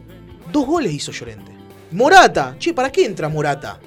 [0.52, 1.52] dos goles hizo Llorente.
[1.92, 2.56] Morata.
[2.60, 3.80] Che, ¿para qué entra Morata?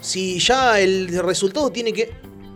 [0.00, 2.10] Si ya el resultado tiene que...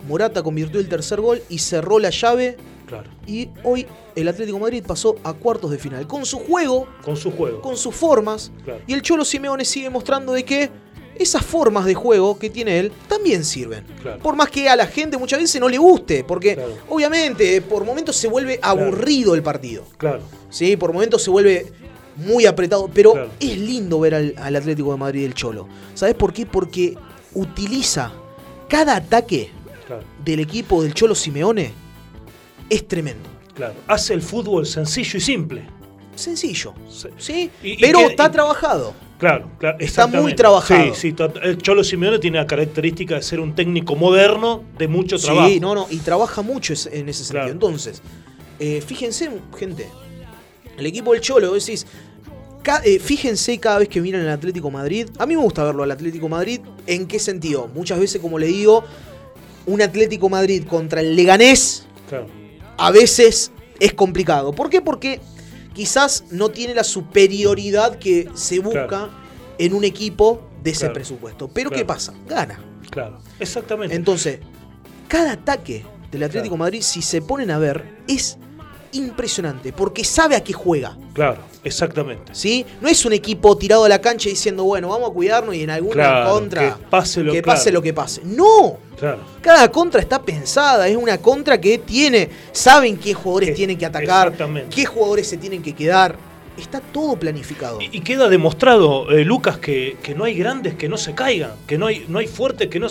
[0.08, 2.56] Morata convirtió el tercer gol y cerró la llave.
[2.86, 3.08] Claro.
[3.26, 6.06] Y hoy el Atlético de Madrid pasó a cuartos de final.
[6.06, 7.62] Con su juego, Con su juego.
[7.62, 8.52] con sus formas.
[8.64, 8.80] Claro.
[8.86, 10.70] Y el Cholo Simeone sigue mostrando de que
[11.16, 13.84] esas formas de juego que tiene él también sirven.
[14.02, 14.18] Claro.
[14.20, 16.72] Por más que a la gente muchas veces no le guste, porque Claro.
[16.88, 19.84] obviamente por momentos se vuelve aburrido el partido.
[19.96, 20.20] Claro.
[20.50, 20.76] ¿sí?
[20.76, 21.72] Por momentos se vuelve
[22.16, 25.66] muy apretado, pero es lindo ver al, al Atlético de Madrid el Cholo.
[25.94, 26.46] ¿Sabes por qué?
[26.46, 26.96] Porque
[27.34, 28.12] utiliza
[28.68, 29.50] cada ataque
[30.24, 31.72] del equipo del Cholo Simeone
[32.70, 33.28] es tremendo.
[33.54, 33.74] Claro.
[33.86, 35.62] Hace el fútbol sencillo y simple.
[36.14, 37.08] Sencillo, Sí.
[37.18, 37.50] ¿sí?
[37.62, 38.94] Y- y pero que- está y- trabajado.
[39.24, 39.76] Claro, claro.
[39.80, 40.94] Está muy trabajado.
[40.94, 41.16] Sí, sí.
[41.42, 45.48] El Cholo Simeone tiene la característica de ser un técnico moderno de mucho trabajo.
[45.48, 47.30] Sí, no, no, y trabaja mucho en ese sentido.
[47.30, 47.50] Claro.
[47.52, 48.02] Entonces,
[48.58, 49.88] eh, fíjense, gente,
[50.76, 51.86] el equipo del Cholo, decís,
[52.62, 55.08] ca- eh, fíjense cada vez que miran el Atlético Madrid.
[55.18, 56.60] A mí me gusta verlo al Atlético Madrid.
[56.86, 57.68] ¿En qué sentido?
[57.74, 58.84] Muchas veces, como le digo,
[59.66, 62.26] un Atlético Madrid contra el Leganés Claro.
[62.76, 64.52] a veces es complicado.
[64.52, 64.80] ¿Por qué?
[64.82, 65.20] Porque
[65.74, 69.10] quizás no tiene la superioridad que se busca Claro.
[69.58, 70.94] en un equipo de ese Claro.
[70.94, 71.48] presupuesto.
[71.48, 72.14] Pero ¿qué pasa?
[72.26, 72.58] Gana.
[72.90, 73.20] Claro.
[73.40, 73.94] Exactamente.
[73.94, 74.38] Entonces,
[75.08, 78.38] cada ataque del Atlético de Madrid, si se ponen a ver, es
[78.94, 80.96] impresionante, porque sabe a qué juega.
[81.12, 82.34] Claro, exactamente.
[82.34, 82.64] ¿Sí?
[82.80, 85.70] No es un equipo tirado a la cancha diciendo, bueno, vamos a cuidarnos y en
[85.70, 88.20] alguna Claro, contra que pase lo- que pase lo que pase.
[88.24, 89.18] No, Claro.
[89.40, 94.32] cada contra está pensada, es una contra que tiene, saben qué jugadores tienen que atacar,
[94.70, 96.16] qué jugadores se tienen que quedar.
[96.56, 97.80] Está todo planificado.
[97.80, 101.78] Y queda demostrado, eh, Lucas, que, que no hay grandes que no se caigan, que
[101.78, 102.86] no hay, no hay fuertes que no...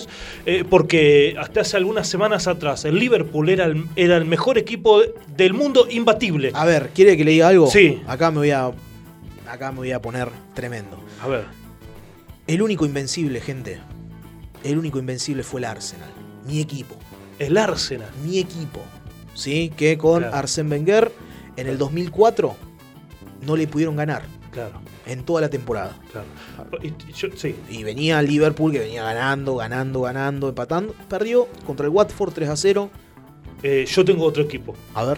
[0.45, 4.99] eh, porque hasta hace algunas semanas atrás el Liverpool era el, era el mejor equipo
[4.99, 6.52] de- del mundo imbatible.
[6.53, 7.68] A ver, ¿quiere que le diga algo?
[7.68, 8.02] Sí.
[8.06, 8.72] Acá me voy a
[9.49, 10.98] acá me voy a poner tremendo.
[11.22, 11.45] A ver,
[12.48, 13.80] El único invencible, gente.
[14.64, 16.10] El único invencible fue el Arsenal.
[16.45, 16.95] Mi equipo.
[17.40, 18.10] el Arsenal.
[18.26, 18.81] Mi equipo.
[19.35, 19.72] ¿Sí?
[19.77, 20.35] Que con Claro.
[20.38, 21.11] Arsène Wenger
[21.56, 22.56] en el 2004
[23.45, 25.95] no le pudieron ganar Claro, en toda la temporada.
[26.11, 26.28] claro.
[26.84, 30.94] Y- y yo- sí, Y venía Liverpool que venía ganando, ganando, ganando, empatando.
[31.10, 32.90] Perdió contra el Watford 3 a 0.
[33.64, 35.18] eh, yo tengo otro equipo A ver.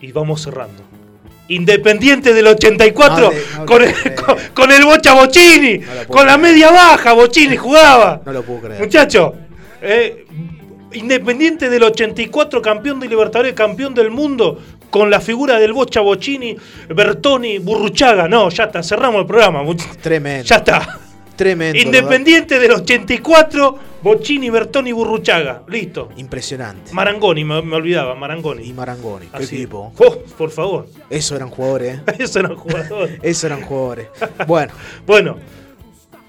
[0.00, 0.82] y vamos cerrando.
[1.48, 4.14] Independiente del 84 No le- no con, el, creer.
[4.24, 8.20] con, con el Bocha Bochini, No con la media baja, Bochini jugaba.
[8.26, 8.80] No lo puedo creer.
[8.82, 9.34] Muchacho,
[9.82, 10.24] eh,
[10.92, 14.58] Independiente del 84, campeón de Libertadores, campeón del mundo,
[14.98, 16.56] con la figura del Bocha Bochini,
[16.88, 18.28] Bertoni, Burruchaga.
[18.28, 19.62] No, ya está, cerramos el programa.
[20.00, 20.44] Tremendo.
[20.44, 21.00] Ya está.
[21.36, 21.78] Tremendo.
[21.78, 25.62] Independiente del 84, Bochini, Bertoni, Burruchaga.
[25.68, 26.08] Listo.
[26.16, 26.92] Impresionante.
[26.94, 28.64] Marangoni, me, me olvidaba, Marangoni.
[28.64, 29.26] Y Marangoni.
[29.26, 29.56] Qué Así.
[29.56, 29.92] equipo.
[29.98, 30.86] Oh, por favor.
[31.10, 32.02] Eso eran jugadores, ¿eh?
[32.20, 33.10] Eso era un jugador.
[33.22, 34.08] Eso eran jugadores.
[34.46, 34.72] Bueno,
[35.06, 35.36] Bueno.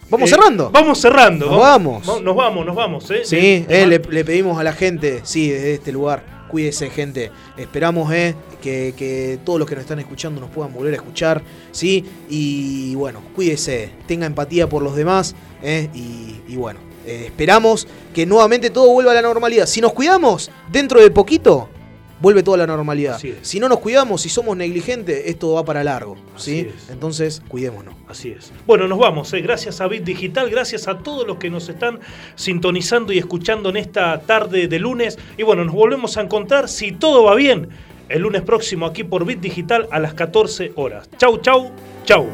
[0.09, 0.71] vamos eh, cerrando.
[0.71, 1.45] Vamos cerrando.
[1.51, 2.09] Nos vamos.
[2.09, 3.11] Va- Nos vamos, nos vamos.
[3.11, 3.21] ¿eh?
[3.23, 7.31] Sí, eh, le, le pedimos a la gente, sí, desde este lugar, cuídese gente.
[7.57, 11.41] Esperamos eh, que, que todos los que nos están escuchando nos puedan volver a escuchar,
[11.71, 12.05] sí.
[12.29, 18.69] Y bueno, cuídese, tenga empatía por los demás, eh, y, bueno, eh, esperamos que nuevamente
[18.69, 19.65] todo vuelva a la normalidad.
[19.65, 21.69] Si nos cuidamos, dentro de poquito,
[22.19, 23.19] vuelve toda la normalidad.
[23.41, 26.69] Si no nos cuidamos, si somos negligentes, esto va para largo, ¿sí?
[26.75, 26.89] es.
[26.89, 27.95] Entonces, cuidémonos.
[28.07, 28.51] Así es.
[28.65, 29.31] Bueno, nos vamos.
[29.33, 29.41] eh.
[29.41, 31.99] Gracias a Bit Digital, gracias a todos los que nos están
[32.35, 35.17] sintonizando y escuchando en esta tarde de lunes.
[35.37, 37.69] Y bueno, nos volvemos a encontrar, si todo va bien,
[38.09, 41.09] el lunes próximo aquí por Bit Digital a las 14 horas.
[41.17, 41.71] Chau, chau,
[42.05, 42.27] chau.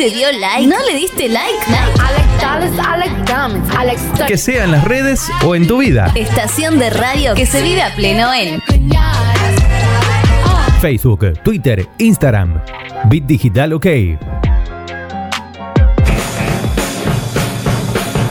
[0.00, 0.66] Te dio like?
[0.66, 1.58] ¿No le diste like?
[4.26, 6.10] Que sea en las redes o en tu vida.
[6.14, 8.62] Estación de radio que se vive a pleno en
[10.80, 12.62] Facebook, Twitter, Instagram.
[13.10, 13.86] Bit Digital OK.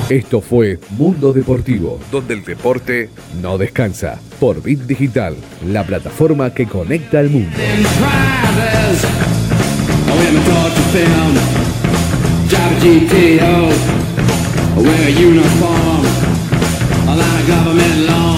[0.10, 3.12] Esto fue Mundo Deportivo, donde el deporte
[3.44, 4.20] no descansa.
[4.40, 5.36] Por Bit Digital,
[5.68, 7.56] la plataforma que conecta al mundo.
[12.50, 13.70] Drive a GTO,
[14.84, 16.04] wear a uniform,
[17.08, 18.29] a line of government law.